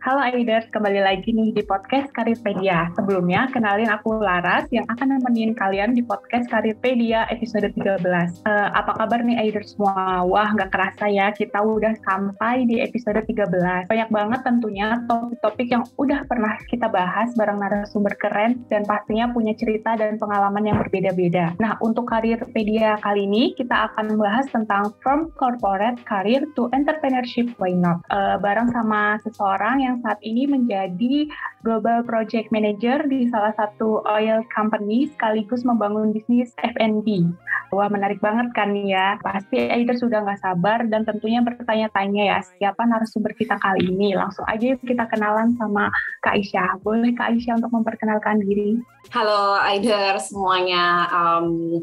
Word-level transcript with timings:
Halo 0.00 0.24
Aiders, 0.24 0.64
kembali 0.72 1.04
lagi 1.04 1.28
nih 1.28 1.52
di 1.52 1.60
podcast 1.60 2.08
Karirpedia. 2.16 2.88
Sebelumnya, 2.96 3.52
kenalin 3.52 3.92
aku 3.92 4.16
Laras 4.16 4.64
yang 4.72 4.88
akan 4.88 5.20
nemenin 5.20 5.52
kalian 5.52 5.92
di 5.92 6.00
podcast 6.00 6.48
Karirpedia 6.48 7.28
episode 7.28 7.68
13. 7.76 8.00
Uh, 8.48 8.72
apa 8.72 8.96
kabar 8.96 9.20
nih 9.20 9.36
Aiders 9.36 9.76
semua? 9.76 10.24
Wah, 10.24 10.56
nggak 10.56 10.72
kerasa 10.72 11.04
ya, 11.04 11.28
kita 11.36 11.60
udah 11.60 11.92
sampai 12.08 12.64
di 12.64 12.80
episode 12.80 13.20
13. 13.28 13.92
Banyak 13.92 14.08
banget 14.08 14.40
tentunya 14.40 15.04
topik-topik 15.04 15.68
yang 15.68 15.84
udah 16.00 16.24
pernah 16.24 16.56
kita 16.72 16.88
bahas 16.88 17.28
bareng 17.36 17.60
narasumber 17.60 18.16
keren 18.16 18.64
dan 18.72 18.88
pastinya 18.88 19.28
punya 19.28 19.52
cerita 19.52 20.00
dan 20.00 20.16
pengalaman 20.16 20.64
yang 20.64 20.80
berbeda-beda. 20.80 21.52
Nah, 21.60 21.76
untuk 21.84 22.08
Karirpedia 22.08 22.96
kali 23.04 23.28
ini, 23.28 23.52
kita 23.52 23.92
akan 23.92 24.16
membahas 24.16 24.48
tentang 24.48 24.96
From 25.04 25.28
Corporate 25.36 26.00
Career 26.08 26.48
to 26.56 26.72
Entrepreneurship 26.72 27.52
Why 27.60 27.76
Not? 27.76 28.00
Uh, 28.08 28.40
bareng 28.40 28.72
sama 28.72 29.20
seseorang 29.28 29.89
yang 29.89 29.89
yang 29.90 29.98
saat 30.06 30.22
ini 30.22 30.46
menjadi 30.46 31.26
Global 31.66 32.06
Project 32.06 32.54
Manager 32.54 33.04
di 33.10 33.26
salah 33.28 33.52
satu 33.58 34.06
oil 34.06 34.46
company 34.54 35.10
sekaligus 35.10 35.66
membangun 35.66 36.14
bisnis 36.14 36.54
F&B. 36.62 37.26
Wah 37.74 37.90
menarik 37.90 38.22
banget 38.22 38.50
kan 38.54 38.72
ya. 38.72 39.18
Pasti 39.20 39.68
Aider 39.68 39.98
sudah 39.98 40.22
nggak 40.22 40.42
sabar 40.42 40.86
dan 40.86 41.02
tentunya 41.06 41.42
bertanya-tanya 41.42 42.22
ya 42.22 42.38
siapa 42.58 42.86
narasumber 42.86 43.34
kita 43.34 43.58
kali 43.58 43.90
ini. 43.90 44.14
Langsung 44.14 44.46
aja 44.46 44.78
kita 44.78 45.04
kenalan 45.10 45.54
sama 45.58 45.90
Kak 46.22 46.38
Aisyah. 46.38 46.80
Boleh 46.82 47.14
Kak 47.14 47.34
Aisyah 47.34 47.58
untuk 47.58 47.70
memperkenalkan 47.74 48.42
diri? 48.42 48.78
Halo 49.10 49.58
Aider 49.58 50.18
semuanya. 50.18 51.06
Um, 51.10 51.82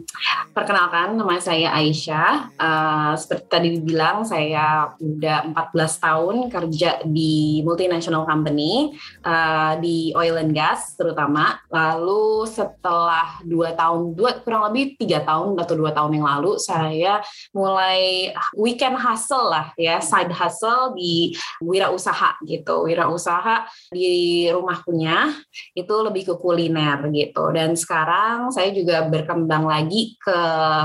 perkenalkan 0.52 1.16
nama 1.18 1.40
saya 1.40 1.71
Aisyah. 1.76 2.55
Uh, 2.60 3.13
seperti 3.16 3.46
tadi 3.48 3.68
dibilang 3.80 4.27
saya 4.27 4.91
udah 4.99 5.55
14 5.55 6.04
tahun 6.04 6.35
kerja 6.52 6.91
di 7.08 7.63
multinasional 7.63 7.97
international 7.98 8.30
company 8.30 8.94
uh, 9.26 9.74
di 9.82 10.14
oil 10.14 10.38
and 10.38 10.54
gas 10.54 10.94
terutama. 10.94 11.58
Lalu 11.74 12.46
setelah 12.46 13.41
dua 13.41 13.74
tahun, 13.74 14.13
dua 14.13 14.38
kurang 14.46 14.70
lebih 14.70 15.02
tiga 15.02 15.26
tahun 15.26 15.58
atau 15.58 15.74
dua 15.74 15.91
tahun 15.91 16.21
yang 16.21 16.30
lalu, 16.30 16.62
saya 16.62 17.26
mulai 17.58 18.32
weekend 18.54 19.02
hustle 19.02 19.49
lah 19.49 19.74
ya, 19.74 19.98
side 19.98 20.30
hustle 20.30 20.94
di 20.94 21.34
wirausaha 21.60 22.38
gitu. 22.46 22.86
Wirausaha 22.86 23.66
di 23.90 24.46
rumah 24.54 24.86
punya 24.86 25.34
itu 25.74 25.93
lebih 25.98 26.30
ke 26.30 26.34
kuliner 26.38 27.10
gitu. 27.10 27.49
Dan 27.49 27.74
sekarang 27.74 28.54
saya 28.54 28.70
juga 28.70 29.10
berkembang 29.10 29.66
lagi 29.66 30.14
ke 30.21 30.40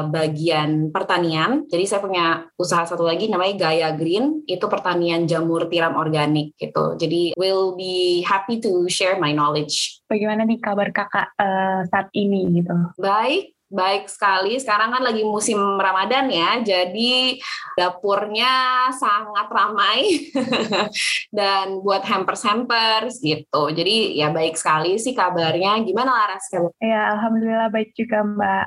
bagian 0.08 0.88
pertanian. 0.88 1.68
Jadi 1.68 1.84
saya 1.84 2.00
punya 2.00 2.48
usaha 2.56 2.88
satu 2.88 3.04
lagi 3.04 3.28
namanya 3.28 3.68
Gaya 3.68 3.92
Green, 3.92 4.40
itu 4.48 4.64
pertanian 4.66 5.28
jamur 5.28 5.68
tiram 5.68 5.94
organik 5.98 6.56
gitu. 6.56 6.96
Jadi 7.02 7.34
will 7.34 7.74
be 7.74 8.22
happy 8.22 8.62
to 8.62 8.86
share 8.86 9.18
my 9.18 9.34
knowledge. 9.34 9.98
Bagaimana 10.06 10.46
nih 10.46 10.62
kabar 10.62 10.94
kakak 10.94 11.34
uh, 11.34 11.82
saat 11.90 12.06
ini 12.14 12.62
gitu? 12.62 12.74
Baik, 13.02 13.58
baik 13.72 14.06
sekali. 14.06 14.60
Sekarang 14.60 14.92
kan 14.92 15.02
lagi 15.02 15.26
musim 15.26 15.58
Ramadan 15.58 16.28
ya, 16.28 16.60
jadi 16.60 17.40
dapurnya 17.74 18.86
sangat 18.94 19.48
ramai 19.48 20.30
dan 21.38 21.80
buat 21.80 22.04
hampers-hampers 22.04 23.18
gitu. 23.18 23.72
Jadi 23.72 24.20
ya 24.20 24.30
baik 24.30 24.54
sekali 24.54 25.00
sih 25.00 25.16
kabarnya. 25.16 25.80
Gimana 25.82 26.12
Laras? 26.12 26.46
Ya, 26.78 27.16
alhamdulillah 27.16 27.72
baik 27.72 27.96
juga 27.96 28.22
Mbak. 28.22 28.66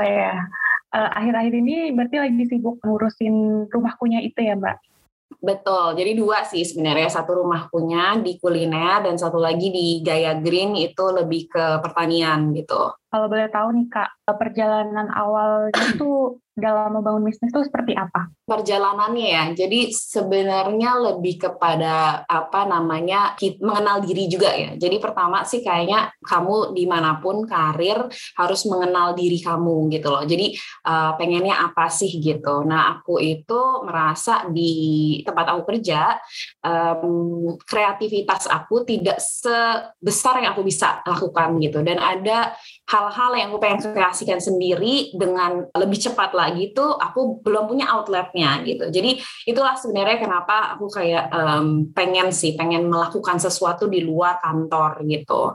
oh 0.00 0.06
ya, 0.06 0.48
uh, 0.96 1.10
akhir-akhir 1.18 1.54
ini 1.58 1.76
berarti 1.92 2.16
lagi 2.22 2.44
sibuk 2.48 2.80
ngurusin 2.80 3.66
rumahkunya 3.68 4.22
itu 4.24 4.40
ya 4.40 4.56
Mbak? 4.56 4.91
Betul, 5.40 5.96
jadi 5.96 6.12
dua 6.18 6.44
sih 6.44 6.66
sebenarnya 6.66 7.08
satu 7.08 7.40
rumah 7.40 7.70
punya 7.70 8.18
di 8.20 8.36
kuliner 8.36 9.06
dan 9.06 9.16
satu 9.16 9.38
lagi 9.38 9.70
di 9.70 10.02
Gaya 10.02 10.36
Green 10.36 10.76
itu 10.76 11.04
lebih 11.08 11.48
ke 11.48 11.64
pertanian 11.80 12.52
gitu. 12.52 12.92
Kalau 13.12 13.28
boleh 13.28 13.52
tahu 13.52 13.68
nih 13.76 13.86
Kak, 13.92 14.24
perjalanan 14.40 15.12
awalnya 15.12 15.76
itu 15.92 16.40
dalam 16.52 16.92
membangun 17.00 17.32
bisnis 17.32 17.48
itu 17.48 17.64
seperti 17.64 17.96
apa? 17.96 18.28
Perjalanannya 18.44 19.28
ya, 19.32 19.44
jadi 19.56 19.88
sebenarnya 19.88 21.00
lebih 21.00 21.40
kepada 21.40 22.28
apa 22.28 22.68
namanya 22.68 23.32
mengenal 23.56 24.04
diri 24.04 24.28
juga 24.28 24.52
ya. 24.52 24.76
Jadi 24.76 25.00
pertama 25.00 25.48
sih 25.48 25.64
kayaknya 25.64 26.12
kamu 26.20 26.76
di 26.76 26.84
mana 26.84 27.16
pun 27.24 27.48
karir 27.48 28.04
harus 28.36 28.68
mengenal 28.68 29.16
diri 29.16 29.40
kamu 29.40 29.88
gitu 29.96 30.12
loh. 30.12 30.24
Jadi 30.28 30.52
uh, 30.84 31.16
pengennya 31.16 31.56
apa 31.72 31.88
sih 31.88 32.20
gitu. 32.20 32.68
Nah 32.68 33.00
aku 33.00 33.16
itu 33.16 33.60
merasa 33.88 34.44
di 34.52 35.20
tempat 35.24 35.56
aku 35.56 35.72
kerja 35.72 36.20
um, 36.60 37.56
kreativitas 37.64 38.44
aku 38.44 38.84
tidak 38.84 39.24
sebesar 39.24 40.44
yang 40.44 40.52
aku 40.52 40.68
bisa 40.68 41.00
lakukan 41.08 41.56
gitu. 41.64 41.80
Dan 41.80 41.96
ada 41.96 42.52
hal-hal 43.02 43.34
yang 43.34 43.48
aku 43.50 43.58
pengen 43.58 43.80
kreasikan 43.90 44.38
sendiri 44.38 45.10
dengan 45.18 45.66
lebih 45.74 45.98
cepat 45.98 46.30
lagi 46.38 46.70
tuh 46.70 46.94
aku 46.94 47.42
belum 47.42 47.66
punya 47.66 47.90
outletnya 47.90 48.62
gitu. 48.62 48.86
Jadi 48.94 49.18
itulah 49.50 49.74
sebenarnya 49.74 50.22
kenapa 50.22 50.78
aku 50.78 50.86
kayak 50.86 51.26
um, 51.34 51.90
pengen 51.90 52.30
sih 52.30 52.54
pengen 52.54 52.86
melakukan 52.86 53.42
sesuatu 53.42 53.90
di 53.90 54.06
luar 54.06 54.38
kantor 54.38 55.02
gitu. 55.10 55.50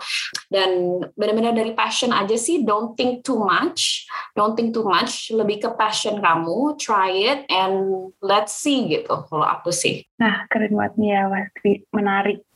Dan 0.52 1.00
benar-benar 1.16 1.56
dari 1.56 1.72
passion 1.72 2.12
aja 2.12 2.36
sih 2.36 2.68
don't 2.68 3.00
think 3.00 3.24
too 3.24 3.40
much 3.40 4.04
don't 4.36 4.54
think 4.60 4.76
too 4.76 4.86
much 4.86 5.32
lebih 5.32 5.64
ke 5.64 5.70
passion 5.78 6.20
kamu 6.20 6.76
try 6.76 7.10
it 7.10 7.40
and 7.48 8.12
let's 8.20 8.54
see 8.56 8.88
gitu 8.92 9.24
kalau 9.30 9.48
aku 9.48 9.72
sih. 9.72 10.04
Nah 10.20 10.46
keren 10.52 10.74
banget 10.74 10.94
nih 10.98 11.10
ya 11.14 11.24
pasti 11.30 11.72
menarik 11.94 12.47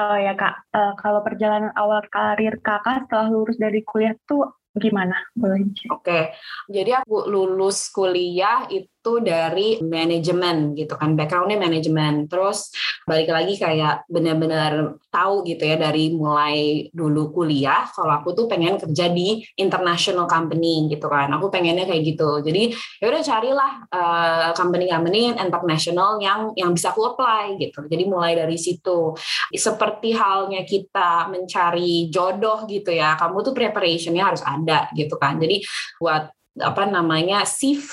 uh, 0.00 0.16
ya 0.16 0.32
kak, 0.32 0.54
uh, 0.72 0.92
kalau 0.96 1.20
perjalanan 1.20 1.72
awal 1.76 2.00
karir 2.08 2.56
kakak 2.64 3.04
setelah 3.04 3.28
lulus 3.28 3.60
dari 3.60 3.84
kuliah 3.84 4.16
tuh 4.24 4.48
gimana? 4.70 5.18
Oke, 5.36 5.74
okay. 5.90 6.22
jadi 6.70 7.02
aku 7.02 7.26
lulus 7.26 7.90
kuliah 7.90 8.64
itu 8.70 8.99
itu 9.00 9.16
dari 9.24 9.80
manajemen 9.80 10.76
gitu 10.76 10.92
kan 11.00 11.16
backgroundnya 11.16 11.56
manajemen. 11.56 12.28
Terus 12.28 12.68
balik 13.08 13.32
lagi 13.32 13.56
kayak 13.56 14.04
benar-benar 14.12 15.00
tahu 15.08 15.40
gitu 15.48 15.64
ya 15.64 15.80
dari 15.80 16.12
mulai 16.12 16.86
dulu 16.92 17.32
kuliah 17.32 17.88
kalau 17.96 18.20
aku 18.20 18.36
tuh 18.36 18.44
pengen 18.44 18.76
kerja 18.76 19.08
di 19.08 19.40
international 19.56 20.28
company 20.28 20.92
gitu 20.92 21.08
kan. 21.08 21.32
Aku 21.32 21.48
pengennya 21.48 21.88
kayak 21.88 22.12
gitu. 22.12 22.44
Jadi 22.44 22.76
ya 23.00 23.06
udah 23.08 23.22
carilah 23.24 23.72
uh, 23.88 24.48
company-company 24.52 25.32
international 25.32 26.20
yang 26.20 26.52
yang 26.60 26.76
bisa 26.76 26.92
aku 26.92 27.16
apply 27.16 27.56
gitu. 27.56 27.88
Jadi 27.88 28.04
mulai 28.04 28.36
dari 28.36 28.60
situ. 28.60 29.16
Seperti 29.48 30.12
halnya 30.12 30.60
kita 30.68 31.32
mencari 31.32 32.12
jodoh 32.12 32.68
gitu 32.68 32.92
ya 32.92 33.16
kamu 33.16 33.40
tuh 33.48 33.56
preparationnya 33.56 34.28
harus 34.28 34.44
ada 34.44 34.92
gitu 34.92 35.16
kan. 35.16 35.40
Jadi 35.40 35.64
buat 35.96 36.39
apa 36.58 36.82
namanya 36.82 37.46
CV, 37.46 37.90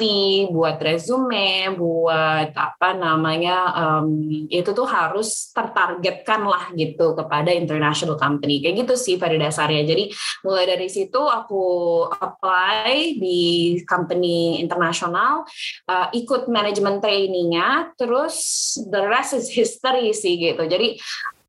buat 0.50 0.82
resume, 0.82 1.78
buat 1.78 2.58
apa 2.58 2.98
namanya 2.98 3.70
um, 3.78 4.26
itu 4.50 4.74
tuh 4.74 4.90
harus 4.90 5.54
tertargetkan 5.54 6.42
lah 6.42 6.74
gitu 6.74 7.14
kepada 7.14 7.54
international 7.54 8.18
company 8.18 8.58
kayak 8.58 8.82
gitu 8.82 8.98
sih 8.98 9.16
pada 9.22 9.38
dasarnya. 9.38 9.86
Jadi 9.86 10.10
mulai 10.42 10.66
dari 10.66 10.90
situ 10.90 11.22
aku 11.22 11.66
apply 12.10 13.22
di 13.22 13.78
company 13.86 14.58
internasional, 14.58 15.46
uh, 15.86 16.10
ikut 16.18 16.50
manajemen 16.50 16.98
trainingnya, 16.98 17.94
terus 17.94 18.74
the 18.90 19.06
rest 19.06 19.38
is 19.38 19.54
history 19.54 20.18
sih 20.18 20.34
gitu. 20.34 20.66
Jadi 20.66 20.98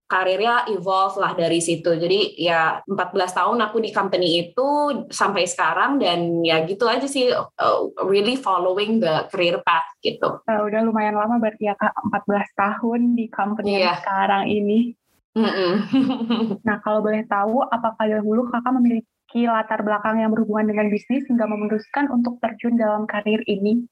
karirnya 0.08 0.64
evolve 0.72 1.20
lah 1.20 1.36
dari 1.36 1.60
situ. 1.60 1.92
Jadi 1.92 2.40
ya 2.40 2.80
14 2.88 3.12
tahun 3.12 3.58
aku 3.60 3.76
di 3.84 3.92
company 3.92 4.48
itu 4.48 4.68
sampai 5.12 5.44
sekarang 5.44 6.00
dan 6.00 6.40
ya 6.40 6.64
gitu 6.64 6.88
aja 6.88 7.04
sih 7.04 7.28
uh, 7.28 7.80
really 8.08 8.34
following 8.40 9.04
the 9.04 9.28
career 9.28 9.60
path 9.60 9.86
gitu. 10.00 10.40
Uh, 10.48 10.64
udah 10.64 10.80
lumayan 10.80 11.12
lama 11.12 11.36
berarti 11.36 11.68
ya 11.68 11.76
Kak 11.76 11.92
14 12.24 12.56
tahun 12.56 13.00
di 13.20 13.28
company 13.28 13.84
yeah. 13.84 14.00
sekarang 14.00 14.48
ini. 14.48 14.96
Mm 15.36 15.44
-mm. 15.44 15.72
nah 16.66 16.80
kalau 16.80 17.04
boleh 17.04 17.28
tahu 17.28 17.60
apakah 17.68 18.08
dahulu 18.08 18.48
Kakak 18.48 18.74
memiliki 18.80 19.44
latar 19.44 19.84
belakang 19.84 20.24
yang 20.24 20.32
berhubungan 20.32 20.72
dengan 20.72 20.88
bisnis 20.88 21.28
hingga 21.28 21.44
memutuskan 21.44 22.08
untuk 22.08 22.40
terjun 22.40 22.80
dalam 22.80 23.04
karir 23.04 23.44
ini? 23.44 23.84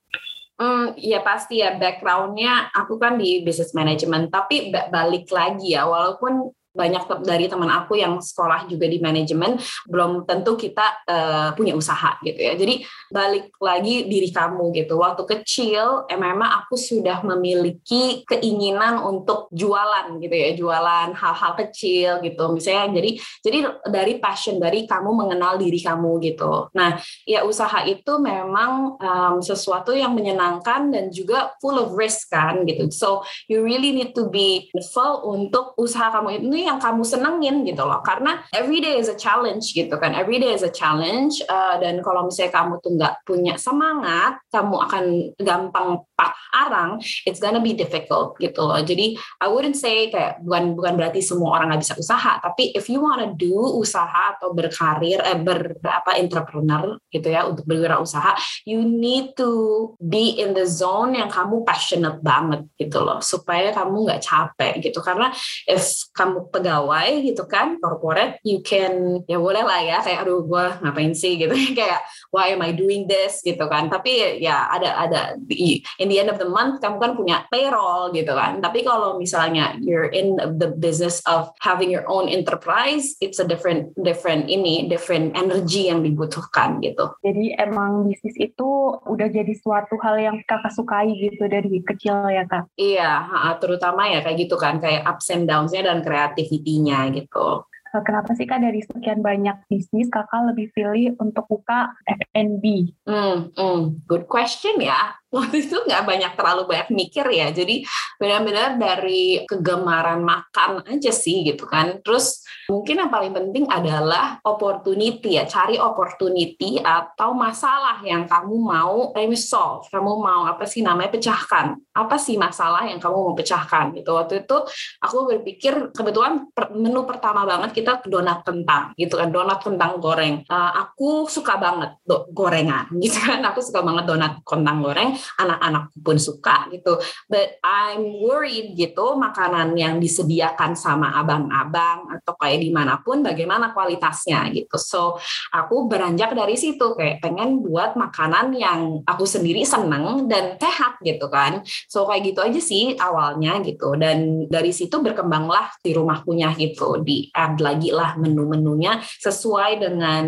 Hmm, 0.57 0.97
ya 0.97 1.21
pasti 1.21 1.61
ya 1.61 1.77
backgroundnya 1.77 2.73
aku 2.73 2.97
kan 2.97 3.21
di 3.21 3.45
business 3.45 3.77
management, 3.77 4.33
tapi 4.33 4.73
balik 4.73 5.29
lagi 5.29 5.77
ya, 5.77 5.85
walaupun 5.85 6.49
banyak 6.77 7.25
dari 7.25 7.49
teman 7.49 7.73
aku 7.73 7.97
yang 7.97 8.21
sekolah 8.21 8.69
juga 8.69 8.85
di 8.85 9.01
manajemen 9.01 9.57
belum 9.89 10.29
tentu 10.29 10.55
kita 10.61 11.03
uh, 11.09 11.49
punya 11.57 11.73
usaha 11.73 12.21
gitu 12.21 12.37
ya. 12.37 12.53
Jadi 12.55 12.85
balik 13.09 13.57
lagi 13.57 14.05
diri 14.05 14.29
kamu 14.29 14.77
gitu. 14.77 15.01
Waktu 15.01 15.25
kecil 15.25 16.05
eh, 16.07 16.21
memang 16.21 16.63
aku 16.65 16.77
sudah 16.77 17.25
memiliki 17.25 18.23
keinginan 18.29 19.01
untuk 19.01 19.49
jualan 19.51 20.21
gitu 20.21 20.37
ya, 20.37 20.51
jualan 20.53 21.17
hal-hal 21.17 21.53
kecil 21.57 22.21
gitu. 22.21 22.45
Misalnya 22.53 23.01
jadi 23.01 23.11
jadi 23.41 23.59
dari 23.89 24.21
passion 24.21 24.61
dari 24.61 24.85
kamu 24.85 25.11
mengenal 25.17 25.57
diri 25.57 25.81
kamu 25.81 26.21
gitu. 26.21 26.69
Nah, 26.77 27.01
ya 27.25 27.43
usaha 27.49 27.83
itu 27.89 28.21
memang 28.21 29.01
um, 29.01 29.35
sesuatu 29.41 29.97
yang 29.97 30.13
menyenangkan 30.13 30.93
dan 30.93 31.09
juga 31.09 31.55
full 31.63 31.79
of 31.81 31.95
risk 31.97 32.29
kan 32.35 32.67
gitu. 32.69 32.91
So 32.93 33.23
you 33.47 33.63
really 33.63 33.95
need 33.95 34.13
to 34.19 34.29
be 34.29 34.69
full 34.93 35.25
untuk 35.31 35.73
usaha 35.79 36.11
kamu 36.13 36.43
ini 36.43 36.66
yang 36.67 36.83
kamu 36.83 37.07
senengin 37.07 37.63
gitu 37.63 37.87
loh. 37.87 38.03
Karena 38.03 38.43
every 38.51 38.83
day 38.83 38.99
is 38.99 39.07
a 39.07 39.17
challenge 39.17 39.71
gitu 39.73 39.95
kan. 39.97 40.13
Every 40.13 40.43
day 40.43 40.51
is 40.51 40.67
a 40.67 40.73
challenge 40.73 41.39
uh, 41.47 41.79
dan 41.79 42.03
kalau 42.03 42.27
misalnya 42.27 42.53
kamu 42.53 42.73
tuh 42.83 42.93
nggak 42.99 43.15
punya 43.23 43.55
semangat, 43.55 44.43
kamu 44.51 44.77
akan 44.83 45.05
gampang 45.39 45.89
patah 46.17 46.47
arang, 46.57 46.91
it's 47.29 47.39
gonna 47.39 47.61
be 47.61 47.77
difficult 47.77 48.35
gitu 48.41 48.65
loh. 48.65 48.81
Jadi 48.81 49.17
I 49.41 49.47
wouldn't 49.47 49.77
say 49.77 50.09
kayak 50.09 50.41
bukan 50.41 50.73
bukan 50.75 50.97
berarti 50.97 51.21
semua 51.21 51.61
orang 51.61 51.73
nggak 51.73 51.83
bisa 51.85 51.95
usaha, 52.01 52.41
tapi 52.41 52.73
if 52.73 52.89
you 52.89 53.05
wanna 53.05 53.37
do 53.37 53.77
usaha 53.77 54.37
atau 54.37 54.57
berkarir 54.57 55.21
eh, 55.21 55.37
ber 55.37 55.77
apa 55.85 56.17
entrepreneur 56.17 56.97
gitu 57.13 57.29
ya 57.29 57.45
untuk 57.45 57.69
berwirausaha, 57.69 58.65
you 58.65 58.81
need 58.81 59.37
to 59.37 59.93
be 60.01 60.41
in 60.41 60.57
the 60.57 60.65
zone 60.65 61.13
yang 61.15 61.29
kamu 61.29 61.63
passionate 61.63 62.25
banget 62.25 62.65
gitu 62.81 63.05
loh, 63.05 63.21
supaya 63.21 63.71
kamu 63.77 64.09
nggak 64.09 64.23
capek 64.25 64.81
gitu. 64.81 65.05
Karena 65.05 65.29
if 65.69 66.09
kamu 66.17 66.49
pegawai 66.57 67.21
gitu 67.21 67.45
kan 67.45 67.77
corporate, 67.79 68.41
you 68.41 68.65
can 68.65 69.21
ya 69.29 69.37
boleh 69.37 69.61
lah 69.61 69.81
ya 69.85 70.01
kayak 70.01 70.25
aduh 70.25 70.41
gue 70.49 70.65
ngapain 70.81 71.13
sih 71.13 71.37
gitu 71.37 71.53
kayak 71.79 72.01
why 72.33 72.49
am 72.49 72.65
I 72.65 72.73
doing 72.73 73.05
this 73.05 73.45
gitu 73.45 73.69
kan. 73.69 73.93
Tapi 73.93 74.41
ya 74.41 74.73
ada 74.73 74.97
ada 74.97 75.21
in 75.53 76.09
the 76.09 76.17
end 76.17 76.33
of 76.33 76.41
the 76.41 76.49
month 76.49 76.81
kamu 76.81 76.97
kan 76.97 77.13
punya 77.13 77.37
payroll 77.53 78.11
gitu 78.17 78.33
kan. 78.33 78.65
Tapi 78.65 78.81
kalau 78.83 79.21
misalnya 79.21 79.77
you're 79.85 80.09
in 80.09 80.41
the 80.41 80.73
business 80.73 81.21
of 81.29 81.53
having 81.61 81.93
your 81.93 82.09
own 82.09 82.27
enterprise, 82.33 83.15
it's 83.21 83.37
a 83.39 83.47
different 83.47 83.93
different 84.01 84.49
ini, 84.49 84.89
different 84.89 85.37
energy 85.37 85.93
yang 85.93 86.01
dibutuhkan 86.01 86.81
gitu. 86.81 87.13
Jadi 87.21 87.53
emang 87.59 88.09
bisnis 88.09 88.37
itu 88.39 88.97
udah 89.05 89.29
jadi 89.29 89.53
suatu 89.59 89.99
hal 90.01 90.17
yang 90.17 90.37
kakak 90.47 90.73
sukai 90.73 91.11
gitu 91.13 91.45
dari 91.51 91.83
kecil 91.83 92.29
ya 92.31 92.47
kak? 92.47 92.71
Iya, 92.79 93.27
terutama 93.59 94.07
ya 94.09 94.23
kayak 94.23 94.47
gitu 94.47 94.57
kan, 94.57 94.79
kayak 94.79 95.05
ups 95.05 95.29
and 95.33 95.51
downs-nya 95.51 95.87
dan 95.87 96.01
kreativitinya 96.37 97.09
gitu 97.17 97.65
kenapa 98.05 98.37
sih 98.37 98.45
kak 98.45 98.61
dari 98.61 98.85
sekian 98.85 99.25
banyak 99.25 99.57
bisnis 99.73 100.13
kakak 100.13 100.53
lebih 100.53 100.69
pilih 100.77 101.17
untuk 101.17 101.49
buka 101.49 101.97
F&B? 102.05 102.93
Hmm, 103.09 103.49
hmm, 103.57 104.05
good 104.05 104.29
question 104.29 104.77
ya 104.85 105.17
waktu 105.37 105.69
itu 105.69 105.77
nggak 105.77 106.05
banyak 106.05 106.33
terlalu 106.35 106.63
banyak 106.69 106.89
mikir 106.93 107.27
ya. 107.29 107.53
Jadi 107.53 107.85
benar-benar 108.17 108.81
dari 108.81 109.45
kegemaran 109.45 110.25
makan 110.25 110.85
aja 110.89 111.13
sih 111.13 111.45
gitu 111.45 111.69
kan. 111.69 112.01
Terus 112.01 112.43
mungkin 112.73 113.05
yang 113.05 113.11
paling 113.13 113.33
penting 113.33 113.65
adalah 113.69 114.41
opportunity 114.43 115.37
ya. 115.37 115.45
Cari 115.45 115.77
opportunity 115.77 116.81
atau 116.81 117.37
masalah 117.37 118.01
yang 118.03 118.25
kamu 118.25 118.57
mau 118.57 119.13
solve 119.37 119.87
kamu 119.93 120.13
mau 120.17 120.43
apa 120.49 120.65
sih 120.65 120.81
namanya 120.81 121.13
pecahkan? 121.13 121.77
Apa 121.93 122.17
sih 122.17 122.41
masalah 122.41 122.89
yang 122.89 123.01
kamu 123.01 123.17
mau 123.31 123.35
pecahkan 123.37 123.93
gitu? 123.97 124.17
Waktu 124.17 124.45
itu 124.49 124.57
aku 125.01 125.17
berpikir 125.29 125.93
kebetulan 125.93 126.49
menu 126.73 127.05
pertama 127.05 127.45
banget 127.45 127.77
kita 127.77 128.01
donat 128.09 128.43
kentang 128.45 128.97
gitu 128.97 129.21
kan. 129.21 129.29
Donat 129.29 129.61
kentang 129.61 130.01
goreng. 130.01 130.45
Uh, 130.49 130.73
aku 130.87 131.29
suka 131.29 131.61
banget 131.61 131.97
gorengan 132.33 132.89
gitu 133.05 133.19
kan. 133.21 133.41
Aku 133.53 133.61
suka 133.61 133.85
banget 133.85 134.05
donat 134.09 134.41
kentang 134.45 134.81
goreng 134.81 135.17
anak-anakku 135.39 135.99
pun 136.03 136.17
suka 136.17 136.71
gitu. 136.71 136.99
But 137.27 137.59
I'm 137.65 138.23
worried 138.23 138.79
gitu 138.79 139.19
makanan 139.19 139.75
yang 139.75 139.99
disediakan 139.99 140.79
sama 140.79 141.19
abang-abang 141.19 142.11
atau 142.19 142.35
kayak 142.39 142.63
di 142.63 142.71
mana 142.71 143.01
pun 143.03 143.23
bagaimana 143.23 143.75
kualitasnya 143.75 144.51
gitu. 144.55 144.77
So 144.79 145.19
aku 145.51 145.91
beranjak 145.91 146.33
dari 146.35 146.55
situ 146.55 146.95
kayak 146.95 147.23
pengen 147.23 147.63
buat 147.63 147.95
makanan 147.95 148.55
yang 148.57 149.03
aku 149.05 149.25
sendiri 149.25 149.67
seneng 149.67 150.27
dan 150.31 150.59
sehat 150.61 150.99
gitu 151.03 151.27
kan. 151.31 151.63
So 151.91 152.07
kayak 152.07 152.33
gitu 152.33 152.41
aja 152.43 152.61
sih 152.61 152.95
awalnya 152.99 153.59
gitu. 153.63 153.95
Dan 153.99 154.49
dari 154.51 154.71
situ 154.71 154.99
berkembanglah 155.03 155.75
di 155.81 155.95
rumah 155.95 156.23
punya 156.23 156.53
gitu. 156.55 157.01
Di 157.03 157.31
add 157.33 157.59
lagi 157.63 157.91
lah 157.91 158.15
menu-menunya 158.19 159.01
sesuai 159.23 159.83
dengan 159.83 160.25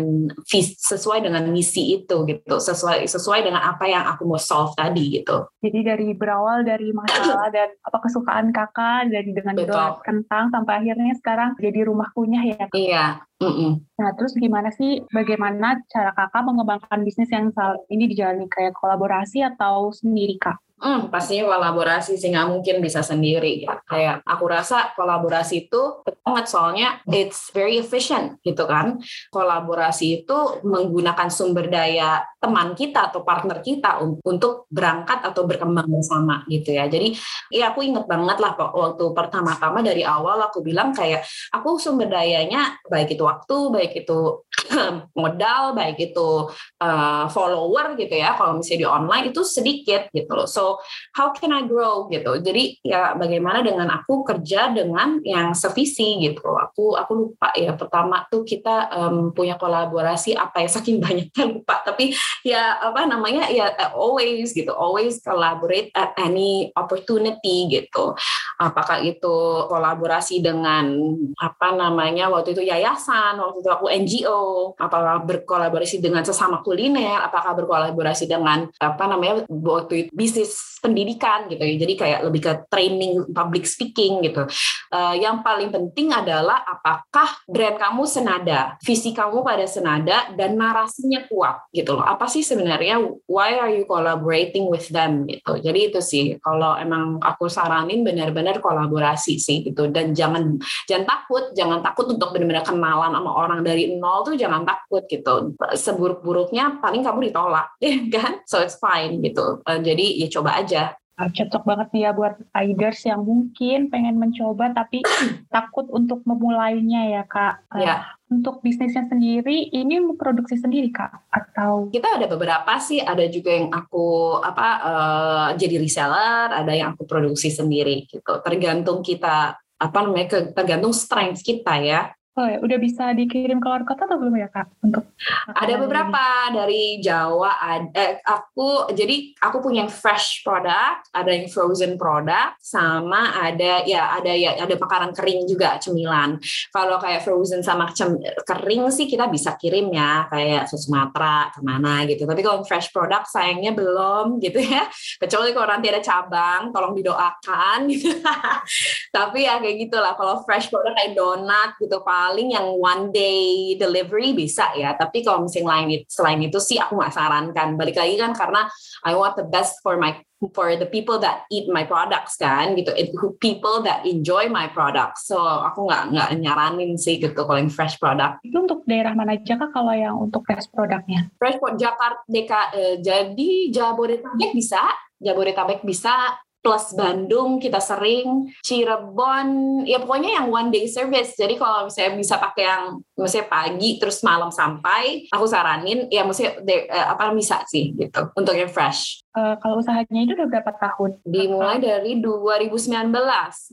sesuai 0.79 1.25
dengan 1.25 1.43
misi 1.51 1.99
itu 2.01 2.25
gitu. 2.27 2.55
Sesuai 2.59 3.05
sesuai 3.05 3.45
dengan 3.45 3.63
apa 3.63 3.85
yang 3.85 4.05
aku 4.07 4.23
mau 4.25 4.39
solve 4.39 4.73
tadi 4.79 5.03
gitu. 5.19 5.37
Jadi 5.59 5.79
dari 5.83 6.07
berawal 6.15 6.63
dari 6.63 6.95
masalah 6.95 7.51
dan 7.55 7.69
apa 7.83 7.97
kesukaan 7.99 8.55
kakak 8.55 9.11
dari 9.11 9.31
dengan 9.35 9.55
donat 9.59 9.99
kentang 10.07 10.47
sampai 10.55 10.73
akhirnya 10.83 11.13
sekarang 11.19 11.59
jadi 11.59 11.83
rumah 11.83 12.07
punya 12.15 12.39
ya. 12.47 12.65
Kak? 12.71 12.75
Iya. 12.79 13.05
Mm 13.39 13.53
-mm. 13.55 13.71
Nah 13.99 14.09
terus 14.19 14.35
gimana 14.35 14.67
sih 14.75 15.03
bagaimana 15.15 15.79
cara 15.87 16.11
kakak 16.11 16.43
mengembangkan 16.43 17.07
bisnis 17.07 17.31
yang 17.31 17.51
saat 17.55 17.79
ini 17.87 18.11
dijalani 18.11 18.47
kayak 18.51 18.75
kolaborasi 18.75 19.43
atau 19.43 19.91
sendiri 19.95 20.35
kak? 20.35 20.59
Hmm, 20.79 21.11
pastinya 21.11 21.51
kolaborasi 21.51 22.15
sih 22.15 22.31
nggak 22.31 22.47
mungkin 22.47 22.79
bisa 22.79 23.03
sendiri. 23.03 23.67
Ya. 23.67 23.83
Kayak 23.83 24.23
aku 24.23 24.47
rasa 24.47 24.95
kolaborasi 24.95 25.67
itu 25.67 25.99
banget 26.23 26.45
soalnya 26.47 26.87
it's 27.11 27.51
very 27.51 27.83
efficient 27.83 28.39
gitu 28.47 28.63
kan. 28.63 28.95
Kolaborasi 29.27 30.23
itu 30.23 30.63
menggunakan 30.63 31.27
sumber 31.27 31.67
daya 31.67 32.23
teman 32.39 32.79
kita 32.79 33.11
atau 33.11 33.27
partner 33.27 33.59
kita 33.59 33.99
untuk 34.23 34.71
berangkat 34.71 35.19
atau 35.19 35.43
berkembang 35.43 35.91
bersama 35.91 36.47
gitu 36.47 36.71
ya. 36.71 36.87
Jadi 36.87 37.11
ya 37.51 37.75
aku 37.75 37.83
inget 37.83 38.07
banget 38.07 38.39
lah 38.39 38.55
waktu 38.55 39.03
pertama-tama 39.11 39.83
dari 39.83 40.07
awal 40.07 40.39
aku 40.47 40.63
bilang 40.63 40.95
kayak 40.95 41.27
aku 41.51 41.75
sumber 41.75 42.07
dayanya 42.07 42.79
baik 42.87 43.19
itu 43.19 43.27
waktu, 43.27 43.57
baik 43.67 43.91
itu 44.07 44.47
modal, 45.19 45.75
baik 45.75 45.99
itu 45.99 46.47
uh, 46.79 47.27
follower 47.27 47.99
gitu 47.99 48.15
ya. 48.15 48.39
Kalau 48.39 48.55
misalnya 48.55 48.79
di 48.79 48.87
online 48.87 49.25
itu 49.35 49.43
sedikit 49.43 50.07
gitu 50.15 50.31
loh. 50.31 50.47
So 50.47 50.68
how 51.15 51.33
can 51.33 51.55
I 51.55 51.65
grow 51.65 52.05
gitu. 52.11 52.37
Jadi 52.43 52.83
ya 52.85 53.17
bagaimana 53.17 53.65
dengan 53.65 53.89
aku 53.89 54.21
kerja 54.27 54.69
dengan 54.69 55.23
yang 55.25 55.55
sevisi 55.57 56.19
gitu. 56.21 56.53
Aku 56.53 56.93
aku 56.93 57.11
lupa 57.15 57.49
ya. 57.55 57.73
Pertama 57.73 58.27
tuh 58.29 58.45
kita 58.45 58.91
um, 58.93 59.31
punya 59.33 59.55
kolaborasi 59.57 60.35
apa 60.35 60.61
ya 60.61 60.69
saking 60.69 60.99
banyaknya 61.05 61.43
lupa. 61.49 61.81
Tapi 61.81 62.13
ya 62.45 62.77
apa 62.77 63.07
namanya 63.09 63.49
ya 63.49 63.71
always 63.95 64.53
gitu. 64.53 64.75
Always 64.75 65.23
collaborate 65.23 65.89
at 65.95 66.13
any 66.19 66.69
opportunity 66.75 67.71
gitu. 67.71 68.13
Apakah 68.59 69.01
itu 69.01 69.65
kolaborasi 69.71 70.43
dengan 70.43 70.91
apa 71.39 71.71
namanya 71.71 72.27
waktu 72.27 72.51
itu 72.57 72.67
yayasan 72.67 73.39
waktu 73.39 73.63
itu 73.63 73.69
aku 73.71 73.85
NGO 73.87 74.43
apakah 74.75 75.23
berkolaborasi 75.23 76.03
dengan 76.03 76.25
sesama 76.25 76.59
kuliner 76.59 77.23
apakah 77.23 77.55
berkolaborasi 77.55 78.27
dengan 78.27 78.67
apa 78.81 79.03
namanya 79.07 79.45
waktu 79.47 80.07
itu 80.07 80.09
bisnis 80.11 80.58
this 80.59 80.78
pendidikan 80.83 81.47
gitu 81.47 81.63
ya. 81.63 81.75
Jadi 81.79 81.93
kayak 81.95 82.19
lebih 82.27 82.41
ke 82.43 82.53
training 82.67 83.31
public 83.31 83.63
speaking 83.63 84.19
gitu. 84.25 84.43
Uh, 84.91 85.15
yang 85.15 85.39
paling 85.39 85.71
penting 85.71 86.11
adalah 86.11 86.59
apakah 86.67 87.39
brand 87.47 87.79
kamu 87.79 88.03
senada, 88.03 88.75
visi 88.83 89.15
kamu 89.15 89.39
pada 89.39 89.63
senada 89.63 90.33
dan 90.35 90.59
narasinya 90.59 91.23
kuat 91.31 91.71
gitu 91.71 91.95
loh. 91.95 92.03
Apa 92.03 92.27
sih 92.27 92.43
sebenarnya 92.43 92.99
why 93.29 93.55
are 93.55 93.71
you 93.71 93.87
collaborating 93.87 94.67
with 94.67 94.91
them 94.91 95.23
gitu. 95.29 95.63
Jadi 95.63 95.79
itu 95.93 95.99
sih 96.03 96.35
kalau 96.43 96.75
emang 96.75 97.23
aku 97.23 97.47
saranin 97.47 98.03
benar-benar 98.03 98.59
kolaborasi 98.59 99.39
sih 99.39 99.63
gitu 99.63 99.87
dan 99.87 100.11
jangan 100.11 100.59
jangan 100.89 101.07
takut, 101.07 101.55
jangan 101.55 101.79
takut 101.79 102.11
untuk 102.11 102.35
benar-benar 102.35 102.67
kenalan 102.67 103.15
sama 103.15 103.31
orang 103.31 103.63
dari 103.63 103.95
nol 103.95 104.27
tuh 104.27 104.35
jangan 104.35 104.67
takut 104.67 105.07
gitu. 105.07 105.55
Seburuk-buruknya 105.55 106.83
paling 106.83 107.05
kamu 107.05 107.31
ditolak, 107.31 107.71
ya 107.83 107.95
kan? 108.11 108.43
So 108.43 108.59
it's 108.59 108.75
fine 108.75 109.23
gitu. 109.23 109.63
Uh, 109.63 109.79
jadi 109.79 110.25
ya 110.25 110.27
coba 110.27 110.49
coba 110.49 110.65
aja 110.69 110.93
ah, 111.19 111.27
cocok 111.27 111.63
banget 111.67 111.87
nih 111.91 112.01
ya 112.07 112.11
buat 112.15 112.35
riders 112.55 112.99
yang 113.03 113.21
mungkin 113.27 113.91
pengen 113.91 114.15
mencoba 114.15 114.71
tapi 114.71 115.03
takut 115.55 115.91
untuk 115.91 116.23
memulainya 116.23 117.19
ya 117.19 117.23
kak. 117.27 117.67
Ya. 117.75 118.15
Untuk 118.29 118.61
bisnisnya 118.61 119.09
sendiri, 119.09 119.73
ini 119.73 119.97
produksi 120.13 120.53
sendiri 120.53 120.93
kak 120.93 121.09
atau? 121.33 121.89
Kita 121.89 122.21
ada 122.21 122.29
beberapa 122.29 122.77
sih, 122.77 123.01
ada 123.01 123.25
juga 123.25 123.57
yang 123.57 123.73
aku 123.73 124.37
apa 124.37 124.67
uh, 124.85 125.47
jadi 125.57 125.81
reseller, 125.81 126.53
ada 126.53 126.71
yang 126.71 126.93
aku 126.93 127.09
produksi 127.09 127.49
sendiri 127.49 128.05
gitu. 128.05 128.39
Tergantung 128.45 129.01
kita 129.01 129.57
apa 129.79 129.97
namanya 130.03 130.53
tergantung 130.53 130.93
strength 130.93 131.41
kita 131.41 131.79
ya 131.81 132.13
Oh 132.39 132.47
ya, 132.47 132.55
udah 132.63 132.79
bisa 132.79 133.11
dikirim 133.11 133.59
keluar 133.59 133.83
kota 133.83 134.07
atau 134.07 134.15
belum 134.15 134.31
ya 134.39 134.47
kak? 134.47 134.71
Untuk 134.79 135.03
ada 135.51 135.75
beberapa 135.75 136.23
ini? 136.47 136.55
dari 136.55 136.83
Jawa. 137.03 137.51
Ada, 137.59 137.91
eh, 137.91 138.11
aku 138.23 138.95
jadi 138.95 139.35
aku 139.43 139.59
punya 139.59 139.83
yang 139.83 139.91
fresh 139.91 140.47
product, 140.47 141.11
ada 141.11 141.35
yang 141.35 141.51
frozen 141.51 141.99
product, 141.99 142.63
sama 142.63 143.35
ada 143.35 143.83
ya 143.83 144.15
ada 144.15 144.31
ya 144.31 144.55
ada 144.55 144.71
makanan 144.71 145.11
kering 145.11 145.51
juga 145.51 145.83
cemilan. 145.83 146.39
Kalau 146.71 146.95
kayak 147.03 147.27
frozen 147.27 147.59
sama 147.59 147.91
cem, 147.91 148.15
kering 148.47 148.87
sih 148.87 149.11
kita 149.11 149.27
bisa 149.27 149.59
kirim 149.59 149.91
ya 149.91 150.31
kayak 150.31 150.71
ke 150.71 150.79
Sumatera 150.79 151.51
ke 151.51 151.59
mana 151.59 152.07
gitu. 152.07 152.23
Tapi 152.23 152.39
kalau 152.39 152.63
fresh 152.63 152.95
product 152.95 153.27
sayangnya 153.27 153.75
belum 153.75 154.39
gitu 154.39 154.63
ya. 154.63 154.87
Kecuali 155.19 155.51
kalau 155.51 155.67
nanti 155.75 155.91
ada 155.91 155.99
cabang, 155.99 156.71
tolong 156.71 156.95
didoakan 156.95 157.91
gitu. 157.91 158.15
Tapi 159.19 159.43
ya 159.43 159.59
kayak 159.59 159.75
gitulah. 159.75 160.15
Kalau 160.15 160.39
fresh 160.47 160.71
product 160.71 160.95
kayak 160.95 161.19
donat 161.19 161.75
gitu 161.83 161.99
pak 161.99 162.28
paling 162.29 162.53
yang 162.53 162.77
one 162.77 163.09
day 163.09 163.73
delivery 163.81 164.37
bisa 164.37 164.69
ya. 164.77 164.93
Tapi 164.93 165.25
kalau 165.25 165.49
misalnya 165.49 165.73
lain 165.73 166.05
selain 166.05 166.39
itu 166.45 166.61
sih 166.61 166.77
aku 166.77 167.01
nggak 167.01 167.13
sarankan. 167.17 167.73
Balik 167.73 167.97
lagi 167.97 168.21
kan 168.21 168.37
karena 168.37 168.69
I 169.01 169.17
want 169.17 169.33
the 169.33 169.49
best 169.49 169.81
for 169.81 169.97
my 169.97 170.21
for 170.53 170.77
the 170.77 170.87
people 170.87 171.17
that 171.19 171.49
eat 171.49 171.65
my 171.65 171.81
products 171.89 172.37
kan 172.37 172.77
gitu. 172.77 172.93
It, 172.93 173.09
people 173.41 173.81
that 173.81 174.05
enjoy 174.05 174.45
my 174.45 174.69
products. 174.69 175.25
So 175.25 175.41
aku 175.41 175.89
nggak 175.89 176.13
nggak 176.13 176.29
nyaranin 176.37 176.93
sih 177.01 177.17
gitu 177.17 177.33
kalau 177.33 177.57
yang 177.57 177.73
fresh 177.73 177.97
product. 177.97 178.45
Itu 178.45 178.61
untuk 178.61 178.85
daerah 178.85 179.17
mana 179.17 179.33
aja 179.33 179.57
kak 179.57 179.73
kalau 179.73 179.93
yang 179.97 180.15
untuk 180.21 180.45
fresh 180.45 180.69
produknya 180.69 181.31
fresh 181.39 181.57
product 181.57 181.79
Jakarta 181.79 182.21
Deka 182.27 182.61
eh, 182.75 182.95
jadi 182.99 183.49
Jabodetabek 183.71 184.51
bisa 184.53 184.83
Jabodetabek 185.19 185.79
bisa 185.83 186.13
plus 186.59 186.91
Bandung 186.95 187.57
kita 187.57 187.79
sering 187.79 188.51
Cirebon 188.63 189.81
ya 189.87 190.03
pokoknya 190.03 190.39
yang 190.41 190.47
one 190.51 190.69
day 190.69 190.85
service. 190.85 191.35
Jadi 191.39 191.55
kalau 191.55 191.87
misalnya 191.87 192.19
bisa 192.19 192.35
pakai 192.35 192.63
yang 192.67 192.83
misalnya 193.15 193.47
pagi 193.51 193.89
terus 193.99 194.19
malam 194.23 194.51
sampai 194.51 195.27
aku 195.31 195.45
saranin 195.47 196.07
ya 196.11 196.23
misalnya 196.23 196.59
uh, 196.87 197.07
apa 197.15 197.31
bisa 197.35 197.63
sih 197.67 197.95
gitu 197.95 198.31
untuk 198.35 198.55
yang 198.55 198.71
fresh 198.71 199.23
uh, 199.35 199.55
kalau 199.61 199.81
usahanya 199.81 200.21
itu 200.25 200.33
udah 200.37 200.47
berapa 200.49 200.71
tahun? 200.77 201.21
Dimulai 201.25 201.77
dari 201.81 202.17
2019 202.21 203.11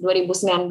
2019 0.01 0.69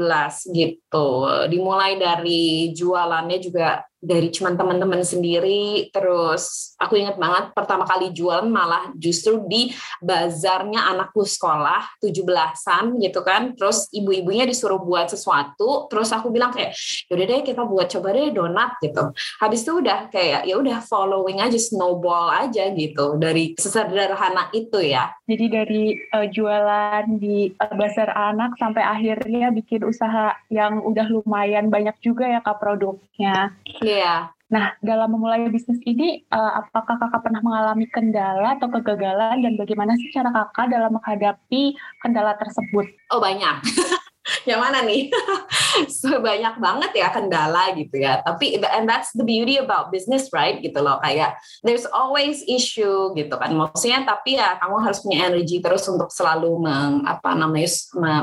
gitu. 0.53 1.07
Dimulai 1.49 1.97
dari 1.97 2.73
jualannya 2.73 3.39
juga 3.41 3.85
dari 4.05 4.29
cuman 4.29 4.53
teman-teman 4.53 5.01
sendiri. 5.01 5.89
Terus 5.89 6.75
aku 6.77 7.01
ingat 7.01 7.17
banget 7.17 7.51
pertama 7.57 7.89
kali 7.89 8.13
jualan 8.13 8.45
malah 8.45 8.93
justru 8.93 9.41
di 9.49 9.73
bazarnya 9.99 10.93
anakku 10.93 11.25
sekolah 11.25 11.97
17-an 11.99 13.01
gitu 13.01 13.19
kan. 13.25 13.57
Terus 13.57 13.89
ibu-ibunya 13.89 14.45
disuruh 14.45 14.77
buat 14.77 15.09
sesuatu. 15.09 15.89
Terus 15.89 16.13
aku 16.13 16.29
bilang 16.29 16.53
kayak 16.53 16.77
yaudah 17.09 17.25
deh 17.25 17.41
kita 17.41 17.65
buat 17.65 17.89
coba 17.89 18.13
deh 18.13 18.29
donat 18.29 18.77
gitu. 18.79 19.09
Habis 19.41 19.65
itu 19.65 19.81
udah 19.81 20.13
kayak 20.13 20.45
ya 20.45 20.55
udah 20.61 20.79
following 20.85 21.41
aja 21.41 21.57
snowball 21.57 22.29
aja 22.29 22.69
gitu. 22.71 23.17
Dari 23.17 23.57
sesederhana 23.57 24.53
itu 24.53 24.74
ya 24.81 25.11
jadi 25.27 25.45
dari 25.63 25.99
uh, 26.11 26.27
jualan 26.27 27.05
di 27.19 27.51
uh, 27.59 27.73
bazar 27.75 28.11
anak 28.15 28.55
sampai 28.57 28.81
akhirnya 28.81 29.51
bikin 29.51 29.83
usaha 29.83 30.35
yang 30.51 30.81
udah 30.81 31.07
lumayan 31.11 31.67
banyak 31.67 31.95
juga 31.99 32.27
ya 32.27 32.39
kak 32.41 32.59
produknya 32.59 33.53
yeah 33.83 34.05
Iya. 34.05 34.29
Nah, 34.45 34.77
dalam 34.77 35.09
memulai 35.17 35.49
bisnis 35.49 35.81
ini, 35.89 36.21
uh, 36.29 36.61
apakah 36.61 37.01
kakak 37.01 37.25
pernah 37.25 37.41
mengalami 37.41 37.89
kendala 37.89 38.53
atau 38.61 38.69
kegagalan 38.69 39.41
dan 39.41 39.57
bagaimana 39.57 39.97
sih 39.97 40.13
cara 40.13 40.29
kakak 40.29 40.69
dalam 40.69 40.93
menghadapi 40.93 41.73
kendala 41.97 42.37
tersebut? 42.37 42.85
Oh 43.09 43.17
banyak. 43.17 43.65
yang 44.49 44.57
mana 44.61 44.81
nih? 44.81 45.13
so, 45.91 46.17
banyak 46.17 46.57
banget 46.57 46.91
ya 46.97 47.07
kendala 47.13 47.73
gitu 47.77 48.01
ya. 48.01 48.21
Tapi 48.25 48.57
and 48.65 48.89
that's 48.89 49.13
the 49.13 49.21
beauty 49.21 49.61
about 49.61 49.93
business, 49.93 50.33
right? 50.33 50.57
Gitu 50.61 50.77
loh. 50.81 50.97
Kayak 51.01 51.37
there's 51.61 51.85
always 51.93 52.41
issue 52.49 53.13
gitu 53.13 53.35
kan. 53.37 53.53
Maksudnya 53.53 54.05
tapi 54.05 54.37
ya 54.37 54.57
kamu 54.57 54.75
harus 54.81 54.99
punya 55.05 55.29
energi 55.29 55.61
terus 55.61 55.85
untuk 55.85 56.09
selalu 56.09 56.57
meng, 56.57 57.05
apa 57.05 57.37
namanya 57.37 57.69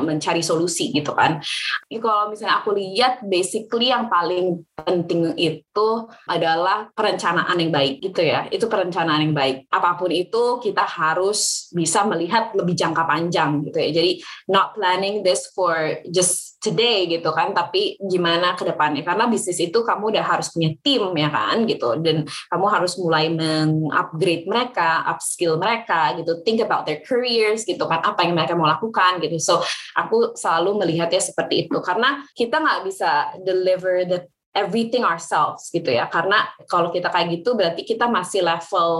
mencari 0.03 0.43
solusi 0.43 0.91
gitu 0.91 1.15
kan. 1.15 1.39
Kalau 1.87 2.35
misalnya 2.35 2.59
aku 2.59 2.75
lihat 2.75 3.23
basically 3.23 3.95
yang 3.95 4.11
paling 4.11 4.67
penting 4.75 5.31
itu 5.39 5.91
adalah 6.27 6.91
perencanaan 6.91 7.55
yang 7.55 7.71
baik 7.71 8.03
gitu 8.03 8.27
ya. 8.27 8.51
Itu 8.51 8.67
perencanaan 8.67 9.23
yang 9.23 9.35
baik. 9.37 9.71
Apa 9.71 9.95
pun 9.95 10.11
itu 10.11 10.59
kita 10.59 10.83
harus 10.83 11.71
bisa 11.71 12.03
melihat 12.03 12.51
lebih 12.59 12.75
jangka 12.75 13.07
panjang 13.07 13.63
gitu 13.71 13.79
ya. 13.79 13.91
Jadi 14.03 14.13
not 14.51 14.75
planning 14.75 15.23
this 15.23 15.47
for 15.55 15.92
just 16.09 16.63
today 16.63 17.11
gitu 17.11 17.35
kan 17.35 17.51
tapi 17.51 17.99
gimana 17.99 18.55
ke 18.55 18.63
depannya? 18.63 19.03
Karena 19.03 19.27
bisnis 19.27 19.59
itu 19.59 19.83
kamu 19.83 20.15
udah 20.15 20.25
harus 20.25 20.49
punya 20.55 20.71
tim 20.81 21.11
ya 21.19 21.29
kan 21.29 21.67
gitu. 21.67 21.99
Dan 21.99 22.25
kamu 22.25 22.67
harus 22.71 22.95
mulai 22.97 23.29
mengupgrade 23.29 24.47
mereka 24.47 25.03
upskill 25.11 25.59
mereka 25.59 26.15
gitu. 26.17 26.41
Think 26.47 26.63
about 26.63 26.87
their 26.87 27.03
careers 27.03 27.67
gitu 27.67 27.83
kan. 27.85 28.01
Apa 28.01 28.23
yang 28.23 28.39
mereka 28.39 28.55
mau 28.55 28.71
lakukan 28.71 29.19
gitu. 29.19 29.37
So 29.43 29.61
aku 29.99 30.39
selalu 30.39 30.87
melihatnya 30.87 31.21
seperti 31.21 31.67
itu. 31.67 31.77
Karena 31.83 32.23
kita 32.33 32.63
nggak 32.63 32.81
bisa 32.87 33.35
deliver 33.43 34.07
the 34.07 34.21
everything 34.53 35.03
ourselves 35.03 35.73
gitu 35.73 35.89
ya. 35.89 36.07
Karena 36.09 36.45
kalau 36.69 36.93
kita 36.93 37.09
kayak 37.09 37.41
gitu 37.41 37.57
berarti 37.57 37.83
kita 37.85 38.07
masih 38.09 38.45
level 38.45 38.91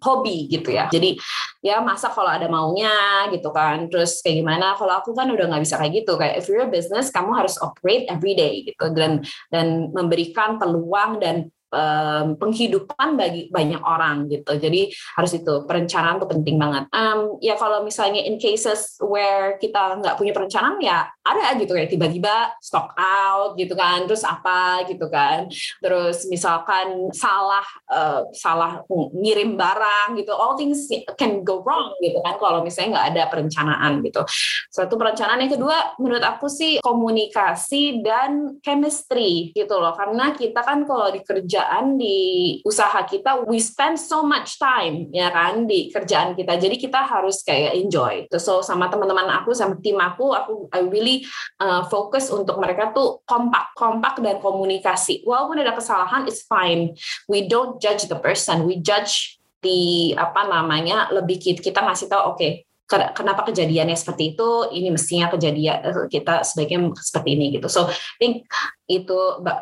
hobi 0.00 0.48
gitu 0.48 0.72
ya. 0.72 0.88
Jadi 0.88 1.20
ya 1.60 1.84
masa 1.84 2.08
kalau 2.10 2.32
ada 2.32 2.48
maunya 2.48 3.28
gitu 3.32 3.52
kan. 3.52 3.88
Terus 3.92 4.24
kayak 4.24 4.42
gimana? 4.42 4.74
Kalau 4.74 5.00
aku 5.00 5.12
kan 5.12 5.28
udah 5.28 5.46
nggak 5.52 5.62
bisa 5.62 5.76
kayak 5.76 6.04
gitu. 6.04 6.12
Kayak 6.16 6.34
if 6.40 6.44
you're 6.48 6.64
a 6.64 6.72
business 6.72 7.12
kamu 7.12 7.30
harus 7.36 7.60
operate 7.60 8.08
every 8.08 8.32
day 8.32 8.64
gitu. 8.64 8.92
Dan 8.96 9.22
dan 9.52 9.92
memberikan 9.92 10.56
peluang 10.56 11.20
dan 11.20 11.52
um, 11.76 12.40
penghidupan 12.40 13.20
bagi 13.20 13.52
banyak 13.52 13.84
orang 13.84 14.32
gitu. 14.32 14.56
Jadi 14.56 14.88
harus 15.20 15.32
itu 15.36 15.68
perencanaan 15.68 16.16
tuh 16.16 16.28
penting 16.32 16.56
banget. 16.56 16.88
Um, 16.96 17.36
ya 17.44 17.60
kalau 17.60 17.84
misalnya 17.84 18.24
in 18.24 18.40
cases 18.40 18.96
where 19.04 19.60
kita 19.60 20.00
nggak 20.00 20.16
punya 20.16 20.32
perencanaan 20.32 20.80
ya 20.80 21.04
ada 21.26 21.58
gitu 21.58 21.74
kayak 21.74 21.90
tiba-tiba 21.90 22.54
stock 22.62 22.94
out 22.96 23.58
gitu 23.58 23.74
kan, 23.74 24.06
terus 24.06 24.22
apa 24.22 24.86
gitu 24.86 25.10
kan, 25.10 25.50
terus 25.82 26.24
misalkan 26.30 27.10
salah 27.10 27.66
uh, 27.90 28.30
salah 28.30 28.86
ngirim 29.12 29.58
barang 29.58 30.14
gitu, 30.22 30.30
all 30.30 30.54
things 30.54 30.86
can 31.18 31.42
go 31.42 31.66
wrong 31.66 31.90
gitu 31.98 32.22
kan 32.22 32.38
kalau 32.38 32.62
misalnya 32.62 32.96
nggak 32.96 33.08
ada 33.10 33.22
perencanaan 33.26 33.92
gitu. 34.06 34.22
Satu 34.70 34.94
perencanaan 34.94 35.42
yang 35.42 35.52
kedua 35.58 35.98
menurut 35.98 36.22
aku 36.22 36.46
sih 36.46 36.78
komunikasi 36.78 38.06
dan 38.06 38.62
chemistry 38.62 39.50
gitu 39.50 39.82
loh, 39.82 39.98
karena 39.98 40.30
kita 40.30 40.62
kan 40.62 40.86
kalau 40.86 41.10
di 41.10 41.26
kerjaan 41.66 41.98
di 41.98 42.18
usaha 42.62 43.02
kita 43.02 43.42
we 43.50 43.58
spend 43.58 43.98
so 43.98 44.22
much 44.22 44.54
time 44.62 45.10
ya 45.10 45.34
kan 45.34 45.66
di 45.66 45.90
kerjaan 45.90 46.38
kita, 46.38 46.54
jadi 46.62 46.78
kita 46.78 47.02
harus 47.02 47.42
kayak 47.42 47.74
enjoy. 47.74 48.30
So 48.38 48.62
sama 48.62 48.86
teman-teman 48.86 49.26
aku 49.42 49.50
sama 49.50 49.74
tim 49.82 49.98
aku, 49.98 50.30
aku 50.30 50.70
I 50.70 50.86
really 50.86 51.26
uh, 51.58 51.82
fokus 51.90 52.30
untuk 52.30 52.62
mereka 52.62 52.94
tuh 52.94 53.26
kompak, 53.26 53.74
kompak 53.74 54.22
dan 54.22 54.38
komunikasi. 54.38 55.26
Walaupun 55.26 55.58
ada 55.58 55.74
kesalahan, 55.74 56.30
it's 56.30 56.46
fine. 56.46 56.94
We 57.26 57.50
don't 57.50 57.82
judge 57.82 58.06
the 58.06 58.18
person, 58.22 58.62
we 58.70 58.78
judge 58.78 59.42
the 59.64 60.14
apa 60.14 60.46
namanya 60.46 61.10
lebih 61.10 61.42
kita 61.42 61.82
ngasih 61.82 62.06
tahu 62.06 62.22
oke 62.22 62.38
okay, 62.38 62.65
kenapa 62.88 63.42
kejadiannya 63.50 63.98
seperti 63.98 64.34
itu? 64.34 64.48
Ini 64.70 64.88
mestinya 64.94 65.26
kejadian 65.30 65.76
eh, 65.82 66.06
kita 66.06 66.46
sebaiknya 66.46 66.94
seperti 67.02 67.28
ini 67.34 67.46
gitu. 67.58 67.66
So 67.66 67.90
I 67.90 68.18
think 68.18 68.46
itu 68.86 69.18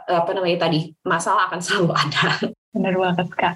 apa 0.09 0.31
namanya 0.37 0.69
tadi 0.69 0.93
masalah 1.03 1.49
akan 1.49 1.61
selalu 1.65 1.91
ada 2.05 2.53
benar 2.75 2.95
banget 2.99 3.29
kak 3.39 3.55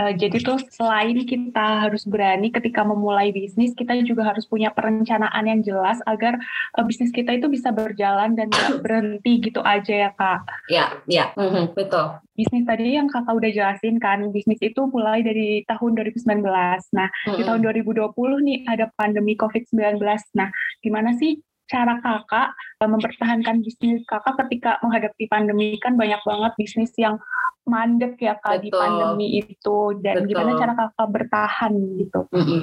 Uh, 0.00 0.16
jadi 0.16 0.40
tuh 0.40 0.56
selain 0.72 1.12
kita 1.28 1.84
harus 1.84 2.08
berani 2.08 2.48
ketika 2.48 2.80
memulai 2.80 3.36
bisnis, 3.36 3.76
kita 3.76 4.00
juga 4.00 4.32
harus 4.32 4.48
punya 4.48 4.72
perencanaan 4.72 5.44
yang 5.44 5.60
jelas 5.60 6.00
agar 6.08 6.40
uh, 6.72 6.84
bisnis 6.88 7.12
kita 7.12 7.36
itu 7.36 7.52
bisa 7.52 7.68
berjalan 7.68 8.32
dan 8.32 8.48
gak 8.48 8.80
berhenti 8.84 9.44
gitu 9.44 9.60
aja 9.60 10.08
ya 10.08 10.10
kak. 10.16 10.40
Ya, 10.72 10.96
ya, 11.04 11.36
mm-hmm, 11.36 11.76
betul. 11.76 12.16
Bisnis 12.32 12.64
tadi 12.64 12.96
yang 12.96 13.12
kakak 13.12 13.36
udah 13.36 13.50
jelasin 13.52 14.00
kan, 14.00 14.24
bisnis 14.32 14.56
itu 14.64 14.80
mulai 14.88 15.20
dari 15.20 15.68
tahun 15.68 15.92
2019. 16.00 16.48
Nah, 16.48 17.08
mm-hmm. 17.12 17.36
di 17.36 17.42
tahun 17.44 17.60
2020 17.60 18.16
nih 18.48 18.58
ada 18.72 18.88
pandemi 18.96 19.36
COVID-19. 19.36 20.00
Nah, 20.32 20.48
gimana 20.80 21.12
sih 21.20 21.44
cara 21.68 22.02
kakak 22.02 22.56
mempertahankan 22.82 23.62
bisnis 23.62 24.02
kakak 24.08 24.34
ketika 24.42 24.82
menghadapi 24.82 25.30
pandemi 25.30 25.78
kan 25.78 25.94
banyak 25.94 26.18
banget 26.26 26.52
bisnis 26.58 26.90
yang 26.98 27.22
mandek 27.70 28.18
ya 28.18 28.34
kak 28.34 28.58
Betul. 28.58 28.64
di 28.66 28.68
pandemi 28.74 29.26
itu 29.38 29.78
dan 30.02 30.14
Betul. 30.18 30.28
gimana 30.34 30.50
cara 30.58 30.72
kakak 30.74 31.08
bertahan 31.14 31.72
gitu 32.02 32.20
mm-hmm. 32.34 32.60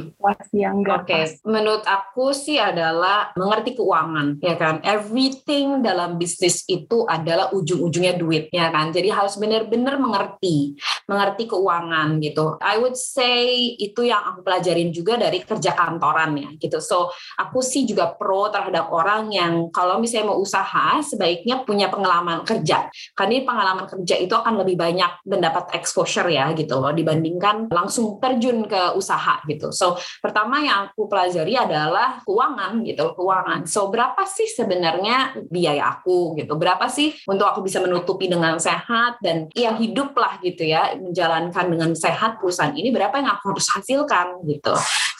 yang 0.51 0.75
Oke, 0.83 1.13
okay. 1.13 1.23
menurut 1.47 1.83
aku 1.87 2.35
sih 2.35 2.57
adalah 2.57 3.31
mengerti 3.37 3.77
keuangan 3.77 4.41
ya 4.41 4.55
kan. 4.57 4.81
Everything 4.81 5.85
dalam 5.85 6.17
bisnis 6.17 6.65
itu 6.65 7.05
adalah 7.05 7.53
ujung-ujungnya 7.53 8.17
duit 8.17 8.49
ya 8.49 8.73
kan. 8.73 8.89
Jadi 8.89 9.13
harus 9.13 9.37
benar-benar 9.37 10.01
mengerti, 10.01 10.73
mengerti 11.05 11.45
keuangan 11.45 12.17
gitu. 12.23 12.57
I 12.59 12.81
would 12.81 12.97
say 12.97 13.77
itu 13.77 14.07
yang 14.07 14.33
aku 14.33 14.41
pelajarin 14.41 14.89
juga 14.89 15.21
dari 15.21 15.45
kerja 15.45 15.77
kantoran 15.77 16.33
ya 16.39 16.49
gitu. 16.57 16.81
So 16.81 17.13
aku 17.37 17.61
sih 17.61 17.85
juga 17.85 18.17
pro 18.17 18.49
terhadap 18.49 18.89
orang 18.89 19.29
yang 19.29 19.69
kalau 19.69 20.01
misalnya 20.01 20.33
mau 20.33 20.39
usaha 20.41 20.97
sebaiknya 21.05 21.61
punya 21.61 21.93
pengalaman 21.93 22.41
kerja. 22.41 22.89
Karena 23.13 23.43
pengalaman 23.45 23.85
kerja 23.85 24.15
itu 24.17 24.33
akan 24.33 24.65
lebih 24.65 24.79
banyak 24.79 24.96
mendapat 25.25 25.73
exposure 25.77 26.27
ya 26.31 26.49
gitu 26.57 26.79
loh 26.81 26.89
dibandingkan 26.93 27.69
langsung 27.69 28.17
terjun 28.17 28.65
ke 28.65 28.97
usaha 28.97 29.43
gitu. 29.45 29.69
So 29.69 29.99
pertama 30.23 30.63
yang 30.63 30.89
aku 30.89 31.05
pelajari 31.05 31.53
adalah 31.53 32.21
keuangan 32.25 32.81
gitu, 32.85 33.13
keuangan. 33.13 33.69
So 33.69 33.91
berapa 33.93 34.23
sih 34.25 34.49
sebenarnya 34.49 35.37
biaya 35.47 35.99
aku 35.99 36.37
gitu? 36.39 36.57
Berapa 36.57 36.87
sih 36.89 37.13
untuk 37.27 37.45
aku 37.45 37.61
bisa 37.65 37.83
menutupi 37.83 38.31
dengan 38.31 38.57
sehat 38.57 39.21
dan 39.21 39.51
ya 39.53 39.75
hidup 39.77 40.17
lah 40.17 40.39
gitu 40.41 40.63
ya 40.65 40.95
menjalankan 40.97 41.65
dengan 41.67 41.91
sehat 41.93 42.41
perusahaan 42.41 42.73
ini 42.73 42.89
berapa 42.89 43.19
yang 43.19 43.29
aku 43.37 43.53
harus 43.53 43.67
hasilkan 43.73 44.41
gitu. 44.47 44.73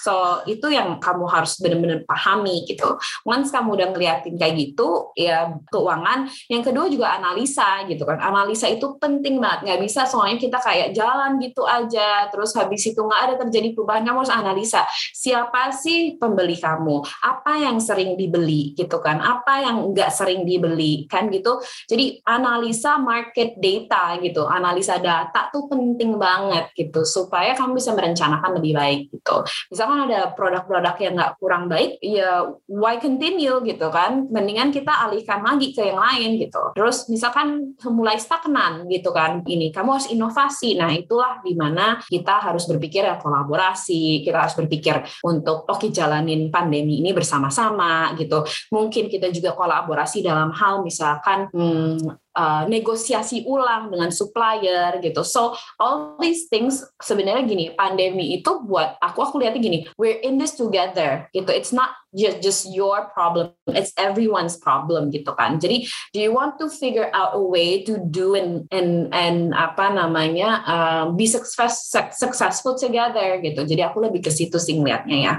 So 0.08 0.40
itu 0.48 0.72
yang 0.72 1.02
kamu 1.04 1.28
harus 1.28 1.60
benar-benar 1.60 2.08
pahami 2.08 2.64
gitu. 2.64 2.96
Once 3.28 3.52
kamu 3.52 3.76
udah 3.76 3.88
ngeliatin 3.92 4.40
kayak 4.40 4.56
gitu, 4.56 5.12
ya 5.20 5.52
keuangan. 5.68 6.32
Yang 6.48 6.72
kedua 6.72 6.86
juga 6.88 7.08
analisa 7.20 7.84
gitu 7.90 8.08
kan. 8.08 8.22
Analisa 8.22 8.72
itu 8.72 8.96
penting 9.02 9.42
banget. 9.44 9.57
Nggak 9.64 9.80
bisa 9.84 10.02
soalnya 10.06 10.38
kita 10.38 10.60
kayak 10.62 10.94
jalan 10.94 11.40
gitu 11.42 11.64
aja, 11.64 12.28
terus 12.30 12.54
habis 12.58 12.84
itu 12.86 13.00
nggak 13.00 13.22
ada 13.30 13.34
terjadi 13.46 13.74
perubahan. 13.74 14.04
Kamu 14.04 14.24
harus 14.24 14.34
analisa 14.34 14.84
siapa 15.14 15.72
sih 15.74 16.16
pembeli 16.20 16.58
kamu, 16.60 17.04
apa 17.24 17.54
yang 17.62 17.78
sering 17.82 18.18
dibeli 18.20 18.74
gitu 18.78 19.00
kan, 19.00 19.22
apa 19.22 19.64
yang 19.64 19.94
nggak 19.94 20.12
sering 20.12 20.44
dibeli 20.44 21.08
kan 21.08 21.32
gitu. 21.32 21.62
Jadi 21.88 22.22
analisa 22.26 23.00
market 23.00 23.58
data 23.58 24.18
gitu, 24.20 24.46
analisa 24.46 25.00
data 25.02 25.50
tuh 25.54 25.70
penting 25.72 26.20
banget 26.20 26.72
gitu 26.76 27.04
supaya 27.08 27.54
kamu 27.56 27.78
bisa 27.78 27.94
merencanakan 27.96 28.52
lebih 28.60 28.74
baik 28.76 29.02
gitu. 29.14 29.44
Misalkan 29.72 30.10
ada 30.10 30.34
produk-produk 30.34 30.96
yang 31.00 31.14
nggak 31.18 31.34
kurang 31.40 31.72
baik, 31.72 32.00
ya 32.04 32.48
why 32.68 33.00
continue 33.00 33.60
gitu 33.64 33.88
kan? 33.90 34.28
Mendingan 34.28 34.70
kita 34.76 34.92
alihkan 35.08 35.42
lagi 35.44 35.72
ke 35.72 35.82
yang 35.88 36.00
lain 36.00 36.38
gitu. 36.42 36.74
Terus 36.76 37.08
misalkan 37.08 37.78
mulai 37.88 38.20
stagnan 38.20 38.86
gitu 38.92 39.14
kan, 39.16 39.47
ini 39.48 39.72
kamu 39.72 39.90
harus 39.98 40.10
inovasi. 40.12 40.76
Nah 40.76 40.92
itulah 40.94 41.40
di 41.42 41.56
mana 41.56 41.98
kita 42.04 42.44
harus 42.44 42.68
berpikir 42.68 43.08
ya 43.08 43.16
kolaborasi, 43.18 44.22
kita 44.22 44.46
harus 44.46 44.56
berpikir 44.56 45.02
untuk 45.24 45.66
oke 45.66 45.88
okay, 45.88 45.90
jalanin 45.90 46.52
pandemi 46.52 47.00
ini 47.00 47.16
bersama-sama 47.16 48.14
gitu. 48.20 48.44
Mungkin 48.70 49.08
kita 49.08 49.32
juga 49.32 49.56
kolaborasi 49.56 50.22
dalam 50.22 50.52
hal 50.54 50.84
misalkan 50.84 51.48
hmm, 51.50 52.27
uh, 52.38 52.64
negosiasi 52.70 53.44
ulang 53.50 53.90
dengan 53.90 54.14
supplier 54.14 55.02
gitu. 55.02 55.26
So 55.26 55.58
all 55.82 56.16
these 56.22 56.46
things 56.48 56.86
sebenarnya 57.02 57.50
gini, 57.50 57.66
pandemi 57.74 58.38
itu 58.38 58.62
buat 58.62 59.02
aku 59.02 59.26
aku 59.26 59.42
lihatnya 59.42 59.62
gini, 59.62 59.80
we're 59.98 60.22
in 60.22 60.38
this 60.38 60.54
together 60.54 61.26
gitu. 61.34 61.50
It's 61.50 61.74
not 61.74 61.98
just 62.14 62.40
just 62.46 62.62
your 62.70 63.10
problem, 63.12 63.58
it's 63.74 63.92
everyone's 63.98 64.56
problem 64.62 65.10
gitu 65.10 65.34
kan. 65.34 65.58
Jadi 65.58 65.90
do 66.14 66.22
you 66.22 66.30
want 66.30 66.62
to 66.62 66.70
figure 66.70 67.10
out 67.18 67.34
a 67.34 67.42
way 67.42 67.82
to 67.82 67.98
do 67.98 68.38
and 68.38 68.70
and 68.70 69.10
and 69.12 69.58
apa 69.58 69.90
namanya 69.90 70.62
uh, 70.70 71.04
be 71.10 71.26
success, 71.26 71.90
successful 72.14 72.78
together 72.78 73.42
gitu. 73.42 73.66
Jadi 73.66 73.82
aku 73.82 74.06
lebih 74.06 74.22
ke 74.22 74.32
situ 74.32 74.62
sih 74.62 74.78
ngeliatnya 74.78 75.18
ya. 75.18 75.36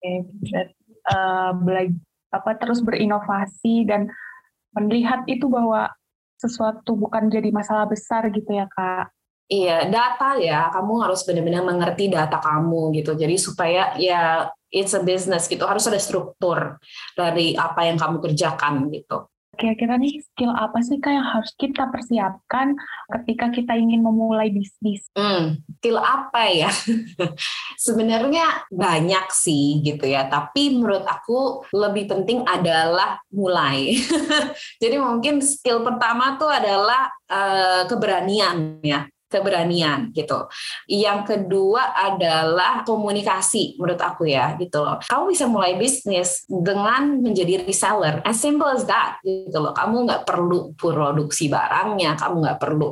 Oke, 0.00 0.32
okay, 0.40 0.72
uh, 1.12 1.52
belajar 1.60 2.00
apa 2.30 2.54
terus 2.56 2.78
berinovasi 2.78 3.90
dan 3.90 4.06
melihat 4.76 5.26
itu 5.26 5.46
bahwa 5.50 5.90
sesuatu 6.40 6.96
bukan 6.96 7.28
jadi 7.28 7.52
masalah 7.52 7.84
besar 7.84 8.28
gitu 8.32 8.48
ya 8.48 8.64
kak. 8.70 9.12
Iya, 9.50 9.90
data 9.90 10.38
ya, 10.38 10.70
kamu 10.70 11.02
harus 11.02 11.26
benar-benar 11.26 11.66
mengerti 11.66 12.06
data 12.06 12.38
kamu 12.38 12.94
gitu. 13.02 13.18
Jadi 13.18 13.34
supaya 13.34 13.98
ya 13.98 14.46
it's 14.70 14.94
a 14.94 15.02
business 15.02 15.50
gitu, 15.50 15.66
harus 15.66 15.90
ada 15.90 15.98
struktur 15.98 16.78
dari 17.18 17.58
apa 17.58 17.82
yang 17.90 17.98
kamu 17.98 18.22
kerjakan 18.22 18.86
gitu 18.94 19.26
kira-kira 19.60 20.00
nih 20.00 20.24
skill 20.24 20.56
apa 20.56 20.80
sih 20.80 20.96
kak 20.96 21.12
yang 21.12 21.28
harus 21.28 21.52
kita 21.60 21.92
persiapkan 21.92 22.72
ketika 23.20 23.52
kita 23.52 23.76
ingin 23.76 24.00
memulai 24.00 24.48
bisnis? 24.48 25.04
Hmm, 25.12 25.60
skill 25.76 26.00
apa 26.00 26.48
ya? 26.48 26.72
Sebenarnya 27.84 28.64
banyak 28.72 29.28
sih 29.28 29.84
gitu 29.84 30.08
ya, 30.08 30.24
tapi 30.32 30.80
menurut 30.80 31.04
aku 31.04 31.68
lebih 31.76 32.08
penting 32.08 32.40
adalah 32.48 33.20
mulai. 33.28 34.00
Jadi 34.82 34.96
mungkin 34.96 35.44
skill 35.44 35.84
pertama 35.84 36.40
tuh 36.40 36.48
adalah 36.48 37.12
uh, 37.28 37.84
keberanian 37.84 38.80
ya 38.80 39.04
keberanian 39.30 40.10
gitu. 40.10 40.50
Yang 40.90 41.20
kedua 41.30 41.94
adalah 41.94 42.82
komunikasi 42.82 43.78
menurut 43.78 44.02
aku 44.02 44.26
ya 44.26 44.58
gitu 44.58 44.82
loh. 44.82 44.98
Kamu 45.06 45.30
bisa 45.30 45.46
mulai 45.46 45.78
bisnis 45.78 46.42
dengan 46.50 47.22
menjadi 47.22 47.62
reseller, 47.62 48.18
as 48.26 48.42
simple 48.42 48.66
as 48.66 48.82
that 48.90 49.22
gitu 49.22 49.54
loh. 49.62 49.70
Kamu 49.70 50.10
nggak 50.10 50.26
perlu 50.26 50.74
produksi 50.74 51.46
barangnya, 51.46 52.18
kamu 52.18 52.36
nggak 52.42 52.58
perlu 52.58 52.90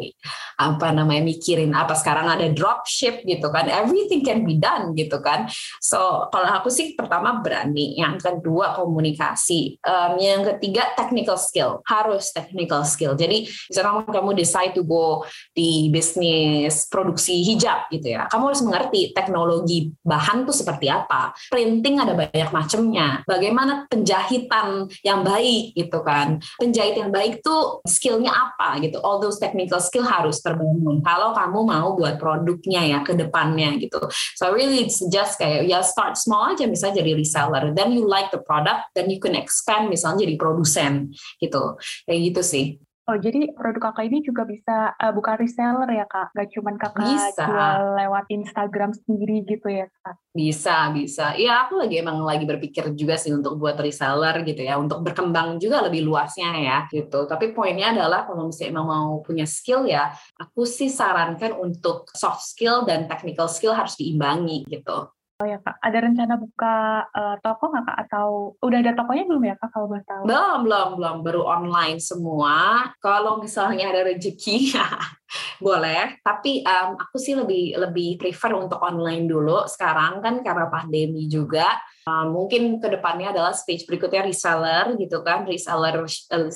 apa 0.59 0.91
namanya 0.95 1.27
mikirin 1.27 1.75
apa 1.75 1.99
sekarang 1.99 2.31
ada 2.31 2.47
dropship 2.55 3.27
gitu 3.27 3.51
kan. 3.51 3.67
Everything 3.67 4.23
can 4.23 4.47
be 4.47 4.55
done 4.55 4.95
gitu 4.95 5.19
kan. 5.19 5.51
So 5.83 6.31
kalau 6.31 6.63
aku 6.63 6.71
sih 6.71 6.95
pertama 6.95 7.43
berani, 7.43 7.99
yang 7.99 8.15
kedua 8.23 8.79
komunikasi, 8.79 9.83
um, 9.83 10.15
yang 10.23 10.47
ketiga 10.55 10.95
technical 10.95 11.35
skill 11.35 11.83
harus 11.83 12.31
technical 12.31 12.87
skill. 12.87 13.19
Jadi 13.19 13.51
misalnya 13.67 14.07
kamu 14.07 14.39
decide 14.39 14.73
to 14.79 14.87
go 14.87 15.27
di 15.51 15.91
bisnis 15.91 16.28
bisnis 16.29 16.85
produksi 16.93 17.41
hijab 17.41 17.89
gitu 17.89 18.13
ya, 18.13 18.29
kamu 18.29 18.53
harus 18.53 18.63
mengerti 18.63 19.01
teknologi 19.17 19.93
bahan 20.05 20.45
tuh 20.45 20.53
seperti 20.53 20.93
apa. 20.93 21.33
Printing 21.49 22.01
ada 22.01 22.13
banyak 22.13 22.51
macamnya. 22.53 23.25
Bagaimana 23.25 23.89
penjahitan 23.89 24.89
yang 25.01 25.25
baik 25.25 25.73
gitu 25.73 25.99
kan. 26.05 26.41
Penjahit 26.61 27.01
yang 27.01 27.09
baik 27.09 27.41
tuh 27.41 27.81
skillnya 27.89 28.33
apa 28.33 28.81
gitu. 28.85 29.01
All 29.01 29.21
those 29.23 29.41
technical 29.41 29.81
skill 29.81 30.05
harus 30.05 30.45
terbangun. 30.45 31.01
Kalau 31.01 31.33
kamu 31.33 31.59
mau 31.65 31.89
buat 31.97 32.21
produknya 32.21 32.85
ya 32.85 32.99
ke 33.01 33.17
depannya 33.17 33.81
gitu. 33.81 34.01
So 34.37 34.53
really 34.53 34.85
it's 34.85 35.01
just 35.09 35.41
kayak 35.41 35.65
ya 35.65 35.81
start 35.81 36.21
small 36.21 36.53
aja 36.53 36.69
misalnya 36.69 37.01
jadi 37.01 37.17
reseller. 37.17 37.73
Then 37.73 37.97
you 37.97 38.05
like 38.05 38.29
the 38.29 38.41
product, 38.43 38.93
then 38.93 39.09
you 39.09 39.19
can 39.23 39.33
expand 39.33 39.89
misalnya 39.89 40.29
jadi 40.29 40.35
produsen 40.37 41.13
gitu. 41.41 41.81
Kayak 42.05 42.21
gitu 42.33 42.43
sih. 42.45 42.67
Oh, 43.09 43.17
jadi 43.17 43.57
produk 43.57 43.89
kakak 43.89 44.05
ini 44.13 44.21
juga 44.21 44.45
bisa 44.45 44.93
uh, 45.01 45.13
buka 45.17 45.41
reseller 45.41 45.89
ya 45.89 46.05
kak? 46.05 46.29
Gak 46.37 46.53
cuma 46.53 46.77
kakak 46.77 47.09
bisa. 47.09 47.41
jual 47.41 47.81
lewat 47.97 48.25
Instagram 48.29 48.93
sendiri 48.93 49.49
gitu 49.49 49.65
ya 49.65 49.89
kak? 50.05 50.21
Bisa, 50.37 50.93
bisa. 50.93 51.33
Ya 51.41 51.65
aku 51.65 51.81
lagi 51.81 52.05
emang 52.05 52.21
lagi 52.21 52.45
berpikir 52.45 52.93
juga 52.93 53.17
sih 53.17 53.33
untuk 53.33 53.57
buat 53.57 53.81
reseller 53.81 54.45
gitu 54.45 54.61
ya, 54.61 54.77
untuk 54.77 55.01
berkembang 55.01 55.57
juga 55.57 55.89
lebih 55.89 56.05
luasnya 56.05 56.53
ya 56.61 56.79
gitu. 56.93 57.25
Tapi 57.25 57.57
poinnya 57.57 57.97
adalah 57.97 58.29
kalau 58.29 58.53
misalnya 58.53 58.77
emang 58.77 58.87
mau 58.93 59.25
punya 59.25 59.49
skill 59.49 59.89
ya, 59.89 60.13
aku 60.37 60.69
sih 60.69 60.93
sarankan 60.93 61.57
untuk 61.57 62.13
soft 62.13 62.45
skill 62.45 62.85
dan 62.85 63.09
technical 63.09 63.49
skill 63.49 63.73
harus 63.73 63.97
diimbangi 63.97 64.69
gitu. 64.69 65.09
Oh 65.39 65.47
ya 65.47 65.63
kak, 65.63 65.79
ada 65.79 66.03
rencana 66.03 66.35
buka 66.35 67.07
uh, 67.15 67.39
toko 67.39 67.71
nggak 67.71 67.87
kak? 67.87 67.99
Atau 68.11 68.59
udah 68.59 68.79
ada 68.83 68.91
tokonya 68.99 69.23
belum 69.23 69.47
ya 69.47 69.55
kak 69.55 69.71
kalau 69.71 69.87
boleh 69.87 70.03
tahu? 70.03 70.27
Belum, 70.27 70.59
belum, 70.67 70.89
belum. 70.99 71.17
Baru 71.23 71.43
online 71.47 72.03
semua. 72.03 72.55
Kalau 72.99 73.39
misalnya 73.39 73.95
ada 73.95 74.03
rezeki, 74.03 74.75
boleh. 75.63 76.19
Tapi 76.27 76.67
um, 76.67 76.99
aku 76.99 77.23
sih 77.23 77.39
lebih 77.39 77.79
lebih 77.79 78.19
prefer 78.19 78.51
untuk 78.59 78.83
online 78.83 79.31
dulu. 79.31 79.63
Sekarang 79.71 80.19
kan 80.19 80.43
karena 80.43 80.67
pandemi 80.67 81.31
juga. 81.31 81.71
Um, 82.11 82.35
mungkin 82.35 82.83
ke 82.83 82.99
depannya 82.99 83.31
adalah 83.31 83.55
stage 83.55 83.87
berikutnya 83.87 84.27
reseller 84.27 84.99
gitu 84.99 85.23
kan, 85.23 85.47
reseller 85.47 86.03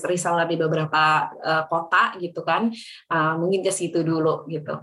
reseller 0.02 0.46
di 0.50 0.58
beberapa 0.58 1.30
uh, 1.38 1.70
kota 1.70 2.18
gitu 2.18 2.42
kan. 2.42 2.66
Uh, 3.06 3.38
mungkin 3.38 3.62
ke 3.62 3.70
situ 3.70 4.02
dulu 4.02 4.42
gitu. 4.50 4.74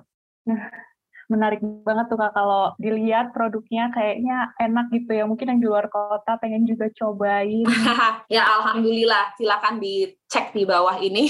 Menarik 1.29 1.61
banget 1.61 2.09
tuh 2.09 2.17
kak 2.17 2.33
kalau 2.33 2.73
dilihat 2.81 3.31
produknya 3.31 3.93
kayaknya 3.93 4.51
enak 4.57 4.89
gitu 4.89 5.13
ya. 5.13 5.23
Mungkin 5.29 5.55
yang 5.55 5.59
di 5.61 5.67
luar 5.69 5.87
kota 5.87 6.41
pengen 6.41 6.65
juga 6.65 6.89
cobain. 6.91 7.65
Ya 8.33 8.45
alhamdulillah. 8.45 9.33
Silakan 9.37 9.81
dicek 10.29 10.53
di 10.53 10.61
bawah 10.61 11.01
ini 11.01 11.25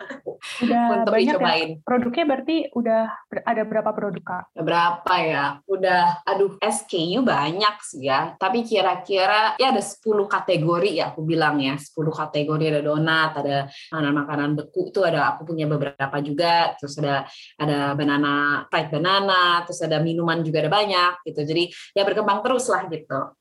Udah 0.64 1.04
untuk 1.04 1.12
banyak 1.12 1.36
dicobain. 1.36 1.68
ya. 1.76 1.84
Produknya 1.84 2.24
berarti 2.24 2.56
udah 2.72 3.02
ada 3.44 3.62
berapa 3.68 3.90
produk 3.92 4.24
kak? 4.24 4.44
Berapa 4.56 5.14
ya? 5.20 5.44
Udah, 5.68 6.24
aduh, 6.24 6.56
SKU 6.56 7.20
banyak 7.20 7.76
sih 7.84 8.08
ya. 8.08 8.32
Tapi 8.40 8.64
kira-kira 8.64 9.60
ya 9.60 9.68
ada 9.68 9.84
10 9.84 10.00
kategori 10.24 10.96
ya 10.96 11.12
aku 11.12 11.20
bilang 11.28 11.60
ya. 11.60 11.76
10 11.76 11.92
kategori 11.92 12.64
ada 12.72 12.80
donat, 12.80 13.36
ada 13.36 13.68
makanan-makanan 13.92 14.50
beku 14.56 14.88
itu 14.88 15.04
ada 15.04 15.36
aku 15.36 15.52
punya 15.52 15.68
beberapa 15.68 16.16
juga. 16.24 16.72
Terus 16.80 16.96
ada 17.04 17.28
ada 17.60 17.92
banana, 17.92 18.64
fried 18.72 18.88
banana, 18.88 19.60
terus 19.68 19.84
ada 19.84 20.00
minuman 20.00 20.40
juga 20.40 20.64
ada 20.64 20.72
banyak 20.72 21.20
gitu. 21.28 21.44
Jadi 21.44 21.68
ya 21.92 22.08
berkembang 22.08 22.40
terus 22.40 22.64
lah 22.72 22.88
gitu. 22.88 23.36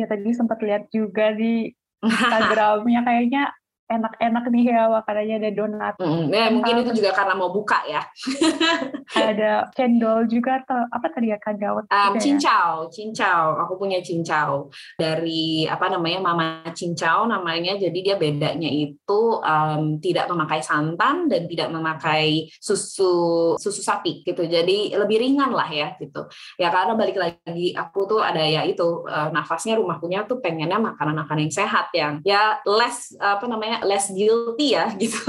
Ya 0.00 0.08
tadi 0.08 0.32
sempat 0.32 0.64
lihat 0.64 0.88
juga 0.88 1.36
di 1.36 1.68
Instagramnya 2.08 3.04
kayaknya 3.04 3.52
enak-enak 3.88 4.44
nih 4.52 4.64
ya 4.68 4.82
makanannya 4.92 5.36
ada 5.40 5.50
donat, 5.52 5.94
Mm, 5.98 6.30
ya, 6.30 6.46
mungkin 6.52 6.74
itu 6.84 6.92
juga 7.02 7.10
karena 7.16 7.34
mau 7.34 7.50
buka 7.50 7.80
ya. 7.88 8.04
ada 9.28 9.66
cendol 9.72 10.28
juga 10.28 10.60
atau 10.62 10.84
apa 10.92 11.06
tadi 11.10 11.32
ya 11.32 11.38
kak 11.40 11.56
Dawet? 11.56 11.88
Um, 11.88 12.14
ya? 12.16 12.20
cincau, 12.20 12.86
cincau. 12.92 13.44
Aku 13.64 13.80
punya 13.80 13.98
cincau 14.04 14.68
dari 15.00 15.64
apa 15.64 15.88
namanya 15.88 16.20
Mama 16.20 16.68
Cincau 16.76 17.24
namanya. 17.24 17.74
Jadi 17.80 17.98
dia 18.04 18.16
bedanya 18.20 18.68
itu 18.68 19.40
um, 19.40 19.96
tidak 19.98 20.28
memakai 20.28 20.60
santan 20.60 21.26
dan 21.26 21.48
tidak 21.48 21.68
memakai 21.72 22.52
susu 22.60 23.56
susu 23.56 23.80
sapi 23.80 24.22
gitu. 24.22 24.44
Jadi 24.44 24.92
lebih 24.94 25.18
ringan 25.18 25.50
lah 25.50 25.68
ya 25.68 25.96
gitu. 25.96 26.28
Ya 26.60 26.68
karena 26.68 26.94
balik 26.94 27.16
lagi 27.16 27.72
aku 27.72 28.04
tuh 28.06 28.20
ada 28.20 28.44
ya 28.44 28.62
itu 28.68 29.08
uh, 29.08 29.32
nafasnya 29.32 29.80
rumah 29.80 29.96
punya 29.98 30.28
tuh 30.28 30.38
pengennya 30.38 30.78
makanan-makanan 30.78 31.48
yang 31.48 31.54
sehat 31.54 31.86
yang 31.96 32.20
ya 32.22 32.60
less 32.68 33.16
apa 33.18 33.48
namanya 33.48 33.77
less 33.84 34.10
guilty 34.10 34.74
ya 34.74 34.90
gitu, 35.02 35.20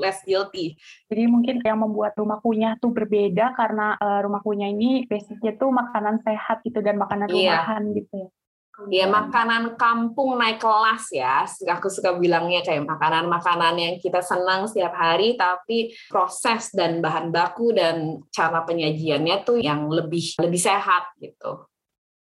less 0.00 0.20
guilty. 0.24 0.76
Jadi 1.08 1.22
mungkin 1.26 1.60
yang 1.64 1.80
membuat 1.82 2.14
rumah 2.16 2.38
kunyah 2.40 2.76
tuh 2.78 2.92
berbeda 2.92 3.52
karena 3.56 3.96
eh, 3.98 4.20
rumah 4.24 4.40
kunyah 4.40 4.70
ini 4.70 5.04
basicnya 5.08 5.56
tuh 5.56 5.72
makanan 5.72 6.22
sehat 6.24 6.62
gitu 6.62 6.80
dan 6.80 6.96
makanan 6.96 7.28
Iya. 7.28 7.64
rumahan 7.64 7.82
gitu 7.92 8.14
ya. 8.14 8.28
Ya 8.86 9.10
makanan 9.10 9.74
kampung 9.74 10.38
naik 10.38 10.62
kelas 10.62 11.10
ya. 11.10 11.42
Aku 11.74 11.90
suka 11.90 12.14
bilangnya 12.14 12.62
kayak 12.62 12.86
makanan-makanan 12.86 13.74
yang 13.74 13.94
kita 13.98 14.22
senang 14.22 14.70
setiap 14.70 14.94
hari, 14.94 15.34
tapi 15.34 15.90
proses 16.06 16.70
dan 16.70 17.02
bahan 17.02 17.34
baku 17.34 17.74
dan 17.74 18.22
cara 18.30 18.62
penyajiannya 18.62 19.42
tuh 19.42 19.58
yang 19.58 19.90
lebih 19.90 20.38
lebih 20.38 20.62
sehat 20.62 21.10
gitu. 21.18 21.66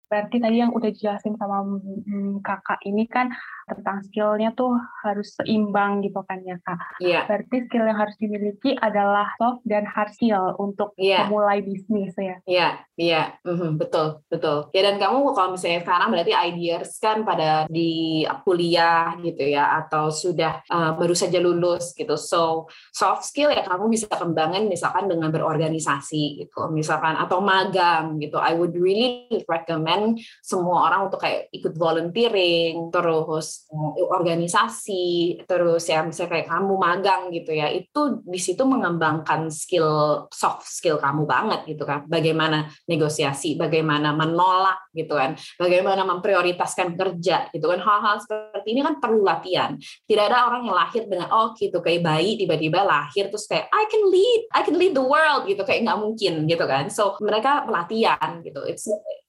Berarti 0.09 0.40
tadi 0.40 0.57
yang 0.64 0.72
udah 0.72 0.88
dijelasin 0.88 1.37
sama 1.37 1.61
mm, 1.61 2.40
kakak 2.40 2.81
ini 2.88 3.05
kan 3.05 3.29
tentang 3.66 3.98
skillnya 4.07 4.55
tuh 4.55 4.79
harus 5.02 5.35
seimbang 5.35 5.98
gitu 6.07 6.22
kan 6.22 6.38
ya 6.46 6.55
kak. 6.62 6.79
Iya, 7.02 7.26
Berarti 7.26 7.57
skill 7.66 7.85
yang 7.85 7.98
harus 7.98 8.16
dimiliki 8.16 8.79
adalah 8.79 9.35
soft 9.35 9.66
dan 9.66 9.83
hard 9.83 10.14
skill 10.14 10.55
untuk 10.62 10.94
iya, 10.94 11.26
memulai 11.26 11.66
bisnis 11.66 12.14
ya. 12.14 12.38
iya, 12.46 12.68
iya, 12.94 13.22
Mhm, 13.42 13.74
betul, 13.79 14.22
betul. 14.31 14.70
Ya 14.70 14.87
dan 14.87 15.02
kamu 15.02 15.35
kalau 15.35 15.59
misalnya 15.59 15.83
sekarang 15.83 16.09
berarti 16.14 16.33
ideas 16.35 16.98
kan 17.02 17.26
pada 17.26 17.66
di 17.66 18.22
kuliah 18.46 19.18
gitu 19.18 19.42
ya, 19.42 19.83
atau 19.83 20.14
sudah 20.14 20.62
uh, 20.70 20.94
baru 20.94 21.14
saja 21.18 21.42
lulus 21.42 21.90
gitu. 21.96 22.14
So 22.14 22.70
soft 22.94 23.26
skill 23.26 23.50
ya 23.50 23.66
kamu 23.66 23.90
bisa 23.90 24.07
kembangin 24.11 24.70
misalkan 24.70 25.11
dengan 25.11 25.35
berorganisasi 25.35 26.46
gitu, 26.46 26.70
misalkan 26.70 27.18
atau 27.18 27.42
magang 27.42 28.22
gitu. 28.22 28.38
I 28.38 28.55
would 28.55 28.79
really 28.79 29.26
recommend 29.50 30.22
semua 30.44 30.87
orang 30.90 31.11
untuk 31.11 31.18
kayak 31.18 31.50
ikut 31.50 31.74
volunteering, 31.74 32.94
terus 32.94 33.56
uh, 33.73 33.92
organisasi, 34.12 35.40
terus 35.49 35.85
ya 35.88 36.05
misalnya 36.05 36.31
kayak 36.37 36.49
kamu 36.53 36.75
magang 36.77 37.23
gitu 37.33 37.57
ya, 37.57 37.73
itu 37.73 38.21
di 38.23 38.40
situ 38.40 38.62
mengembangkan 38.62 39.49
skill 39.49 40.25
soft 40.29 40.69
skill 40.69 41.01
kamu 41.01 41.25
banget 41.25 41.64
gitu 41.64 41.88
kan. 41.88 42.05
Bagaimana 42.05 42.69
negosiasi, 42.85 43.57
bagaimana 43.57 44.12
menolak 44.12 44.92
gitu 44.92 45.16
kan, 45.16 45.35
bagaimana 45.57 46.05
memprioritaskan 46.05 46.95
kerja 46.95 47.49
gitu 47.51 47.66
kan. 47.66 47.81
Hal-hal 47.81 48.16
seperti 48.23 48.69
ini 48.73 48.81
kan 48.85 49.01
perlu 49.01 49.25
latihan. 49.25 49.75
Tidak 49.81 50.25
ada 50.27 50.49
orang 50.49 50.69
yang 50.69 50.77
lahir 50.77 51.03
dengan 51.09 51.29
oh 51.33 51.57
gitu 51.57 51.81
kayak 51.81 52.05
bayi 52.05 52.37
tiba-tiba 52.37 52.85
lahir 52.85 53.29
terus 53.33 53.49
kayak 53.49 53.66
I 53.73 53.85
can 53.88 54.03
lead, 54.12 54.40
I 54.53 54.61
can 54.62 54.77
lead 54.77 54.95
the 54.95 55.05
world 55.05 55.49
gitu 55.49 55.62
kayak 55.66 55.85
nggak 55.87 55.99
mungkin 55.99 56.35
gitu 56.47 56.64
kan. 56.64 56.88
So 56.92 57.19
mereka 57.23 57.64
pelatihan 57.66 58.40
gitu. 58.45 58.62
It's 58.66 58.87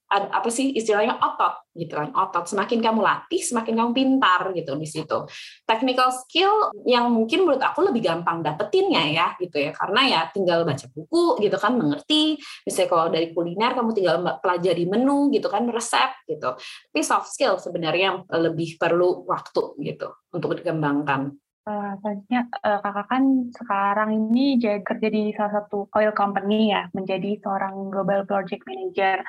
apa 0.08 0.48
sih 0.48 0.72
istilahnya 0.72 1.20
otot 1.20 1.68
gitu 1.76 1.94
kan. 1.94 2.10
Otot. 2.16 2.48
Semakin 2.48 2.80
kamu 2.80 3.00
latih 3.04 3.42
semakin 3.44 3.74
kamu 3.76 3.92
pintar 3.92 4.42
gitu 4.56 4.74
di 4.80 4.88
situ. 4.88 5.28
Technical 5.68 6.10
skill 6.16 6.72
yang 6.88 7.12
mungkin 7.12 7.44
menurut 7.44 7.62
aku 7.62 7.86
lebih 7.86 8.08
gampang 8.08 8.40
dapetinnya 8.40 9.04
ya 9.12 9.28
gitu 9.38 9.60
ya. 9.60 9.72
Karena 9.76 10.02
ya 10.08 10.22
tinggal 10.32 10.64
baca 10.64 10.86
buku 10.92 11.44
gitu 11.44 11.58
kan 11.60 11.76
mengerti. 11.76 12.40
Misalnya 12.64 12.90
kalau 12.90 13.06
dari 13.12 13.28
kuliner 13.36 13.72
kamu 13.76 13.92
tinggal 13.94 14.18
pelajari 14.40 14.84
menu 14.88 15.30
gitu 15.30 15.48
kan 15.52 15.68
resep 15.68 16.24
gitu. 16.26 16.56
Tapi 16.58 17.02
soft 17.04 17.30
skill 17.32 17.60
sebenarnya 17.60 18.24
lebih 18.32 18.80
perlu 18.80 19.28
waktu 19.28 19.76
gitu 19.84 20.08
untuk 20.32 20.56
dikembangkan 20.58 21.36
Eh, 21.68 21.92
selanjutnya 22.00 22.48
eh, 22.64 22.80
kakak 22.80 23.08
kan 23.12 23.24
sekarang 23.52 24.10
ini 24.16 24.56
jadi 24.56 24.80
kerja 24.88 25.08
di 25.12 25.36
salah 25.36 25.60
satu 25.60 25.92
oil 25.92 26.16
company 26.16 26.72
ya, 26.72 26.88
menjadi 26.96 27.44
seorang 27.44 27.92
global 27.92 28.24
project 28.24 28.64
manager. 28.64 29.20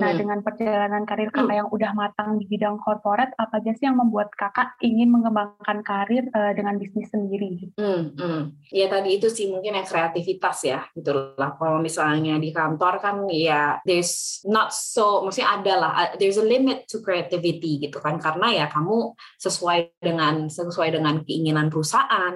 Nah, 0.00 0.16
Hmm. 0.16 0.24
dengan 0.24 0.38
perjalanan 0.40 1.04
karir 1.04 1.28
kakak 1.28 1.52
yang 1.52 1.68
udah 1.68 1.92
matang 1.92 2.40
di 2.40 2.48
bidang 2.48 2.80
corporate, 2.80 3.36
apa 3.36 3.60
aja 3.60 3.76
sih 3.76 3.84
yang 3.84 4.00
membuat 4.00 4.32
kakak 4.32 4.72
ingin 4.80 5.12
mengembangkan 5.12 5.84
karir 5.84 6.32
eh, 6.32 6.52
dengan 6.56 6.80
bisnis 6.80 7.12
sendiri? 7.12 7.76
Hmm, 7.76 8.16
hmm. 8.16 8.72
Ya 8.72 8.88
tadi 8.88 9.20
itu 9.20 9.28
sih 9.28 9.52
mungkin 9.52 9.76
yang 9.76 9.84
kreativitas 9.84 10.64
ya 10.64 10.88
gitu 10.96 11.36
lah. 11.36 11.60
Kalau 11.60 11.76
misalnya 11.76 12.40
di 12.40 12.56
kantor 12.56 13.04
kan 13.04 13.28
ya 13.28 13.84
there's 13.84 14.40
not 14.48 14.72
so 14.72 15.28
maksudnya 15.28 15.60
ada 15.60 15.74
lah 15.76 15.92
uh, 15.92 16.10
there's 16.16 16.40
a 16.40 16.46
limit 16.46 16.88
to 16.88 17.04
creativity 17.04 17.84
gitu 17.84 18.00
kan 18.00 18.16
karena 18.16 18.64
ya 18.64 18.66
kamu 18.72 19.12
sesuai 19.36 20.00
dengan 20.00 20.48
sesuai 20.48 20.96
dengan 20.96 21.20
keinginan 21.20 21.68
perusahaan 21.68 21.81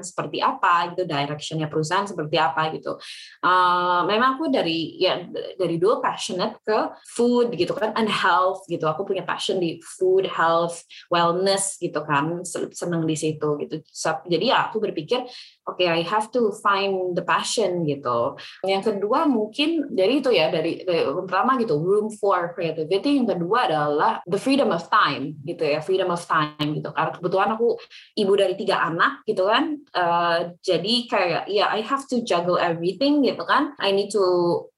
seperti 0.02 0.42
apa 0.42 0.92
gitu 0.92 1.06
directionnya 1.06 1.70
perusahaan 1.70 2.04
seperti 2.04 2.36
apa 2.36 2.74
gitu. 2.74 2.98
Uh, 3.40 4.02
memang 4.04 4.36
aku 4.36 4.50
dari 4.52 4.98
ya 5.00 5.24
dari 5.56 5.78
dulu 5.78 6.02
passionate 6.02 6.58
ke 6.66 6.78
food 7.14 7.54
gitu 7.54 7.72
kan 7.72 7.94
and 7.94 8.10
health 8.10 8.66
gitu. 8.66 8.84
Aku 8.90 9.06
punya 9.06 9.22
passion 9.22 9.62
di 9.62 9.78
food, 9.80 10.26
health, 10.26 10.82
wellness 11.08 11.78
gitu 11.78 12.02
kan. 12.04 12.42
Seneng 12.46 13.06
di 13.06 13.16
situ 13.16 13.56
gitu. 13.62 13.80
Jadi 14.26 14.44
ya 14.50 14.68
aku 14.68 14.82
berpikir 14.82 15.24
oke 15.66 15.82
I 15.82 16.06
have 16.06 16.30
to 16.32 16.54
find 16.62 17.18
the 17.18 17.26
passion 17.26 17.82
gitu. 17.84 18.38
Yang 18.62 18.94
kedua 18.94 19.26
mungkin 19.26 19.90
dari 19.90 20.22
itu 20.22 20.30
ya 20.30 20.48
dari, 20.48 20.86
dari 20.86 21.02
pertama 21.26 21.58
gitu 21.58 21.76
room 21.82 22.08
for 22.14 22.54
creativity. 22.54 23.18
Yang 23.18 23.36
kedua 23.36 23.58
adalah 23.66 24.12
the 24.24 24.38
freedom 24.38 24.70
of 24.70 24.86
time 24.86 25.34
gitu 25.42 25.66
ya 25.66 25.82
freedom 25.82 26.14
of 26.14 26.22
time 26.24 26.78
gitu. 26.78 26.94
Karena 26.94 27.10
kebetulan 27.18 27.50
aku 27.58 27.68
ibu 28.14 28.32
dari 28.38 28.54
tiga 28.54 28.86
anak 28.86 29.26
gitu 29.26 29.50
kan. 29.50 29.74
Eh, 29.74 30.38
jadi 30.62 30.94
kayak 31.10 31.44
ya 31.50 31.66
I 31.74 31.82
have 31.82 32.06
to 32.14 32.22
juggle 32.22 32.56
everything 32.56 33.26
gitu 33.26 33.42
kan. 33.42 33.74
I 33.82 33.90
need 33.90 34.14
to 34.14 34.24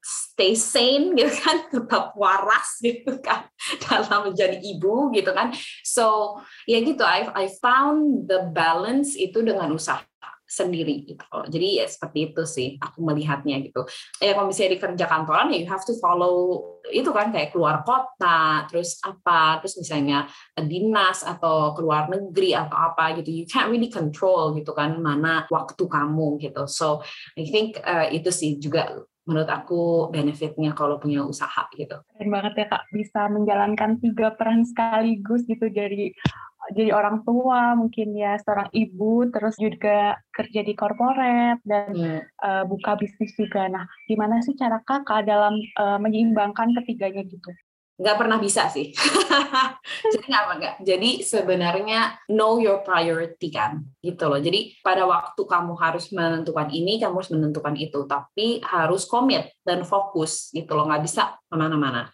stay 0.01 0.57
sane 0.57 1.13
gitu 1.19 1.31
kan, 1.45 1.69
tetap 1.69 2.17
waras 2.17 2.81
gitu 2.81 3.21
kan 3.21 3.45
dalam 3.85 4.33
menjadi 4.33 4.57
ibu 4.57 5.13
gitu 5.13 5.31
kan. 5.37 5.53
So 5.85 6.37
ya 6.65 6.81
gitu 6.81 7.05
I 7.05 7.29
I 7.29 7.45
found 7.61 8.25
the 8.25 8.49
balance 8.49 9.13
itu 9.13 9.45
dengan 9.45 9.69
usaha 9.69 10.01
sendiri 10.49 11.05
gitu. 11.05 11.23
Jadi 11.45 11.77
ya 11.77 11.85
seperti 11.85 12.33
itu 12.33 12.43
sih 12.49 12.67
aku 12.81 13.05
melihatnya 13.05 13.61
gitu. 13.61 13.85
Ya 14.17 14.33
kalau 14.33 14.49
misalnya 14.49 14.73
di 14.73 14.79
kerja 14.81 15.05
kantoran 15.05 15.53
ya 15.53 15.61
you 15.61 15.69
have 15.69 15.85
to 15.85 15.93
follow 16.01 16.65
itu 16.89 17.05
kan 17.13 17.29
kayak 17.29 17.53
keluar 17.53 17.85
kota, 17.85 18.65
terus 18.65 18.97
apa, 19.05 19.61
terus 19.61 19.77
misalnya 19.77 20.25
dinas 20.57 21.21
atau 21.21 21.77
keluar 21.77 22.09
negeri 22.09 22.57
atau 22.57 22.73
apa 22.73 23.13
gitu. 23.21 23.29
You 23.29 23.45
can't 23.45 23.69
really 23.69 23.93
control 23.93 24.57
gitu 24.57 24.73
kan 24.73 24.97
mana 24.97 25.45
waktu 25.53 25.85
kamu 25.85 26.41
gitu. 26.41 26.65
So 26.65 27.05
I 27.37 27.45
think 27.45 27.77
uh, 27.85 28.09
itu 28.09 28.33
sih 28.33 28.57
juga 28.57 29.05
menurut 29.29 29.45
aku 29.45 30.09
benefitnya 30.09 30.73
kalau 30.73 30.97
punya 30.97 31.21
usaha 31.21 31.69
gitu. 31.77 32.01
Keren 32.17 32.33
banget 32.33 32.53
ya 32.57 32.65
kak, 32.65 32.89
bisa 32.89 33.29
menjalankan 33.29 34.01
tiga 34.01 34.33
peran 34.33 34.65
sekaligus 34.65 35.45
gitu 35.45 35.69
dari 35.69 36.17
jadi 36.75 36.91
orang 36.93 37.25
tua 37.25 37.73
mungkin 37.73 38.13
ya 38.13 38.37
seorang 38.41 38.69
ibu 38.73 39.25
terus 39.33 39.57
juga 39.57 40.17
kerja 40.33 40.61
di 40.61 40.73
korporat 40.77 41.59
dan 41.65 41.91
Hmm. 41.93 42.21
uh, 42.45 42.63
buka 42.69 42.95
bisnis 42.95 43.33
juga. 43.33 43.65
Nah, 43.67 43.85
gimana 44.05 44.39
sih 44.45 44.53
cara 44.53 44.79
kakak 44.85 45.25
dalam 45.25 45.57
uh, 45.77 45.97
menyeimbangkan 45.97 46.71
ketiganya 46.77 47.25
gitu? 47.25 47.51
nggak 47.99 48.15
pernah 48.15 48.39
bisa 48.39 48.71
sih. 48.71 48.95
jadi 50.15 50.25
nggak 50.31 50.43
nggak. 50.55 50.75
Jadi 50.87 51.09
sebenarnya 51.19 52.15
know 52.31 52.55
your 52.55 52.79
priority 52.79 53.51
kan, 53.51 53.83
gitu 53.99 54.31
loh. 54.31 54.39
Jadi 54.39 54.79
pada 54.79 55.03
waktu 55.03 55.43
kamu 55.43 55.75
harus 55.75 56.07
menentukan 56.15 56.71
ini, 56.71 56.95
kamu 56.95 57.19
harus 57.19 57.31
menentukan 57.35 57.75
itu, 57.75 58.07
tapi 58.07 58.63
harus 58.63 59.03
komit 59.03 59.51
dan 59.67 59.83
fokus 59.83 60.47
gitu 60.55 60.79
loh. 60.79 60.87
Nggak 60.87 61.03
bisa 61.03 61.35
ke 61.43 61.55
mana-mana. 61.59 62.07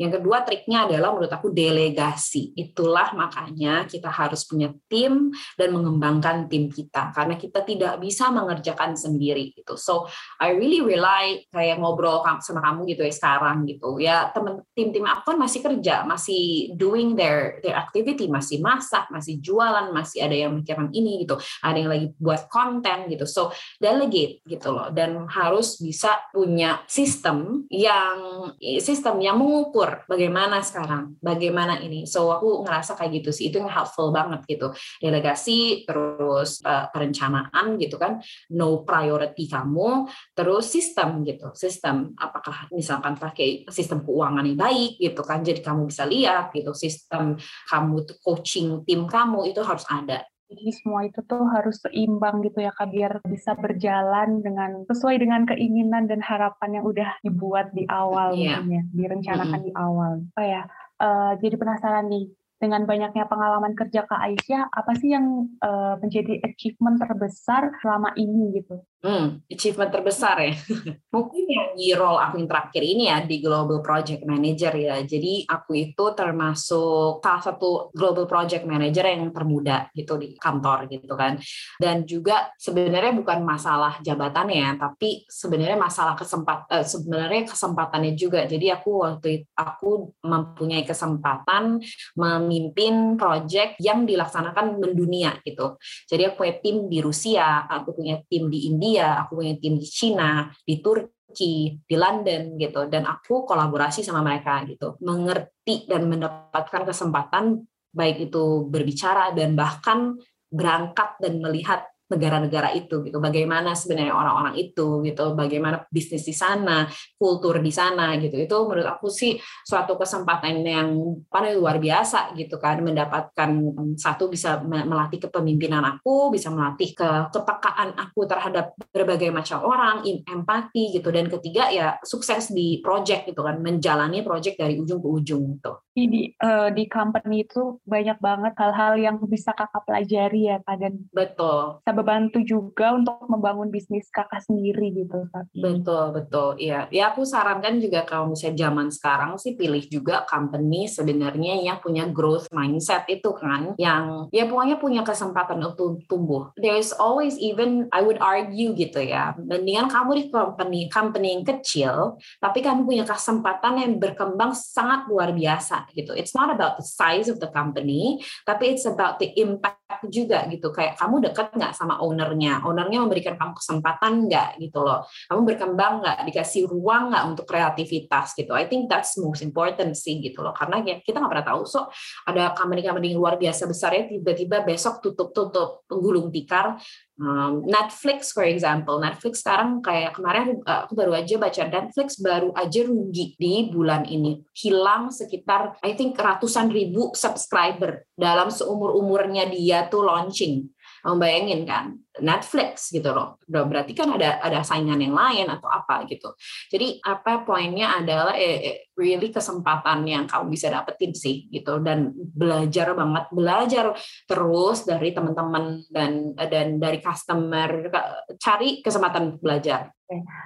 Yang 0.00 0.24
kedua 0.24 0.40
triknya 0.48 0.88
adalah 0.88 1.12
menurut 1.12 1.28
aku 1.28 1.52
delegasi. 1.52 2.56
Itulah 2.56 3.12
makanya 3.12 3.84
kita 3.84 4.08
harus 4.08 4.48
punya 4.48 4.72
tim 4.88 5.28
dan 5.60 5.76
mengembangkan 5.76 6.48
tim 6.48 6.72
kita 6.72 7.12
karena 7.12 7.36
kita 7.36 7.60
tidak 7.68 8.00
bisa 8.00 8.32
mengerjakan 8.32 8.96
sendiri 8.96 9.52
gitu. 9.52 9.76
So 9.76 10.08
I 10.40 10.56
really 10.56 10.80
rely 10.80 11.44
kayak 11.52 11.76
ngobrol 11.76 12.24
sama 12.40 12.64
kamu 12.64 12.96
gitu 12.96 13.04
ya 13.04 13.12
sekarang 13.12 13.68
gitu. 13.68 14.00
Ya 14.00 14.32
temen 14.32 14.64
tim-tim 14.72 15.04
aku 15.04 15.36
kan 15.36 15.38
masih 15.38 15.60
kerja, 15.60 16.08
masih 16.08 16.72
doing 16.80 17.12
their 17.12 17.60
their 17.60 17.76
activity, 17.76 18.24
masih 18.24 18.64
masak, 18.64 19.04
masih 19.12 19.36
jualan, 19.44 19.92
masih 19.92 20.24
ada 20.24 20.32
yang 20.32 20.56
mikirin 20.56 20.88
ini 20.96 21.28
gitu. 21.28 21.36
Ada 21.60 21.76
yang 21.76 21.90
lagi 21.92 22.06
buat 22.16 22.48
konten 22.48 23.12
gitu. 23.12 23.28
So 23.28 23.52
delegate 23.76 24.40
gitu 24.48 24.72
loh 24.72 24.88
dan 24.88 25.28
harus 25.28 25.76
bisa 25.76 26.24
punya 26.32 26.80
sistem 26.88 27.68
yang 27.68 28.48
sistem 28.80 29.20
yang 29.20 29.36
mengukur 29.36 29.89
bagaimana 30.06 30.62
sekarang, 30.62 31.16
bagaimana 31.18 31.78
ini. 31.80 32.06
So 32.06 32.30
aku 32.30 32.66
ngerasa 32.66 32.98
kayak 32.98 33.22
gitu 33.22 33.30
sih, 33.30 33.50
itu 33.50 33.62
yang 33.62 33.70
helpful 33.70 34.10
banget 34.10 34.46
gitu. 34.46 34.70
Delegasi, 35.02 35.84
terus 35.88 36.60
uh, 36.62 36.90
perencanaan 36.90 37.78
gitu 37.78 37.96
kan, 37.96 38.18
no 38.54 38.82
priority 38.82 39.50
kamu, 39.50 40.06
terus 40.34 40.70
sistem 40.70 41.22
gitu, 41.26 41.50
sistem 41.54 42.14
apakah 42.18 42.70
misalkan 42.74 43.18
pakai 43.18 43.66
sistem 43.68 44.02
keuangan 44.02 44.46
yang 44.46 44.58
baik 44.58 45.00
gitu 45.00 45.22
kan, 45.26 45.42
jadi 45.42 45.60
kamu 45.62 45.90
bisa 45.90 46.04
lihat 46.06 46.54
gitu, 46.54 46.72
sistem 46.74 47.38
kamu 47.68 48.06
coaching 48.22 48.82
tim 48.86 49.06
kamu 49.06 49.50
itu 49.50 49.60
harus 49.62 49.84
ada 49.88 50.24
jadi 50.50 50.74
semua 50.74 51.06
itu 51.06 51.22
tuh 51.30 51.46
harus 51.46 51.78
seimbang 51.78 52.42
gitu 52.42 52.58
ya 52.58 52.74
Kak 52.74 52.90
biar 52.90 53.22
bisa 53.22 53.54
berjalan 53.54 54.42
dengan 54.42 54.82
sesuai 54.90 55.22
dengan 55.22 55.46
keinginan 55.46 56.10
dan 56.10 56.18
harapan 56.18 56.82
yang 56.82 56.84
udah 56.90 57.10
dibuat 57.22 57.70
di 57.70 57.86
awal 57.86 58.34
yeah. 58.34 58.58
mungkin 58.58 58.74
ya, 58.74 58.82
direncanakan 58.90 59.46
mm 59.46 59.62
-hmm. 59.62 59.68
di 59.70 59.72
awal. 59.78 60.12
Oh 60.34 60.46
ya, 60.46 60.62
uh, 60.98 61.32
jadi 61.38 61.54
penasaran 61.54 62.10
nih 62.10 62.26
dengan 62.60 62.84
banyaknya 62.84 63.24
pengalaman 63.24 63.72
kerja 63.72 64.04
Kak 64.04 64.20
Aisyah, 64.20 64.68
apa 64.68 64.92
sih 64.98 65.16
yang 65.16 65.48
uh, 65.64 65.96
menjadi 65.96 66.44
achievement 66.44 67.00
terbesar 67.00 67.72
selama 67.80 68.12
ini 68.20 68.60
gitu? 68.60 68.84
Hmm, 69.00 69.40
achievement 69.48 69.88
terbesar 69.88 70.36
ya. 70.44 70.52
Mungkin 71.16 71.44
yang 71.48 71.72
di 71.72 71.88
role 71.96 72.20
aku 72.20 72.36
yang 72.36 72.52
terakhir 72.52 72.82
ini 72.84 73.08
ya 73.08 73.24
di 73.24 73.40
Global 73.40 73.80
Project 73.80 74.28
Manager 74.28 74.76
ya. 74.76 75.00
Jadi 75.00 75.48
aku 75.48 75.72
itu 75.72 76.04
termasuk 76.12 77.24
salah 77.24 77.40
satu 77.40 77.88
Global 77.96 78.28
Project 78.28 78.68
Manager 78.68 79.08
yang 79.08 79.32
termuda 79.32 79.88
gitu 79.96 80.20
di 80.20 80.36
kantor 80.36 80.84
gitu 80.92 81.16
kan. 81.16 81.40
Dan 81.80 82.04
juga 82.04 82.52
sebenarnya 82.60 83.16
bukan 83.16 83.40
masalah 83.40 84.04
jabatannya, 84.04 84.76
tapi 84.76 85.24
sebenarnya 85.24 85.80
masalah 85.80 86.12
kesempat 86.12 86.68
eh, 86.68 86.84
sebenarnya 86.84 87.48
kesempatannya 87.48 88.12
juga. 88.12 88.44
Jadi 88.44 88.68
aku 88.68 89.00
waktu 89.00 89.28
itu 89.32 89.46
aku 89.56 90.12
mempunyai 90.28 90.84
kesempatan 90.84 91.80
memimpin 92.20 93.16
project 93.16 93.80
yang 93.80 94.04
dilaksanakan 94.04 94.76
mendunia 94.76 95.40
gitu. 95.40 95.80
Jadi 96.04 96.28
aku 96.28 96.44
punya 96.44 96.54
tim 96.60 96.76
di 96.84 97.00
Rusia, 97.00 97.64
aku 97.64 97.96
punya 97.96 98.20
tim 98.28 98.52
di 98.52 98.68
India 98.68 98.89
India, 98.90 99.22
aku 99.22 99.38
punya 99.38 99.54
tim 99.62 99.78
di 99.78 99.86
Cina, 99.86 100.50
di 100.66 100.82
Turki, 100.82 101.78
di 101.78 101.94
London 101.94 102.58
gitu 102.58 102.90
dan 102.90 103.06
aku 103.06 103.46
kolaborasi 103.46 104.02
sama 104.02 104.18
mereka 104.26 104.66
gitu. 104.66 104.98
Mengerti 105.06 105.86
dan 105.86 106.10
mendapatkan 106.10 106.82
kesempatan 106.82 107.62
baik 107.94 108.34
itu 108.34 108.66
berbicara 108.66 109.30
dan 109.30 109.54
bahkan 109.54 110.18
berangkat 110.50 111.22
dan 111.22 111.38
melihat 111.38 111.86
negara-negara 112.10 112.74
itu 112.74 113.06
gitu. 113.06 113.22
Bagaimana 113.22 113.72
sebenarnya 113.78 114.12
orang-orang 114.12 114.58
itu 114.58 115.00
gitu. 115.06 115.38
Bagaimana 115.38 115.86
bisnis 115.88 116.26
di 116.26 116.34
sana 116.34 116.90
kultur 117.16 117.62
di 117.62 117.70
sana 117.70 118.18
gitu. 118.18 118.34
Itu 118.34 118.66
menurut 118.66 118.90
aku 118.90 119.06
sih 119.06 119.38
suatu 119.64 119.94
kesempatan 119.94 120.66
yang 120.66 120.88
paling 121.30 121.54
luar 121.56 121.78
biasa 121.78 122.34
gitu 122.34 122.58
kan. 122.58 122.82
Mendapatkan 122.82 123.50
satu 123.94 124.26
bisa 124.26 124.58
melatih 124.66 125.30
kepemimpinan 125.30 125.86
aku 125.86 126.34
bisa 126.34 126.50
melatih 126.50 126.92
ke 126.92 127.08
kepekaan 127.30 127.94
aku 127.94 128.26
terhadap 128.26 128.74
berbagai 128.90 129.30
macam 129.30 129.62
orang 129.62 130.02
empati 130.06 130.98
gitu. 130.98 131.08
Dan 131.14 131.30
ketiga 131.30 131.70
ya 131.70 131.96
sukses 132.02 132.50
di 132.50 132.82
project 132.82 133.30
gitu 133.30 133.46
kan. 133.46 133.62
Menjalani 133.62 134.26
project 134.26 134.58
dari 134.58 134.76
ujung 134.76 134.98
ke 134.98 135.08
ujung 135.08 135.42
gitu. 135.56 135.72
Di 135.94 136.32
uh, 136.40 136.72
di 136.72 136.88
company 136.90 137.44
itu 137.44 137.78
banyak 137.84 138.18
banget 138.18 138.54
hal-hal 138.56 138.94
yang 138.96 139.16
bisa 139.28 139.52
kakak 139.52 139.84
pelajari 139.84 140.48
ya 140.48 140.56
kak 140.64 140.76
dan 140.80 140.94
betul 141.12 141.82
bantu 142.02 142.42
juga 142.44 142.94
untuk 142.94 143.16
membangun 143.26 143.68
bisnis 143.68 144.08
kakak 144.12 144.44
sendiri 144.44 144.92
gitu. 144.94 145.26
Betul, 145.56 146.04
betul. 146.14 146.48
Iya. 146.60 146.90
Ya 146.92 147.12
aku 147.12 147.24
sarankan 147.24 147.78
juga 147.78 148.04
kalau 148.04 148.32
misalnya 148.32 148.68
zaman 148.68 148.88
sekarang 148.92 149.36
sih 149.40 149.54
pilih 149.54 149.82
juga 149.88 150.24
company 150.26 150.86
sebenarnya 150.86 151.60
yang 151.60 151.78
punya 151.78 152.06
growth 152.10 152.50
mindset 152.52 153.06
itu 153.08 153.30
kan. 153.34 153.74
Yang 153.80 154.30
ya 154.34 154.44
pokoknya 154.46 154.76
punya 154.76 155.02
kesempatan 155.02 155.60
untuk 155.62 156.02
tumbuh. 156.06 156.52
There's 156.58 156.92
always 156.94 157.40
even 157.40 157.88
I 157.94 158.04
would 158.04 158.20
argue 158.20 158.76
gitu 158.76 159.00
ya. 159.02 159.34
Mendingan 159.38 159.88
kamu 159.90 160.10
di 160.16 160.24
company 160.30 160.80
company 160.90 161.38
yang 161.38 161.44
kecil 161.46 162.20
tapi 162.38 162.62
kamu 162.62 162.86
punya 162.86 163.04
kesempatan 163.08 163.80
yang 163.80 163.92
berkembang 163.98 164.52
sangat 164.54 165.08
luar 165.10 165.32
biasa 165.34 165.90
gitu. 165.96 166.14
It's 166.14 166.36
not 166.36 166.52
about 166.52 166.78
the 166.78 166.86
size 166.86 167.26
of 167.26 167.42
the 167.42 167.50
company, 167.50 168.22
tapi 168.46 168.76
it's 168.76 168.86
about 168.86 169.18
the 169.18 169.32
impact 169.38 169.80
juga 170.08 170.46
gitu. 170.46 170.70
Kayak 170.70 171.00
kamu 171.00 171.30
dekat 171.30 171.50
nggak 171.56 171.74
sama 171.74 171.89
sama 171.90 172.06
ownernya. 172.06 172.62
Ownernya 172.62 173.02
memberikan 173.02 173.34
kamu 173.34 173.58
kesempatan 173.58 174.30
nggak 174.30 174.62
gitu 174.62 174.86
loh. 174.86 175.02
Kamu 175.26 175.42
berkembang 175.42 176.06
nggak, 176.06 176.18
dikasih 176.30 176.70
ruang 176.70 177.10
nggak 177.10 177.24
untuk 177.34 177.50
kreativitas 177.50 178.38
gitu. 178.38 178.54
I 178.54 178.70
think 178.70 178.86
that's 178.86 179.18
most 179.18 179.42
important 179.42 179.98
sih 179.98 180.22
gitu 180.22 180.46
loh. 180.46 180.54
Karena 180.54 180.78
ya, 180.86 181.02
kita 181.02 181.18
nggak 181.18 181.32
pernah 181.34 181.48
tahu. 181.50 181.66
So 181.66 181.90
ada 182.30 182.54
company-company 182.54 183.18
luar 183.18 183.34
biasa 183.42 183.66
besar 183.66 183.90
ya 183.98 184.06
tiba-tiba 184.06 184.62
besok 184.62 185.02
tutup-tutup 185.02 185.82
penggulung 185.90 186.30
tikar. 186.30 186.78
Um, 187.20 187.68
Netflix 187.68 188.32
for 188.32 188.48
example, 188.48 188.96
Netflix 188.96 189.44
sekarang 189.44 189.84
kayak 189.84 190.16
kemarin 190.16 190.56
uh, 190.64 190.88
aku 190.88 190.96
baru 190.96 191.12
aja 191.12 191.36
baca 191.36 191.68
Netflix 191.68 192.16
baru 192.16 192.48
aja 192.56 192.80
rugi 192.80 193.36
di 193.36 193.68
bulan 193.68 194.08
ini, 194.08 194.40
hilang 194.56 195.12
sekitar 195.12 195.76
I 195.84 195.92
think 196.00 196.16
ratusan 196.16 196.72
ribu 196.72 197.12
subscriber 197.12 198.08
dalam 198.16 198.48
seumur 198.48 198.96
umurnya 198.96 199.44
dia 199.52 199.84
tuh 199.92 200.00
launching. 200.00 200.72
Kamu 201.00 201.16
bayangin 201.16 201.64
kan, 201.64 201.96
Netflix 202.20 202.92
gitu 202.92 203.10
loh. 203.12 203.40
Berarti 203.48 203.96
kan 203.96 204.12
ada 204.16 204.40
ada 204.40 204.60
saingan 204.60 205.00
yang 205.00 205.16
lain 205.16 205.48
atau 205.48 205.68
apa 205.68 206.04
gitu. 206.08 206.32
Jadi 206.68 207.00
apa 207.00 207.44
poinnya 207.44 208.00
adalah 208.00 208.36
eh, 208.36 208.58
eh, 208.60 208.78
really 208.96 209.32
kesempatan 209.32 210.04
yang 210.04 210.24
kamu 210.28 210.52
bisa 210.52 210.68
dapetin 210.68 211.16
sih 211.16 211.48
gitu 211.48 211.80
dan 211.80 212.12
belajar 212.14 212.92
banget, 212.92 213.24
belajar 213.32 213.84
terus 214.28 214.84
dari 214.84 215.10
teman-teman 215.16 215.84
dan 215.88 216.36
dan 216.36 216.76
dari 216.76 217.00
customer 217.00 217.88
cari 218.36 218.84
kesempatan 218.84 219.40
belajar. 219.40 219.92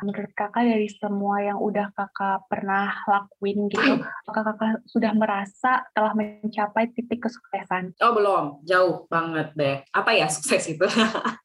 Menurut 0.05 0.33
kakak 0.37 0.65
dari 0.69 0.89
semua 0.93 1.41
yang 1.41 1.57
udah 1.57 1.89
kakak 1.97 2.45
pernah 2.53 2.93
lakuin 3.09 3.73
gitu, 3.73 3.81
apakah 4.29 4.53
kakak 4.53 4.85
sudah 4.85 5.13
merasa 5.17 5.85
telah 5.97 6.13
mencapai 6.13 6.93
titik 6.93 7.25
kesuksesan? 7.25 7.97
Oh 8.05 8.13
belum, 8.13 8.61
jauh 8.69 9.09
banget 9.09 9.49
deh. 9.57 9.77
Apa 9.97 10.13
ya 10.13 10.29
sukses 10.29 10.69
itu? 10.69 10.85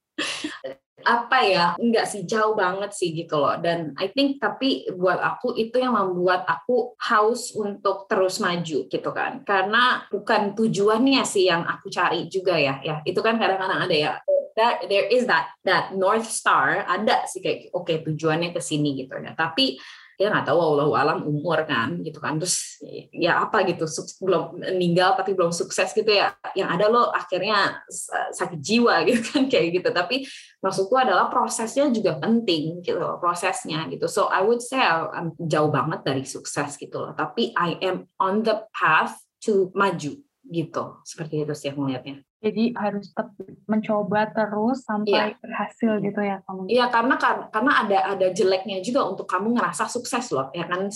apa 1.05 1.39
ya 1.47 1.65
enggak 1.79 2.05
sih 2.08 2.27
jauh 2.27 2.55
banget 2.55 2.91
sih 2.91 3.15
gitu 3.15 3.39
loh 3.39 3.55
dan 3.60 3.95
I 3.95 4.12
think 4.12 4.43
tapi 4.43 4.88
buat 4.91 5.19
aku 5.19 5.55
itu 5.55 5.79
yang 5.79 5.95
membuat 5.95 6.43
aku 6.43 6.95
haus 6.99 7.55
untuk 7.55 8.10
terus 8.12 8.43
maju 8.43 8.79
gitu 8.88 9.10
kan 9.15 9.43
karena 9.47 10.03
bukan 10.12 10.55
tujuannya 10.55 11.23
sih 11.23 11.47
yang 11.47 11.63
aku 11.63 11.88
cari 11.88 12.27
juga 12.27 12.60
ya 12.60 12.84
ya 12.84 12.99
itu 13.08 13.19
kan 13.23 13.39
kadang-kadang 13.39 13.88
ada 13.88 13.95
ya 13.95 14.12
that 14.59 14.83
there 14.91 15.07
is 15.07 15.23
that 15.31 15.55
that 15.63 15.95
north 15.95 16.27
star 16.27 16.83
ada 16.83 17.23
sih 17.31 17.39
kayak 17.39 17.71
oke 17.71 17.87
okay, 17.87 18.03
tujuannya 18.03 18.51
ke 18.51 18.59
sini 18.59 18.99
gitu. 18.99 19.15
Ya 19.23 19.31
tapi 19.31 19.79
ya 20.19 20.27
nggak 20.27 20.51
tahu 20.51 20.59
Allah 20.59 20.87
alam 20.99 21.19
umur 21.23 21.63
kan 21.63 22.03
gitu 22.03 22.19
kan. 22.19 22.35
Terus 22.35 22.83
ya 23.15 23.39
apa 23.47 23.63
gitu 23.63 23.87
belum 24.19 24.59
meninggal 24.59 25.15
tapi 25.15 25.31
belum 25.31 25.55
sukses 25.55 25.95
gitu 25.95 26.11
ya. 26.11 26.35
Yang 26.51 26.69
ada 26.75 26.85
lo 26.91 27.07
akhirnya 27.15 27.79
sakit 28.35 28.59
jiwa 28.59 28.99
gitu 29.07 29.23
kan 29.23 29.47
kayak 29.47 29.79
gitu. 29.79 29.89
Tapi 29.95 30.27
maksudku 30.59 30.91
adalah 30.99 31.31
prosesnya 31.31 31.87
juga 31.87 32.19
penting 32.19 32.83
gitu 32.83 32.99
prosesnya 33.23 33.87
gitu. 33.87 34.11
So 34.11 34.27
I 34.27 34.43
would 34.43 34.59
say 34.59 34.83
I'm 34.83 35.39
jauh 35.39 35.71
banget 35.71 36.03
dari 36.03 36.27
sukses 36.27 36.75
gitu 36.75 36.99
loh. 36.99 37.15
Tapi 37.15 37.55
I 37.55 37.79
am 37.79 38.11
on 38.19 38.43
the 38.43 38.67
path 38.75 39.15
to 39.47 39.71
maju 39.71 40.19
gitu. 40.51 40.83
Seperti 41.07 41.47
itu 41.47 41.55
sih 41.55 41.71
melihatnya 41.71 42.27
Jadi 42.39 42.71
harus 42.71 43.12
tetap 43.12 43.36
mencoba 43.67 44.32
terus 44.32 44.88
sampai 44.88 45.36
yeah. 45.36 45.39
berhasil 45.43 45.91
gitu 45.99 46.21
ya 46.23 46.39
kamu. 46.47 46.71
Iya 46.71 46.86
karena 46.88 47.15
karena 47.52 47.71
ada 47.84 47.97
ada 48.15 48.28
jeleknya 48.32 48.80
juga 48.80 49.04
untuk 49.08 49.28
kamu 49.28 49.60
ngerasa 49.60 49.91
sukses 49.91 50.32
loh 50.32 50.47
ya 50.56 50.65
kan 50.65 50.88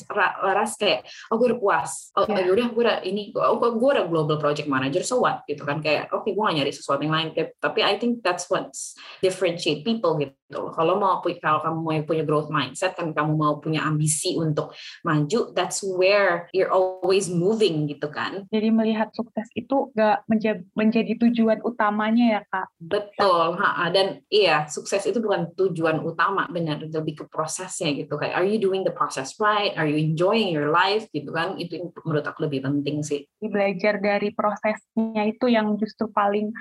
ras 0.55 0.79
kayak 0.79 1.03
oh 1.29 1.35
gue 1.35 1.53
udah 1.53 1.59
puas 1.59 2.11
oh 2.15 2.25
yeah. 2.25 2.47
udah 2.47 2.67
gue 2.71 2.83
udah 2.83 2.97
ini 3.03 3.35
oh 3.35 3.59
gue 3.59 3.89
udah 3.91 4.05
global 4.07 4.37
project 4.39 4.71
manager 4.71 5.03
so 5.03 5.19
what 5.19 5.43
gitu 5.45 5.67
kan 5.67 5.83
kayak 5.83 6.09
oke 6.15 6.23
okay, 6.23 6.31
gue 6.31 6.43
gak 6.43 6.55
nyari 6.55 6.71
sesuatu 6.71 7.01
yang 7.03 7.13
lain 7.15 7.27
tapi 7.59 7.79
I 7.83 7.99
think 7.99 8.23
that's 8.23 8.47
what 8.47 8.71
differentiate 9.19 9.83
people 9.83 10.15
gitu 10.19 10.35
kalau 10.73 11.01
mau 11.01 11.19
kalau 11.41 11.59
kamu 11.59 11.79
mau 11.81 12.01
punya 12.05 12.23
growth 12.23 12.49
mindset 12.53 12.93
kan 12.93 13.11
kamu 13.11 13.33
mau 13.33 13.57
punya 13.57 13.83
ambisi 13.83 14.37
untuk 14.37 14.71
maju 15.01 15.39
that's 15.57 15.81
where 15.81 16.47
you're 16.53 16.71
always 16.71 17.27
moving 17.27 17.89
gitu 17.89 18.07
kan. 18.13 18.45
Jadi 18.53 18.69
melihat 18.69 19.09
sukses 19.11 19.49
itu 19.57 19.89
gak 19.97 20.23
menjadi, 20.29 20.61
menjadi 20.77 21.13
tujuan 21.27 21.59
utamanya 21.65 22.39
ya 22.39 22.41
kak. 22.47 22.67
Betul, 22.77 23.57
ha, 23.57 23.89
dan 23.89 24.21
iya 24.29 24.69
sukses 24.69 25.03
itu 25.09 25.19
bukan 25.19 25.51
tujuan 25.57 26.01
utama 26.05 26.45
benar 26.49 26.79
lebih 26.83 27.23
ke 27.23 27.25
prosesnya 27.27 27.89
gitu 27.95 28.15
kayak 28.15 28.37
are 28.37 28.47
you 28.47 28.61
doing 28.61 28.85
the 28.85 28.93
process 28.93 29.35
right, 29.41 29.73
are 29.75 29.87
you 29.87 29.97
enjoying 29.97 30.53
your 30.53 30.69
life 30.69 31.07
gitu 31.11 31.33
kan 31.33 31.55
itu 31.57 31.89
menurut 32.03 32.25
aku 32.25 32.45
lebih 32.45 32.63
penting 32.63 33.01
sih. 33.01 33.25
Belajar 33.41 33.99
dari 33.99 34.29
prosesnya 34.35 35.23
itu 35.27 35.49
yang 35.49 35.75
justru 35.79 36.09
paling 36.11 36.51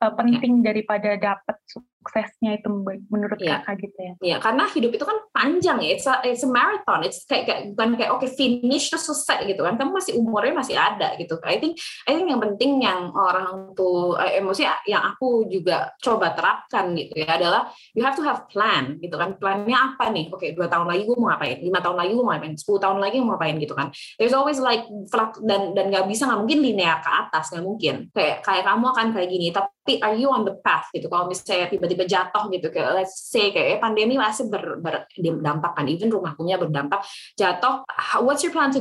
uh, 0.00 0.12
penting 0.16 0.60
ya. 0.60 0.72
daripada 0.72 1.10
dapat 1.16 1.56
suksesnya 2.00 2.56
itu 2.56 2.68
menurut 3.12 3.36
yeah. 3.36 3.60
kakak 3.60 3.84
gitu 3.84 3.98
ya? 4.00 4.12
Iya, 4.16 4.16
yeah, 4.24 4.38
karena 4.40 4.64
hidup 4.72 4.90
itu 4.96 5.04
kan 5.04 5.18
panjang 5.36 5.78
ya, 5.84 5.88
it's 5.92 6.08
a, 6.08 6.14
it's 6.24 6.40
a 6.40 6.48
marathon, 6.48 7.04
it's 7.04 7.28
kayak, 7.28 7.44
kayak 7.44 7.60
bukan 7.76 7.88
kayak 8.00 8.10
oke 8.16 8.24
okay, 8.24 8.32
finish 8.32 8.88
terus 8.88 9.04
selesai 9.04 9.44
gitu 9.44 9.60
kan, 9.60 9.76
kamu 9.76 10.00
masih 10.00 10.16
umurnya 10.16 10.56
masih 10.56 10.80
ada 10.80 11.12
gitu. 11.20 11.36
I 11.44 11.60
think 11.60 11.76
I 12.08 12.16
think 12.16 12.32
yang 12.32 12.40
penting 12.40 12.80
yang 12.80 13.12
orang 13.12 13.76
tuh 13.76 14.16
eh, 14.16 14.40
emosi 14.40 14.64
yang 14.88 15.04
aku 15.12 15.44
juga 15.52 15.92
coba 16.00 16.32
terapkan 16.32 16.96
gitu 16.96 17.20
ya 17.20 17.36
adalah 17.36 17.68
you 17.92 18.00
have 18.00 18.16
to 18.16 18.24
have 18.24 18.48
plan 18.48 18.96
gitu 19.04 19.20
kan, 19.20 19.36
plannya 19.36 19.76
apa 19.76 20.08
nih? 20.08 20.32
Oke 20.32 20.48
okay, 20.48 20.50
dua 20.56 20.72
tahun 20.72 20.88
lagi 20.88 21.04
gue 21.04 21.16
mau 21.20 21.28
ngapain, 21.28 21.60
lima 21.60 21.84
tahun 21.84 21.96
lagi 22.00 22.10
gue 22.16 22.24
mau 22.24 22.32
ngapain, 22.32 22.54
sepuluh 22.56 22.80
tahun 22.80 22.98
lagi 22.98 23.20
gue 23.20 23.26
mau 23.28 23.36
ngapain 23.36 23.56
gitu 23.60 23.74
kan. 23.76 23.92
There's 24.16 24.32
always 24.32 24.56
like 24.56 24.88
dan 25.44 25.76
dan 25.76 25.84
nggak 25.92 26.08
bisa 26.08 26.24
nggak 26.24 26.40
mungkin 26.48 26.58
linear 26.64 27.04
ke 27.04 27.10
atas 27.12 27.52
nggak 27.52 27.64
mungkin. 27.68 28.08
Kayak 28.16 28.40
kayak 28.40 28.64
kamu 28.64 28.86
akan 28.88 29.06
kayak 29.12 29.28
gini, 29.28 29.46
tapi 29.52 29.92
are 30.00 30.16
you 30.16 30.30
on 30.30 30.46
the 30.46 30.54
path 30.64 30.88
gitu? 30.94 31.10
Kalau 31.10 31.26
misalnya 31.26 31.66
tiba 31.66 31.89
tiba-tiba 31.90 32.06
jatuh 32.06 32.46
gitu. 32.54 32.70
Kayak 32.70 33.02
let's 33.02 33.18
say 33.26 33.50
kayak 33.50 33.82
pandemi 33.82 34.14
masih 34.14 34.46
ber, 34.46 34.78
berdampak 34.78 35.74
kan. 35.74 35.86
Even 35.90 36.14
rumah 36.14 36.38
punya 36.38 36.54
berdampak. 36.54 37.02
Jatuh 37.34 37.82
what's 38.22 38.46
your 38.46 38.54
plan 38.54 38.70
to 38.70 38.78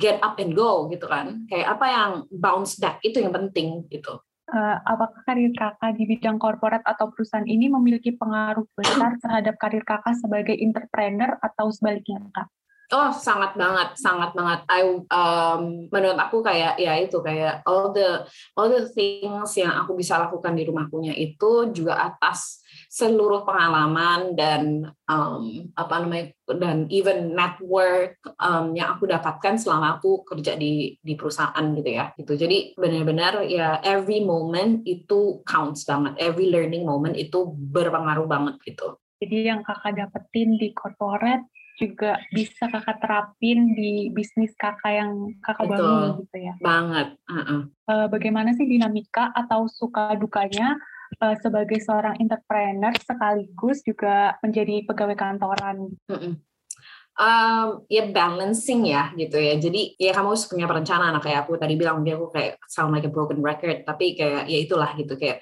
get, 0.00 0.16
up 0.24 0.40
and 0.40 0.56
go 0.56 0.88
gitu 0.88 1.04
kan? 1.04 1.44
Kayak 1.52 1.76
apa 1.76 1.86
yang 1.86 2.10
bounce 2.32 2.80
back? 2.80 3.04
Itu 3.04 3.20
yang 3.20 3.36
penting 3.36 3.84
gitu. 3.92 4.16
Uh, 4.46 4.78
apakah 4.86 5.26
karir 5.26 5.50
kakak 5.58 5.98
di 5.98 6.06
bidang 6.06 6.38
korporat 6.38 6.78
atau 6.86 7.10
perusahaan 7.10 7.42
ini 7.42 7.66
memiliki 7.66 8.14
pengaruh 8.14 8.62
besar 8.78 9.18
terhadap 9.18 9.58
karir 9.58 9.82
kakak 9.82 10.14
sebagai 10.22 10.54
entrepreneur 10.54 11.34
atau 11.42 11.66
sebaliknya 11.74 12.22
kak? 12.30 12.46
Oh 12.94 13.10
sangat 13.10 13.58
banget, 13.58 13.98
sangat 13.98 14.30
banget. 14.30 14.62
I 14.70 14.86
um, 15.10 15.90
menurut 15.90 16.14
aku 16.22 16.38
kayak 16.38 16.78
ya 16.78 16.94
itu 17.02 17.18
kayak 17.18 17.66
all 17.66 17.90
the 17.90 18.22
all 18.54 18.70
the 18.70 18.86
things 18.94 19.58
yang 19.58 19.74
aku 19.74 19.98
bisa 19.98 20.14
lakukan 20.22 20.54
di 20.54 20.62
rumahkunya 20.62 21.10
itu 21.18 21.74
juga 21.74 21.98
atas 21.98 22.62
seluruh 22.86 23.42
pengalaman 23.42 24.38
dan 24.38 24.86
um, 25.10 25.66
apa 25.74 25.94
namanya 25.98 26.30
dan 26.46 26.86
even 26.94 27.34
network 27.34 28.22
um, 28.38 28.70
yang 28.78 28.94
aku 28.94 29.10
dapatkan 29.10 29.58
selama 29.58 29.98
aku 29.98 30.22
kerja 30.22 30.54
di 30.54 30.94
di 31.02 31.18
perusahaan 31.18 31.66
gitu 31.74 31.90
ya. 31.90 32.14
Gitu. 32.14 32.38
Jadi 32.38 32.78
benar-benar 32.78 33.42
ya 33.50 33.82
every 33.82 34.22
moment 34.22 34.86
itu 34.86 35.42
counts 35.42 35.82
banget. 35.82 36.14
Every 36.22 36.54
learning 36.54 36.86
moment 36.86 37.18
itu 37.18 37.50
berpengaruh 37.50 38.30
banget 38.30 38.62
gitu. 38.62 38.94
Jadi 39.18 39.48
yang 39.48 39.66
kakak 39.66 39.96
dapetin 39.96 40.54
di 40.54 40.70
corporate 40.70 41.50
juga 41.76 42.16
bisa 42.32 42.66
kakak 42.72 42.98
terapin 43.04 43.76
di 43.76 44.08
bisnis 44.10 44.56
kakak 44.56 44.92
yang 44.96 45.12
kakak 45.44 45.68
Betul. 45.68 45.84
bangun 45.84 46.10
gitu 46.24 46.36
ya. 46.40 46.54
Banget. 46.60 47.08
Uh-uh. 47.28 47.60
Uh, 47.86 48.06
bagaimana 48.08 48.56
sih 48.56 48.64
dinamika 48.64 49.30
atau 49.36 49.68
suka 49.68 50.16
dukanya 50.16 50.74
uh, 51.20 51.36
sebagai 51.38 51.78
seorang 51.84 52.16
entrepreneur 52.16 52.96
sekaligus 52.96 53.84
juga 53.84 54.34
menjadi 54.40 54.88
pegawai 54.88 55.16
kantoran? 55.16 55.92
Uh-uh. 56.08 56.34
Um, 57.16 57.88
ya 57.88 58.12
balancing 58.12 58.92
ya 58.92 59.08
gitu 59.16 59.40
ya. 59.40 59.56
Jadi 59.56 59.96
ya 59.96 60.12
kamu 60.12 60.36
harus 60.36 60.48
punya 60.48 60.68
perencanaan 60.68 61.16
kayak 61.24 61.48
aku 61.48 61.56
tadi 61.56 61.76
bilang 61.76 62.04
dia 62.04 62.16
aku 62.16 62.28
kayak 62.28 62.60
sound 62.68 62.92
like 62.92 63.08
a 63.08 63.12
broken 63.12 63.40
record 63.40 63.88
tapi 63.88 64.12
kayak 64.12 64.44
ya 64.48 64.58
itulah 64.60 64.92
gitu 64.96 65.16
kayak 65.16 65.40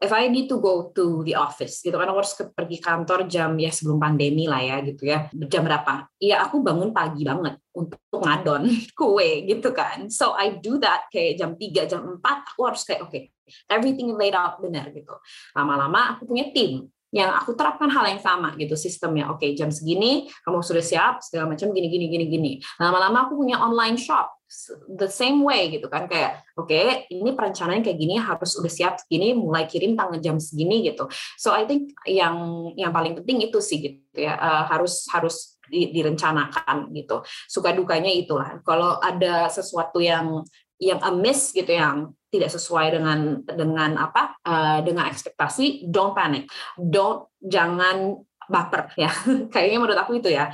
if 0.00 0.10
I 0.12 0.28
need 0.28 0.50
to 0.50 0.58
go 0.58 0.90
to 0.92 1.22
the 1.22 1.38
office 1.38 1.80
gitu 1.80 1.94
kan 1.94 2.10
aku 2.10 2.18
harus 2.20 2.34
pergi 2.34 2.78
kantor 2.82 3.30
jam 3.30 3.54
ya 3.56 3.70
sebelum 3.70 3.96
pandemi 3.96 4.44
lah 4.50 4.60
ya 4.60 4.76
gitu 4.82 5.06
ya. 5.06 5.30
Jam 5.48 5.64
berapa? 5.64 6.10
Iya 6.18 6.44
aku 6.44 6.60
bangun 6.60 6.90
pagi 6.90 7.22
banget 7.22 7.60
untuk 7.72 8.00
ngadon 8.12 8.68
kue 8.98 9.30
gitu 9.46 9.70
kan. 9.72 10.10
So 10.10 10.34
I 10.34 10.58
do 10.58 10.76
that 10.82 11.08
kayak 11.08 11.40
jam 11.40 11.54
3 11.56 11.90
jam 11.90 12.00
4 12.18 12.20
aku 12.22 12.60
harus 12.66 12.82
kayak 12.82 13.00
oke 13.06 13.10
okay, 13.14 13.22
everything 13.70 14.12
laid 14.14 14.34
out 14.34 14.58
benar 14.58 14.90
gitu. 14.90 15.14
Lama-lama 15.54 16.18
aku 16.18 16.28
punya 16.28 16.50
tim 16.50 16.90
yang 17.14 17.30
aku 17.30 17.54
terapkan 17.54 17.86
hal 17.94 18.10
yang 18.10 18.18
sama 18.18 18.58
gitu 18.58 18.74
sistemnya. 18.74 19.30
Oke 19.30 19.46
okay, 19.46 19.50
jam 19.54 19.70
segini 19.70 20.26
kamu 20.42 20.60
sudah 20.66 20.82
siap 20.82 21.22
segala 21.22 21.54
macam 21.54 21.70
gini 21.70 21.86
gini 21.86 22.06
gini 22.10 22.26
gini. 22.26 22.52
Lama-lama 22.82 23.30
aku 23.30 23.38
punya 23.38 23.62
online 23.62 23.94
shop 23.94 24.43
the 24.88 25.10
same 25.10 25.42
way 25.42 25.68
gitu 25.72 25.86
kan. 25.90 26.06
Kayak 26.06 26.44
oke 26.54 26.70
okay, 26.70 27.08
ini 27.10 27.34
perencanaan 27.34 27.82
kayak 27.82 27.98
gini 27.98 28.16
harus 28.16 28.56
udah 28.56 28.72
siap 28.72 28.94
segini 29.02 29.34
mulai 29.34 29.66
kirim 29.68 29.98
tanggal 29.98 30.18
jam 30.22 30.36
segini 30.38 30.86
gitu. 30.86 31.10
So 31.36 31.52
I 31.52 31.66
think 31.68 31.94
yang 32.06 32.70
yang 32.78 32.94
paling 32.94 33.18
penting 33.18 33.46
itu 33.50 33.58
sih 33.58 33.78
gitu 33.82 34.18
ya 34.18 34.38
uh, 34.38 34.64
harus 34.70 35.06
harus 35.10 35.58
direncanakan 35.68 36.92
gitu. 36.92 37.24
Suka 37.48 37.72
dukanya 37.72 38.12
itulah. 38.12 38.60
Kalau 38.62 39.00
ada 39.00 39.48
sesuatu 39.48 39.98
yang 39.98 40.44
yang 40.78 41.00
amiss 41.00 41.54
gitu 41.54 41.70
yang 41.70 42.12
tidak 42.28 42.50
sesuai 42.50 42.98
dengan 42.98 43.18
dengan 43.46 43.94
apa 43.94 44.34
uh, 44.42 44.78
dengan 44.82 45.06
ekspektasi 45.06 45.86
don't 45.86 46.12
panic. 46.12 46.50
Don't 46.74 47.30
jangan 47.38 48.18
baper 48.50 48.92
ya. 48.98 49.10
Kayaknya 49.52 49.78
menurut 49.80 49.98
aku 49.98 50.18
itu 50.18 50.28
ya. 50.28 50.50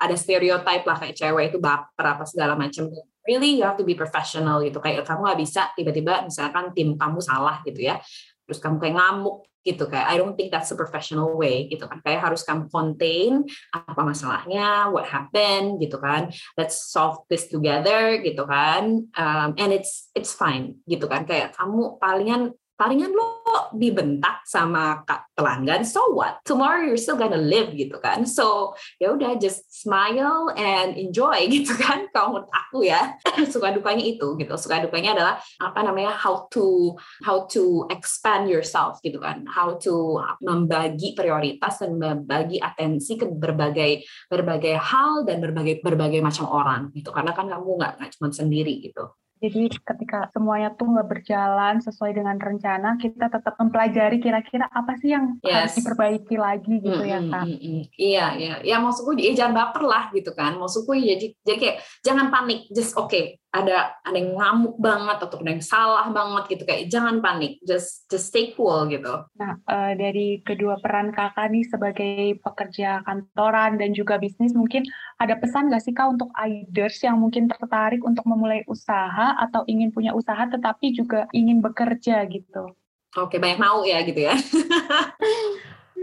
Ada 0.00 0.16
stereotype 0.16 0.84
lah 0.88 0.96
kayak 0.98 1.16
cewek 1.16 1.54
itu 1.54 1.58
baper 1.60 2.06
apa 2.18 2.24
segala 2.26 2.58
macam 2.58 2.90
really 3.24 3.56
you 3.56 3.64
have 3.64 3.80
to 3.80 3.86
be 3.86 3.96
professional 3.96 4.60
gitu. 4.60 4.78
Kayak 4.80 5.08
kamu 5.08 5.20
nggak 5.24 5.40
bisa 5.40 5.62
tiba-tiba 5.74 6.24
misalkan 6.24 6.70
tim 6.76 6.96
kamu 6.96 7.18
salah 7.20 7.60
gitu 7.64 7.80
ya. 7.80 8.00
Terus 8.44 8.60
kamu 8.60 8.76
kayak 8.80 8.94
ngamuk 9.00 9.48
gitu. 9.64 9.88
Kayak 9.88 10.06
I 10.12 10.14
don't 10.20 10.36
think 10.36 10.52
that's 10.52 10.70
a 10.70 10.76
professional 10.76 11.32
way 11.34 11.66
gitu 11.72 11.88
kan. 11.88 12.04
Kayak 12.04 12.30
harus 12.30 12.44
kamu 12.44 12.68
contain 12.68 13.42
apa 13.72 14.00
masalahnya 14.04 14.92
what 14.92 15.08
happened 15.08 15.80
gitu 15.80 15.96
kan. 15.96 16.28
Let's 16.54 16.92
solve 16.92 17.24
this 17.32 17.48
together 17.48 18.20
gitu 18.20 18.44
kan. 18.44 19.08
Um, 19.16 19.48
and 19.56 19.72
it's 19.72 20.12
it's 20.12 20.36
fine 20.36 20.84
gitu 20.84 21.08
kan. 21.08 21.24
Kayak 21.24 21.56
kamu 21.56 21.96
palingan 21.96 22.52
palingan 22.74 23.14
lo 23.14 23.44
dibentak 23.74 24.42
sama 24.46 25.06
kak 25.06 25.30
pelanggan 25.34 25.82
so 25.86 26.14
what? 26.14 26.42
Tomorrow 26.46 26.86
you're 26.86 27.00
still 27.00 27.18
gonna 27.18 27.38
live 27.38 27.74
gitu 27.74 27.98
kan. 28.02 28.26
So 28.26 28.74
ya 28.98 29.14
udah 29.14 29.38
just 29.38 29.66
smile 29.70 30.50
and 30.54 30.98
enjoy 30.98 31.46
gitu 31.54 31.74
kan. 31.78 32.10
Kalau 32.10 32.38
menurut 32.38 32.50
aku 32.50 32.86
ya 32.86 33.18
suka 33.52 33.74
dukanya 33.74 34.02
itu 34.02 34.34
gitu. 34.38 34.54
Suka 34.58 34.82
dukanya 34.82 35.14
adalah 35.14 35.34
apa 35.62 35.80
namanya 35.86 36.14
how 36.14 36.46
to 36.50 36.94
how 37.22 37.46
to 37.50 37.86
expand 37.90 38.50
yourself 38.50 38.98
gitu 39.02 39.18
kan. 39.22 39.46
How 39.46 39.78
to 39.82 40.18
membagi 40.42 41.14
prioritas 41.14 41.82
dan 41.82 41.98
membagi 41.98 42.58
atensi 42.58 43.18
ke 43.18 43.26
berbagai 43.30 44.06
berbagai 44.26 44.78
hal 44.78 45.26
dan 45.26 45.38
berbagai 45.42 45.82
berbagai 45.82 46.22
macam 46.22 46.50
orang 46.50 46.90
gitu. 46.94 47.10
Karena 47.14 47.30
kan 47.34 47.46
kamu 47.46 47.70
nggak 47.78 48.18
cuma 48.18 48.30
sendiri 48.34 48.82
gitu 48.82 49.14
jadi 49.44 49.68
ketika 49.76 50.32
semuanya 50.32 50.72
tuh 50.72 50.88
nggak 50.88 51.04
berjalan 51.04 51.76
sesuai 51.84 52.16
dengan 52.16 52.40
rencana, 52.40 52.96
kita 52.96 53.28
tetap 53.28 53.60
mempelajari 53.60 54.16
kira-kira 54.16 54.72
apa 54.72 54.96
sih 54.96 55.12
yang 55.12 55.36
yes. 55.44 55.52
harus 55.52 55.74
diperbaiki 55.84 56.36
lagi 56.40 56.80
gitu 56.80 56.96
mm 56.96 57.04
-hmm. 57.04 57.12
ya 57.12 57.20
kak. 57.28 57.44
Mm 57.44 57.58
-hmm. 57.60 57.80
Iya 58.00 58.26
iya, 58.40 58.54
ya 58.64 58.76
maksudku 58.80 59.12
ya 59.20 59.36
jangan 59.36 59.52
baper 59.52 59.84
lah 59.84 60.08
gitu 60.16 60.32
kan. 60.32 60.56
Maksudku 60.56 60.96
ya 60.96 61.20
jadi, 61.20 61.36
jadi 61.44 61.58
kayak 61.60 61.76
jangan 62.00 62.26
panik, 62.32 62.72
just 62.72 62.96
oke. 62.96 63.12
Okay, 63.12 63.36
ada 63.54 63.94
ada 64.02 64.18
yang 64.18 64.34
ngamuk 64.34 64.74
banget 64.82 65.22
atau 65.22 65.38
ada 65.38 65.50
yang 65.54 65.62
salah 65.62 66.10
banget 66.10 66.58
gitu 66.58 66.62
kayak 66.66 66.90
jangan 66.90 67.22
panik 67.22 67.62
just 67.62 68.02
just 68.10 68.34
stay 68.34 68.50
cool 68.58 68.82
gitu. 68.90 69.22
Nah 69.38 69.62
uh, 69.70 69.94
dari 69.94 70.42
kedua 70.42 70.82
peran 70.82 71.14
kakak 71.14 71.54
nih 71.54 71.62
sebagai 71.70 72.42
pekerja 72.42 73.06
kantoran 73.06 73.78
dan 73.78 73.94
juga 73.94 74.18
bisnis 74.18 74.50
mungkin 74.58 74.82
ada 75.22 75.38
pesan 75.38 75.70
nggak 75.70 75.86
sih 75.86 75.94
kak 75.94 76.18
untuk 76.18 76.34
iders 76.34 76.98
yang 77.06 77.22
mungkin 77.22 77.46
tertarik 77.46 78.02
untuk 78.02 78.26
memulai 78.26 78.66
usaha 78.66 79.33
atau 79.36 79.66
ingin 79.66 79.90
punya 79.90 80.14
usaha 80.14 80.46
tetapi 80.46 80.94
juga 80.94 81.26
ingin 81.34 81.60
bekerja 81.60 82.22
gitu? 82.30 82.74
Oke 83.14 83.38
banyak 83.38 83.58
mau 83.62 83.86
ya 83.86 84.02
gitu 84.02 84.26
ya. 84.26 84.34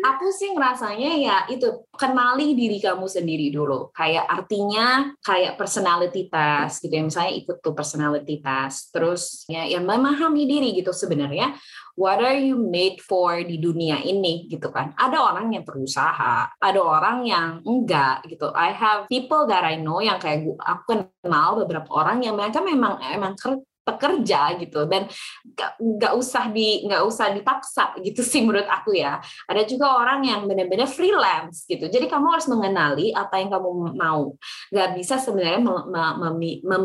aku 0.02 0.34
sih 0.34 0.50
ngerasanya 0.56 1.12
ya 1.22 1.38
itu 1.52 1.86
kenali 1.94 2.58
diri 2.58 2.82
kamu 2.82 3.06
sendiri 3.06 3.54
dulu. 3.54 3.94
Kayak 3.94 4.26
artinya 4.28 5.14
kayak 5.22 5.56
personality 5.56 6.28
test 6.28 6.82
gitu 6.82 6.94
ya. 6.94 7.04
Misalnya 7.06 7.34
ikut 7.38 7.58
tuh 7.62 7.74
personality 7.78 8.42
test. 8.42 8.90
Terus 8.90 9.46
ya, 9.46 9.68
ya 9.70 9.80
memahami 9.80 10.50
diri 10.50 10.74
gitu 10.74 10.90
sebenarnya 10.92 11.54
what 11.96 12.20
are 12.20 12.38
you 12.38 12.58
made 12.58 13.00
for 13.04 13.40
di 13.42 13.58
dunia 13.58 14.00
ini 14.04 14.48
gitu 14.48 14.72
kan. 14.72 14.94
Ada 14.96 15.18
orang 15.20 15.54
yang 15.56 15.64
berusaha, 15.64 16.56
ada 16.58 16.80
orang 16.82 17.28
yang 17.28 17.62
enggak 17.64 18.26
gitu. 18.28 18.52
I 18.54 18.72
have 18.72 19.08
people 19.12 19.48
that 19.48 19.64
I 19.64 19.80
know 19.80 20.00
yang 20.00 20.20
kayak 20.20 20.46
aku 20.60 20.84
kenal 21.22 21.60
beberapa 21.62 21.90
orang 21.92 22.24
yang 22.24 22.36
mereka 22.38 22.64
memang 22.64 23.02
emang 23.02 23.36
pekerja 23.82 24.56
gitu 24.62 24.86
dan 24.86 25.10
nggak 25.82 26.14
usah 26.14 26.54
di 26.54 26.86
nggak 26.86 27.02
usah 27.02 27.34
dipaksa 27.34 27.98
gitu 28.06 28.22
sih 28.22 28.46
menurut 28.46 28.70
aku 28.70 28.94
ya 28.94 29.18
ada 29.50 29.66
juga 29.66 29.98
orang 29.98 30.22
yang 30.22 30.46
benar-benar 30.46 30.86
freelance 30.86 31.66
gitu 31.66 31.90
jadi 31.90 32.06
kamu 32.06 32.30
harus 32.30 32.46
mengenali 32.46 33.10
apa 33.10 33.42
yang 33.42 33.50
kamu 33.50 33.98
mau 33.98 34.38
nggak 34.70 34.90
bisa 35.02 35.18
sebenarnya 35.18 35.62
mem, 35.66 35.78
mem, 35.90 36.36
mem, 36.62 36.84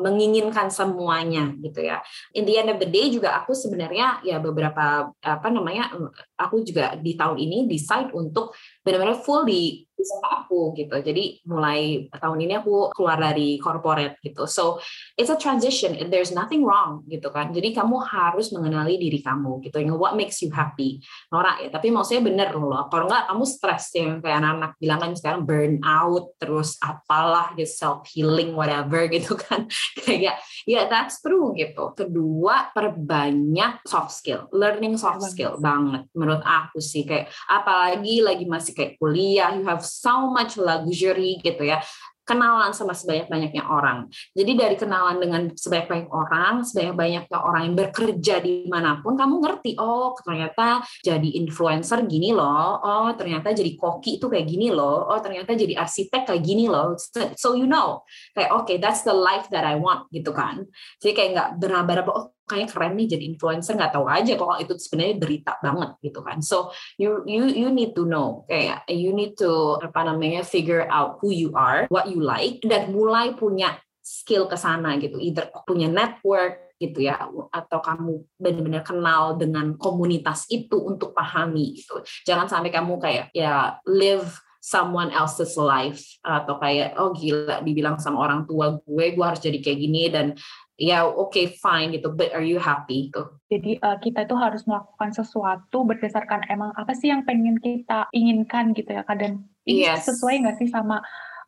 menginginkan 0.00 0.72
semuanya 0.72 1.52
gitu 1.60 1.84
ya. 1.84 2.00
In 2.32 2.48
the 2.48 2.56
end 2.56 2.72
of 2.72 2.80
the 2.80 2.88
day 2.88 3.12
juga 3.12 3.36
aku 3.44 3.52
sebenarnya 3.52 4.24
ya 4.24 4.40
beberapa 4.40 5.12
apa 5.20 5.48
namanya 5.52 5.92
aku 6.40 6.64
juga 6.64 6.96
di 6.96 7.14
tahun 7.14 7.36
ini 7.36 7.68
decide 7.68 8.10
untuk 8.16 8.56
benar-benar 8.80 9.20
full 9.20 9.44
di 9.44 9.84
usaha 10.00 10.44
aku 10.44 10.72
gitu. 10.76 10.96
Jadi 10.98 11.44
mulai 11.46 12.08
tahun 12.10 12.38
ini 12.42 12.60
aku 12.60 12.90
keluar 12.96 13.20
dari 13.20 13.60
corporate 13.60 14.18
gitu. 14.24 14.48
So 14.48 14.80
it's 15.14 15.28
a 15.28 15.38
transition. 15.38 15.94
There's 16.08 16.32
nothing 16.32 16.64
wrong 16.64 17.04
gitu 17.06 17.28
kan. 17.30 17.52
Jadi 17.52 17.76
kamu 17.76 18.00
harus 18.02 18.50
mengenali 18.50 18.96
diri 18.96 19.20
kamu 19.20 19.60
gitu. 19.68 19.78
You 19.80 19.92
know, 19.92 20.00
what 20.00 20.16
makes 20.16 20.40
you 20.40 20.50
happy. 20.50 21.00
Norak 21.30 21.62
ya. 21.64 21.68
Tapi 21.68 21.92
maksudnya 21.92 22.22
bener 22.24 22.50
loh. 22.56 22.88
Kalau 22.88 23.06
enggak 23.06 23.24
kamu 23.30 23.44
stres 23.46 23.84
yang 23.94 24.10
kayak 24.24 24.36
anak-anak 24.42 24.72
bilang 24.80 24.98
kan 25.00 25.12
sekarang 25.16 25.42
burn 25.44 25.74
out 25.84 26.34
terus 26.40 26.80
apalah 26.80 27.52
gitu 27.54 27.70
self 27.70 28.08
healing 28.10 28.56
whatever 28.56 29.06
gitu 29.14 29.36
kan. 29.36 29.68
kayak 30.02 30.20
ya 30.22 30.34
yeah, 30.66 30.84
that's 30.88 31.22
true 31.22 31.52
gitu. 31.54 31.92
Kedua 31.94 32.72
perbanyak 32.72 33.84
soft 33.84 34.16
skill. 34.16 34.48
Learning 34.50 34.96
soft 34.96 35.22
skill 35.30 35.60
banget 35.60 36.08
menurut 36.16 36.42
aku 36.42 36.78
sih 36.82 37.06
kayak 37.06 37.30
apalagi 37.46 38.20
lagi 38.20 38.44
masih 38.44 38.72
kayak 38.74 38.96
kuliah 38.98 39.54
you 39.54 39.64
have 39.64 39.82
so 39.90 40.30
much 40.30 40.54
luxury 40.54 41.42
gitu 41.42 41.66
ya 41.66 41.82
kenalan 42.30 42.70
sama 42.70 42.94
sebanyak-banyaknya 42.94 43.66
orang. 43.66 44.06
Jadi 44.38 44.52
dari 44.54 44.78
kenalan 44.78 45.18
dengan 45.18 45.42
sebanyak-banyak 45.50 46.10
orang, 46.14 46.62
sebanyak-banyaknya 46.62 47.38
orang 47.42 47.62
yang 47.66 47.74
bekerja 47.74 48.38
di 48.38 48.70
mana 48.70 49.02
pun, 49.02 49.18
kamu 49.18 49.42
ngerti, 49.42 49.74
oh 49.82 50.14
ternyata 50.22 50.86
jadi 51.02 51.26
influencer 51.42 52.06
gini 52.06 52.30
loh, 52.30 52.78
oh 52.78 53.10
ternyata 53.18 53.50
jadi 53.50 53.74
koki 53.74 54.22
itu 54.22 54.30
kayak 54.30 54.46
gini 54.46 54.70
loh, 54.70 55.10
oh 55.10 55.18
ternyata 55.18 55.58
jadi 55.58 55.74
arsitek 55.82 56.30
kayak 56.30 56.42
gini 56.46 56.70
loh. 56.70 56.94
So 57.34 57.58
you 57.58 57.66
know, 57.66 58.06
kayak 58.38 58.54
oke, 58.54 58.62
okay, 58.62 58.78
that's 58.78 59.02
the 59.02 59.16
life 59.16 59.50
that 59.50 59.66
I 59.66 59.74
want 59.74 60.06
gitu 60.14 60.30
kan. 60.30 60.70
Jadi 61.02 61.12
kayak 61.18 61.30
nggak 61.34 61.50
beraba-raba, 61.58 62.10
oh 62.14 62.26
kayak 62.50 62.74
keren 62.74 62.98
nih 62.98 63.14
jadi 63.14 63.24
influencer 63.30 63.78
nggak 63.78 63.94
tahu 63.94 64.10
aja 64.10 64.34
kalau 64.34 64.58
itu 64.58 64.74
sebenarnya 64.74 65.16
berita 65.22 65.52
banget 65.62 65.90
gitu 66.02 66.20
kan. 66.26 66.42
So 66.42 66.74
you 66.98 67.22
you 67.30 67.46
you 67.46 67.70
need 67.70 67.94
to 67.94 68.02
know 68.02 68.42
kayak 68.50 68.82
you 68.90 69.14
need 69.14 69.38
to 69.38 69.78
apa 69.78 70.10
namanya 70.10 70.42
figure 70.42 70.90
out 70.90 71.22
who 71.22 71.30
you 71.30 71.54
are 71.54 71.86
what 71.94 72.10
you 72.10 72.18
like 72.18 72.58
dan 72.66 72.90
mulai 72.90 73.38
punya 73.38 73.78
skill 74.02 74.50
ke 74.50 74.58
sana 74.58 74.98
gitu. 74.98 75.22
Either 75.22 75.46
punya 75.62 75.86
network 75.86 76.74
gitu 76.80 77.04
ya 77.04 77.28
atau 77.52 77.78
kamu 77.84 78.24
benar-benar 78.40 78.80
kenal 78.80 79.36
dengan 79.36 79.76
komunitas 79.76 80.48
itu 80.48 80.80
untuk 80.80 81.12
pahami 81.12 81.76
gitu. 81.76 82.00
Jangan 82.24 82.48
sampai 82.48 82.72
kamu 82.72 82.96
kayak 82.96 83.26
ya 83.36 83.76
live 83.84 84.26
someone 84.60 85.08
else's 85.08 85.56
life 85.56 86.04
atau 86.20 86.60
kayak 86.60 86.92
oh 87.00 87.16
gila 87.16 87.64
dibilang 87.64 87.96
sama 87.96 88.20
orang 88.20 88.44
tua 88.44 88.76
gue 88.76 89.06
gue 89.16 89.24
harus 89.24 89.40
jadi 89.40 89.56
kayak 89.56 89.78
gini 89.80 90.02
dan 90.12 90.36
ya 90.80 91.04
oke 91.04 91.36
okay, 91.36 91.52
fine 91.60 91.92
gitu. 91.92 92.08
But 92.16 92.32
are 92.32 92.44
you 92.44 92.56
happy? 92.56 93.12
Gitu 93.12 93.28
jadi 93.50 93.82
uh, 93.82 93.98
kita 93.98 94.24
itu 94.30 94.36
harus 94.38 94.62
melakukan 94.62 95.10
sesuatu 95.10 95.82
berdasarkan 95.82 96.46
emang 96.46 96.70
apa 96.78 96.94
sih 96.94 97.10
yang 97.10 97.26
pengen 97.26 97.58
kita 97.58 98.06
inginkan 98.14 98.70
gitu 98.78 98.94
ya 98.94 99.02
kadang 99.02 99.42
ini 99.66 99.90
yes. 99.90 100.06
sesuai 100.06 100.46
nggak 100.46 100.56
sih 100.62 100.70
sama 100.70 101.02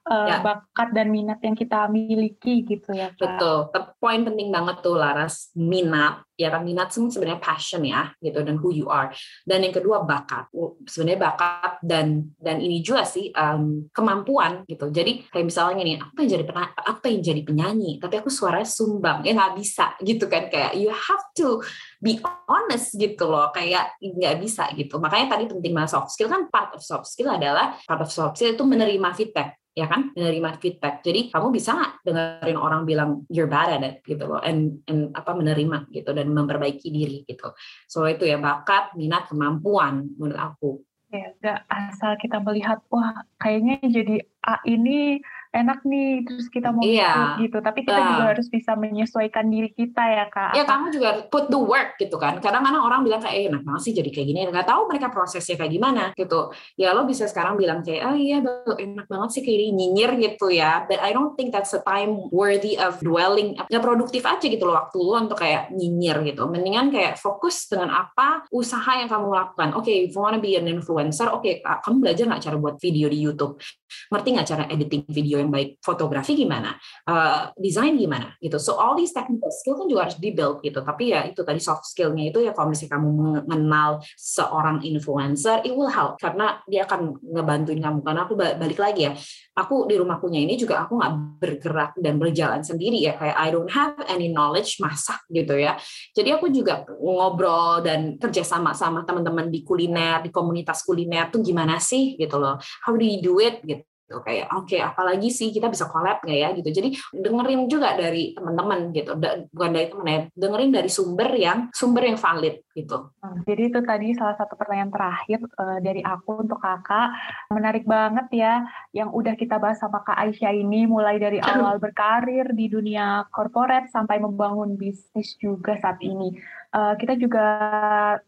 uh, 0.06 0.28
ya. 0.28 0.38
bakat 0.42 0.88
dan 0.94 1.08
minat 1.10 1.38
yang 1.42 1.54
kita 1.54 1.86
miliki 1.86 2.66
gitu 2.66 2.90
ya 2.94 3.14
Kak. 3.14 3.38
Betul. 3.38 3.58
Poin 4.02 4.20
penting 4.26 4.48
banget 4.50 4.82
tuh 4.82 4.98
Laras, 4.98 5.50
minat. 5.54 6.26
Ya 6.32 6.50
kan 6.50 6.66
minat 6.66 6.90
sebenarnya 6.90 7.38
passion 7.38 7.86
ya 7.86 8.10
gitu 8.18 8.42
dan 8.42 8.58
who 8.58 8.74
you 8.74 8.90
are. 8.90 9.14
Dan 9.46 9.62
yang 9.62 9.70
kedua 9.70 10.02
bakat. 10.02 10.50
Sebenarnya 10.90 11.30
bakat 11.30 11.78
dan 11.86 12.34
dan 12.40 12.58
ini 12.58 12.82
juga 12.82 13.06
sih 13.06 13.30
um, 13.30 13.86
kemampuan 13.94 14.66
gitu. 14.66 14.90
Jadi 14.90 15.28
kayak 15.30 15.46
misalnya 15.46 15.86
nih, 15.86 15.96
aku 16.02 16.12
pengen 16.18 16.30
jadi 16.34 16.44
aku 16.82 16.98
pengen 16.98 17.20
jadi 17.22 17.40
penyanyi, 17.46 17.92
tapi 18.02 18.18
aku 18.18 18.30
suaranya 18.32 18.66
sumbang. 18.66 19.22
Ya 19.22 19.38
nggak 19.38 19.54
bisa 19.54 19.94
gitu 20.08 20.26
kan 20.26 20.50
kayak 20.50 20.74
you 20.74 20.90
have 20.90 21.22
to 21.38 21.62
be 22.02 22.18
honest 22.50 22.98
gitu 22.98 23.30
loh 23.30 23.54
kayak 23.54 23.94
nggak 24.02 24.42
bisa 24.42 24.66
gitu 24.74 24.98
makanya 24.98 25.38
tadi 25.38 25.46
penting 25.46 25.70
banget 25.70 25.94
soft 25.94 26.10
skill 26.10 26.26
kan 26.26 26.50
part 26.50 26.74
of 26.74 26.82
soft 26.82 27.06
skill 27.06 27.30
adalah 27.30 27.78
part 27.86 28.02
of 28.02 28.10
soft 28.10 28.34
skill 28.34 28.58
itu 28.58 28.64
menerima 28.66 29.14
feedback 29.14 29.61
ya 29.72 29.88
kan 29.88 30.12
menerima 30.12 30.60
feedback. 30.60 31.00
Jadi 31.00 31.32
kamu 31.32 31.48
bisa 31.52 31.96
dengerin 32.04 32.60
orang 32.60 32.84
bilang 32.84 33.24
you're 33.32 33.48
bad 33.48 33.72
at 33.72 33.82
it 33.82 33.94
gitu 34.04 34.24
loh. 34.28 34.40
And, 34.40 34.84
and 34.88 35.12
apa 35.16 35.32
menerima 35.32 35.88
gitu 35.92 36.12
dan 36.12 36.28
memperbaiki 36.32 36.88
diri 36.92 37.24
gitu. 37.24 37.56
So 37.88 38.04
itu 38.04 38.28
ya 38.28 38.36
bakat 38.36 38.92
minat 38.96 39.32
kemampuan 39.32 40.12
menurut 40.20 40.40
aku. 40.40 40.70
Ya 41.12 41.28
gak 41.44 41.68
asal 41.68 42.16
kita 42.16 42.40
melihat 42.40 42.80
wah 42.88 43.12
kayaknya 43.36 43.84
jadi 43.84 44.24
A 44.48 44.64
ini 44.64 45.20
enak 45.52 45.84
nih 45.84 46.24
terus 46.24 46.48
kita 46.48 46.72
mau 46.72 46.80
iya. 46.82 47.36
gitu. 47.36 47.60
Tapi 47.60 47.84
kita 47.84 48.00
uh. 48.00 48.08
juga 48.08 48.24
harus 48.32 48.48
bisa 48.48 48.72
menyesuaikan 48.72 49.46
diri 49.52 49.70
kita 49.70 50.00
ya 50.00 50.26
kak. 50.32 50.56
Ya 50.56 50.64
kamu 50.64 50.86
juga 50.90 51.10
put 51.28 51.52
the 51.52 51.60
work 51.60 52.00
gitu 52.00 52.16
kan. 52.16 52.40
Kadang-kadang 52.40 52.82
orang 52.82 53.04
bilang 53.04 53.20
kayak 53.20 53.36
eh, 53.36 53.44
enak 53.52 53.62
banget 53.62 53.82
sih 53.84 53.92
jadi 53.92 54.08
kayak 54.08 54.26
gini. 54.32 54.38
Nggak 54.48 54.66
tahu 54.66 54.88
mereka 54.88 55.12
prosesnya 55.12 55.60
kayak 55.60 55.72
gimana 55.76 56.04
gitu. 56.16 56.50
Ya 56.80 56.96
lo 56.96 57.04
bisa 57.04 57.28
sekarang 57.28 57.60
bilang 57.60 57.84
kayak 57.84 58.02
oh 58.08 58.16
iya 58.16 58.40
enak 58.80 59.06
banget 59.06 59.28
sih 59.38 59.42
kayak 59.44 59.56
ini 59.60 59.70
nyinyir 59.76 60.10
gitu 60.18 60.48
ya. 60.48 60.88
But 60.88 61.04
I 61.04 61.12
don't 61.12 61.36
think 61.36 61.52
that's 61.52 61.76
a 61.76 61.84
time 61.84 62.32
worthy 62.32 62.80
of 62.80 62.98
dwelling 63.04 63.60
nggak 63.68 63.84
produktif 63.84 64.24
aja 64.24 64.46
gitu 64.48 64.64
loh 64.64 64.80
waktu 64.80 64.98
lo 64.98 65.20
untuk 65.20 65.36
kayak 65.36 65.68
nyinyir 65.76 66.24
gitu. 66.32 66.48
Mendingan 66.48 66.88
kayak 66.88 67.20
fokus 67.20 67.68
dengan 67.68 67.92
apa 67.92 68.48
usaha 68.48 68.96
yang 68.96 69.12
kamu 69.12 69.28
lakukan. 69.28 69.76
Oke 69.76 69.92
okay, 69.92 69.96
if 70.08 70.16
you 70.16 70.20
wanna 70.24 70.40
be 70.40 70.56
an 70.56 70.64
influencer 70.64 71.28
oke 71.28 71.44
okay, 71.44 71.60
kamu 71.60 72.08
belajar 72.08 72.24
nggak 72.24 72.42
cara 72.42 72.56
buat 72.56 72.76
video 72.80 73.12
di 73.12 73.20
YouTube? 73.20 73.60
Ngerti 74.08 74.28
nggak 74.32 74.48
cara 74.48 74.64
editing 74.72 75.04
video 75.12 75.41
yang 75.42 75.50
baik 75.50 75.82
fotografi 75.82 76.38
gimana? 76.38 76.78
Uh, 77.04 77.50
desain 77.58 77.98
gimana? 77.98 78.38
Gitu. 78.38 78.56
So 78.62 78.78
all 78.78 78.94
these 78.94 79.10
technical 79.10 79.50
skill 79.50 79.76
kan 79.82 79.86
juga 79.90 80.08
harus 80.08 80.16
dibuild 80.22 80.62
gitu. 80.62 80.80
Tapi 80.80 81.12
ya 81.12 81.26
itu 81.26 81.42
tadi 81.42 81.58
soft 81.58 81.90
skillnya 81.90 82.30
itu 82.30 82.38
ya 82.40 82.54
kalau 82.54 82.70
misalnya 82.70 82.96
kamu 82.96 83.08
mengenal 83.44 83.90
seorang 84.14 84.80
influencer 84.86 85.60
it 85.66 85.74
will 85.74 85.90
help. 85.90 86.16
Karena 86.22 86.62
dia 86.70 86.86
akan 86.86 87.18
ngebantuin 87.20 87.80
kamu. 87.82 87.98
Karena 88.06 88.20
aku 88.24 88.34
balik 88.38 88.78
lagi 88.78 89.02
ya 89.10 89.12
aku 89.52 89.84
di 89.84 90.00
rumahkunya 90.00 90.40
ini 90.48 90.56
juga 90.56 90.84
aku 90.84 90.96
nggak 90.96 91.14
bergerak 91.40 91.92
dan 92.00 92.16
berjalan 92.16 92.62
sendiri 92.64 92.98
ya. 93.04 93.16
Kayak 93.20 93.36
I 93.36 93.48
don't 93.52 93.72
have 93.72 93.96
any 94.08 94.32
knowledge 94.32 94.80
masak 94.80 95.20
gitu 95.28 95.56
ya. 95.60 95.76
Jadi 96.16 96.32
aku 96.32 96.48
juga 96.48 96.88
ngobrol 96.88 97.84
dan 97.84 98.16
kerja 98.16 98.44
sama 98.44 98.72
sama 98.72 99.04
teman-teman 99.04 99.52
di 99.52 99.60
kuliner 99.60 100.24
di 100.24 100.32
komunitas 100.32 100.80
kuliner 100.84 101.28
tuh 101.28 101.44
gimana 101.44 101.76
sih 101.76 102.16
gitu 102.16 102.40
loh. 102.40 102.56
How 102.84 102.96
do 102.96 103.04
you 103.04 103.20
do 103.20 103.36
it? 103.40 103.60
Gitu 103.64 103.91
gitu. 104.12 104.20
Kayak 104.20 104.52
oke 104.52 104.68
okay, 104.68 104.80
apalagi 104.84 105.32
sih 105.32 105.48
kita 105.48 105.72
bisa 105.72 105.88
collab 105.88 106.20
nggak 106.20 106.36
ya? 106.36 106.48
Gitu. 106.52 106.68
Jadi 106.68 106.88
dengerin 107.16 107.64
juga 107.72 107.96
dari 107.96 108.36
teman-teman 108.36 108.92
gitu. 108.92 109.16
Bukan 109.48 109.70
dari 109.72 109.88
teman 109.88 110.06
ya 110.12 110.20
dengerin 110.36 110.70
dari 110.76 110.90
sumber 110.92 111.30
yang 111.32 111.58
sumber 111.72 112.04
yang 112.04 112.20
valid 112.20 112.60
gitu. 112.76 113.08
Hmm, 113.24 113.40
jadi 113.48 113.72
itu 113.72 113.80
tadi 113.80 114.12
salah 114.12 114.36
satu 114.36 114.56
pertanyaan 114.56 114.92
terakhir 114.92 115.40
uh, 115.56 115.80
dari 115.80 116.04
aku 116.04 116.44
untuk 116.44 116.60
kakak. 116.60 117.16
Menarik 117.48 117.88
banget 117.88 118.28
ya 118.36 118.68
yang 118.92 119.08
udah 119.08 119.32
kita 119.32 119.56
bahas 119.56 119.80
sama 119.80 120.04
kak 120.04 120.20
Aisyah 120.20 120.52
ini 120.52 120.84
mulai 120.84 121.16
dari 121.16 121.40
awal 121.52 121.80
berkarir 121.80 122.52
di 122.52 122.68
dunia 122.68 123.24
korporat 123.32 123.88
sampai 123.88 124.20
membangun 124.20 124.76
bisnis 124.76 125.36
juga 125.40 125.80
saat 125.80 126.00
ini 126.04 126.36
uh, 126.72 126.94
kita 126.96 127.14
juga 127.20 127.46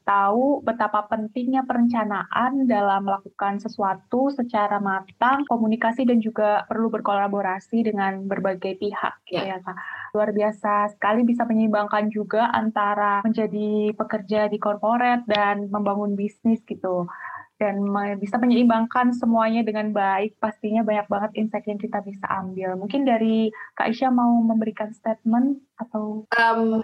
tahu 0.05 0.61
betapa 0.63 1.09
pentingnya 1.09 1.65
perencanaan 1.65 2.69
dalam 2.69 3.09
melakukan 3.09 3.59
sesuatu 3.59 4.31
secara 4.31 4.79
matang, 4.79 5.49
komunikasi 5.49 6.05
dan 6.05 6.21
juga 6.21 6.69
perlu 6.69 6.93
berkolaborasi 6.93 7.85
dengan 7.89 8.29
berbagai 8.29 8.77
pihak. 8.79 9.15
Yeah. 9.33 9.57
Ya, 9.57 9.59
Kak. 9.65 9.77
Luar 10.15 10.31
biasa 10.31 10.95
sekali 10.95 11.27
bisa 11.27 11.49
menyeimbangkan 11.49 12.13
juga 12.13 12.53
antara 12.53 13.25
menjadi 13.25 13.97
pekerja 13.97 14.47
di 14.47 14.61
korporat 14.61 15.27
dan 15.27 15.73
membangun 15.73 16.15
bisnis 16.15 16.61
gitu. 16.69 17.09
dan 17.55 17.87
bisa 18.19 18.35
menyeimbangkan 18.37 19.15
semuanya 19.15 19.63
dengan 19.63 19.95
baik. 19.95 20.35
Pastinya 20.43 20.83
banyak 20.83 21.07
banget 21.07 21.31
insight 21.39 21.65
yang 21.71 21.79
kita 21.79 22.03
bisa 22.03 22.27
ambil. 22.27 22.75
Mungkin 22.75 23.07
dari 23.07 23.55
Kak 23.79 23.95
Isya 23.95 24.11
mau 24.11 24.43
memberikan 24.43 24.91
statement 24.91 25.63
atau 25.87 26.25
um, 26.25 26.81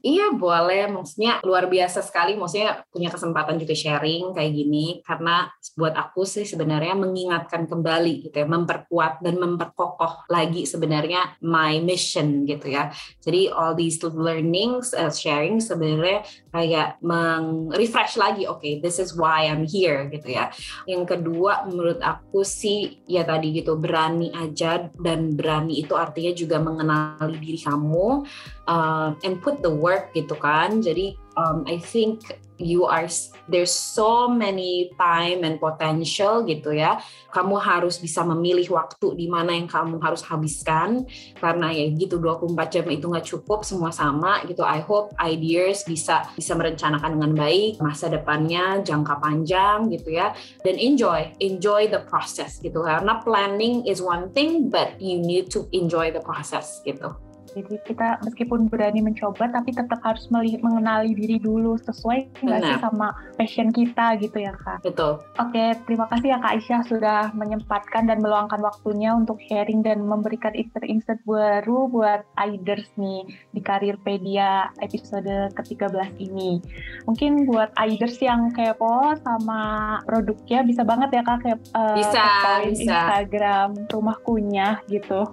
iya 0.00 0.32
boleh. 0.32 0.88
Maksudnya 0.90 1.42
luar 1.42 1.66
biasa 1.66 2.00
sekali. 2.00 2.38
Maksudnya 2.38 2.86
punya 2.88 3.10
kesempatan 3.10 3.58
juga 3.58 3.74
sharing 3.74 4.32
kayak 4.32 4.52
gini. 4.52 4.86
Karena 5.02 5.50
buat 5.74 5.94
aku 5.94 6.22
sih 6.24 6.46
sebenarnya 6.46 6.94
mengingatkan 6.94 7.66
kembali 7.66 8.30
gitu 8.30 8.36
ya. 8.42 8.46
Memperkuat 8.46 9.20
dan 9.20 9.36
memperkokoh 9.36 10.30
lagi 10.30 10.64
sebenarnya 10.64 11.38
my 11.42 11.82
mission 11.82 12.46
gitu 12.46 12.70
ya. 12.70 12.90
Jadi 13.22 13.50
all 13.50 13.74
these 13.74 13.98
learnings 14.02 14.94
uh, 14.94 15.10
sharing 15.10 15.58
sebenarnya 15.58 16.22
kayak 16.54 17.02
meng-refresh 17.02 18.16
lagi. 18.16 18.48
Oke 18.48 18.60
okay, 18.62 18.72
this 18.80 18.96
is 19.02 19.12
why 19.12 19.50
I'm 19.50 19.66
here 19.66 20.08
gitu 20.08 20.32
ya. 20.32 20.48
Yang 20.88 21.16
kedua 21.16 21.66
menurut 21.68 22.00
aku 22.00 22.46
sih 22.46 23.02
ya 23.04 23.26
tadi 23.26 23.52
gitu 23.52 23.76
berani 23.76 24.32
aja 24.32 24.88
dan 24.94 25.34
berani 25.34 25.82
itu 25.82 25.92
artinya 25.92 26.32
juga 26.32 26.56
mengenali 26.62 27.36
diri 27.40 27.60
kamu 27.60 28.26
uh, 28.66 29.14
and 29.24 29.40
put 29.40 29.62
the 29.62 29.70
work 29.70 30.12
gitu 30.12 30.34
kan. 30.36 30.82
Jadi 30.82 31.16
um, 31.38 31.64
I 31.66 31.78
think 31.78 32.26
you 32.58 32.88
are 32.88 33.04
there's 33.48 33.72
so 33.72 34.28
many 34.28 34.90
time 34.96 35.44
and 35.44 35.60
potential 35.60 36.42
gitu 36.44 36.72
ya. 36.72 37.00
Kamu 37.30 37.60
harus 37.60 38.00
bisa 38.00 38.24
memilih 38.24 38.72
waktu 38.72 39.12
di 39.12 39.28
mana 39.28 39.52
yang 39.52 39.68
kamu 39.68 40.00
harus 40.00 40.24
habiskan. 40.24 41.04
Karena 41.36 41.70
ya 41.70 41.92
gitu 41.92 42.16
24 42.18 42.56
jam 42.72 42.86
itu 42.88 43.06
nggak 43.06 43.26
cukup 43.28 43.62
semua 43.62 43.92
sama 43.92 44.42
gitu. 44.48 44.64
I 44.64 44.80
hope 44.80 45.12
ideas 45.20 45.84
bisa 45.84 46.26
bisa 46.34 46.56
merencanakan 46.56 47.20
dengan 47.20 47.32
baik 47.36 47.78
masa 47.84 48.08
depannya 48.08 48.80
jangka 48.82 49.20
panjang 49.20 49.92
gitu 49.92 50.16
ya. 50.16 50.32
Dan 50.64 50.80
enjoy 50.80 51.36
enjoy 51.44 51.92
the 51.92 52.02
process 52.08 52.58
gitu. 52.64 52.82
Karena 52.82 53.20
planning 53.20 53.84
is 53.84 54.00
one 54.00 54.32
thing 54.32 54.72
but 54.72 54.96
you 54.96 55.20
need 55.20 55.52
to 55.52 55.68
enjoy 55.76 56.08
the 56.08 56.24
process 56.24 56.80
gitu 56.82 57.25
jadi 57.56 57.80
kita 57.88 58.08
meskipun 58.20 58.68
berani 58.68 59.00
mencoba 59.00 59.48
tapi 59.48 59.72
tetap 59.72 59.96
harus 60.04 60.28
mengenali 60.30 61.16
diri 61.16 61.40
dulu 61.40 61.80
sesuai 61.80 62.44
nggak 62.44 62.60
sih 62.60 62.76
sama 62.84 63.16
passion 63.40 63.72
kita 63.72 64.20
gitu 64.20 64.44
ya 64.44 64.52
kak. 64.52 64.84
Betul. 64.84 65.24
Oke, 65.40 65.72
terima 65.88 66.04
kasih 66.12 66.36
ya 66.36 66.38
kak 66.38 66.52
Aisyah 66.60 66.82
sudah 66.84 67.20
menyempatkan 67.32 68.04
dan 68.04 68.20
meluangkan 68.20 68.60
waktunya 68.60 69.16
untuk 69.16 69.40
sharing 69.48 69.80
dan 69.80 70.04
memberikan 70.04 70.52
insight-insight 70.52 71.24
baru 71.24 71.88
buat 71.88 72.28
Aiders 72.36 72.92
nih 73.00 73.24
di 73.56 73.60
Karirpedia 73.64 74.68
episode 74.84 75.56
ke-13 75.56 76.20
ini. 76.20 76.60
Mungkin 77.08 77.48
buat 77.48 77.72
Aiders 77.80 78.20
yang 78.20 78.52
kepo 78.52 79.16
sama 79.24 79.96
produknya 80.04 80.60
bisa 80.60 80.84
banget 80.84 81.16
ya 81.16 81.22
kak 81.24 81.40
kayak 81.40 81.58
uh, 81.72 81.96
bisa, 81.96 82.24
bisa. 82.68 82.68
Instagram 82.68 83.88
rumah 83.88 84.20
kunyah 84.20 84.84
gitu. 84.92 85.24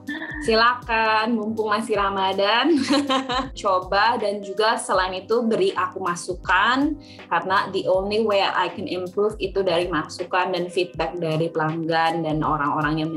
Silakan, 0.48 1.36
mumpung 1.36 1.68
masih 1.68 2.00
ramai 2.00 2.13
Ramadan 2.14 2.78
coba 3.66 4.22
dan 4.22 4.46
juga 4.46 4.78
selain 4.78 5.26
itu 5.26 5.42
beri 5.42 5.74
aku 5.74 5.98
masukan 5.98 6.94
karena 7.26 7.58
the 7.74 7.90
only 7.90 8.22
way 8.22 8.46
I 8.46 8.70
can 8.70 8.86
improve 8.86 9.34
itu 9.42 9.66
dari 9.66 9.90
masukan 9.90 10.54
dan 10.54 10.70
feedback 10.70 11.18
dari 11.18 11.50
pelanggan 11.50 12.22
dan 12.22 12.46
orang-orang 12.46 13.02
yang 13.02 13.10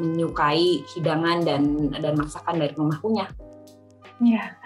menyukai 0.00 0.80
hidangan 0.96 1.44
dan 1.44 1.92
dan 1.92 2.16
masakan 2.16 2.56
dari 2.56 2.72
rumah 2.72 2.96
punya. 3.04 3.28
Ya, 4.18 4.57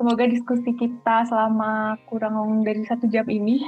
semoga 0.00 0.24
diskusi 0.26 0.72
kita 0.76 1.28
selama 1.28 1.96
kurang 2.08 2.64
dari 2.64 2.84
satu 2.88 3.04
jam 3.08 3.28
ini 3.28 3.60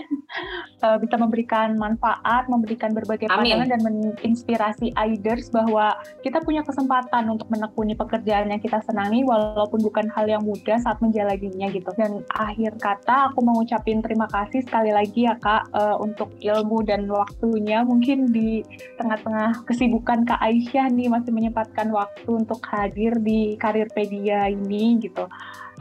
uh, 0.81 0.97
bisa 1.03 1.17
memberikan 1.21 1.77
manfaat, 1.77 2.49
memberikan 2.49 2.93
berbagai 2.97 3.29
pandangan 3.29 3.69
dan 3.69 3.81
menginspirasi 3.85 4.93
iders 4.97 5.53
bahwa 5.53 5.97
kita 6.25 6.41
punya 6.41 6.65
kesempatan 6.65 7.29
untuk 7.29 7.49
menekuni 7.53 7.93
pekerjaan 7.93 8.49
yang 8.49 8.61
kita 8.63 8.81
senangi 8.87 9.25
walaupun 9.27 9.81
bukan 9.85 10.09
hal 10.13 10.29
yang 10.29 10.43
mudah 10.45 10.79
saat 10.81 10.99
menjalaninya 11.05 11.69
gitu. 11.73 11.91
Dan 11.97 12.25
akhir 12.33 12.79
kata 12.81 13.33
aku 13.33 13.45
mengucapkan 13.45 14.01
terima 14.01 14.27
kasih 14.31 14.65
sekali 14.65 14.95
lagi 14.95 15.29
ya 15.29 15.37
Kak 15.37 15.73
uh, 15.75 15.97
untuk 16.01 16.33
ilmu 16.41 16.85
dan 16.87 17.09
waktunya. 17.11 17.85
Mungkin 17.85 18.31
di 18.33 18.65
tengah-tengah 18.97 19.67
kesibukan 19.69 20.25
Kak 20.25 20.41
Aisyah 20.41 20.89
nih 20.93 21.11
masih 21.11 21.33
menyempatkan 21.35 21.91
waktu 21.93 22.31
untuk 22.31 22.63
hadir 22.69 23.19
di 23.21 23.59
Karirpedia 23.59 24.49
ini 24.49 25.03
gitu. 25.03 25.27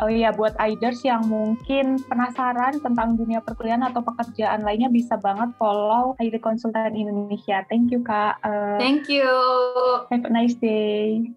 Oh 0.01 0.09
iya, 0.09 0.33
buat 0.33 0.57
iders 0.57 1.05
yang 1.05 1.29
mungkin 1.29 2.01
penasaran 2.09 2.81
tentang 2.81 3.13
dunia 3.13 3.37
perkuliahan 3.37 3.85
atau 3.85 4.01
pekerjaan 4.01 4.65
lainnya 4.65 4.89
bisa 4.89 5.13
banget 5.13 5.53
follow 5.61 6.17
ID 6.17 6.41
Konsultan 6.41 6.97
Indonesia. 6.97 7.61
Thank 7.69 7.93
you, 7.93 8.01
Kak. 8.01 8.41
Uh, 8.41 8.81
Thank 8.81 9.13
you. 9.13 9.29
Have 10.09 10.25
a 10.25 10.33
nice 10.33 10.57
day. 10.57 11.29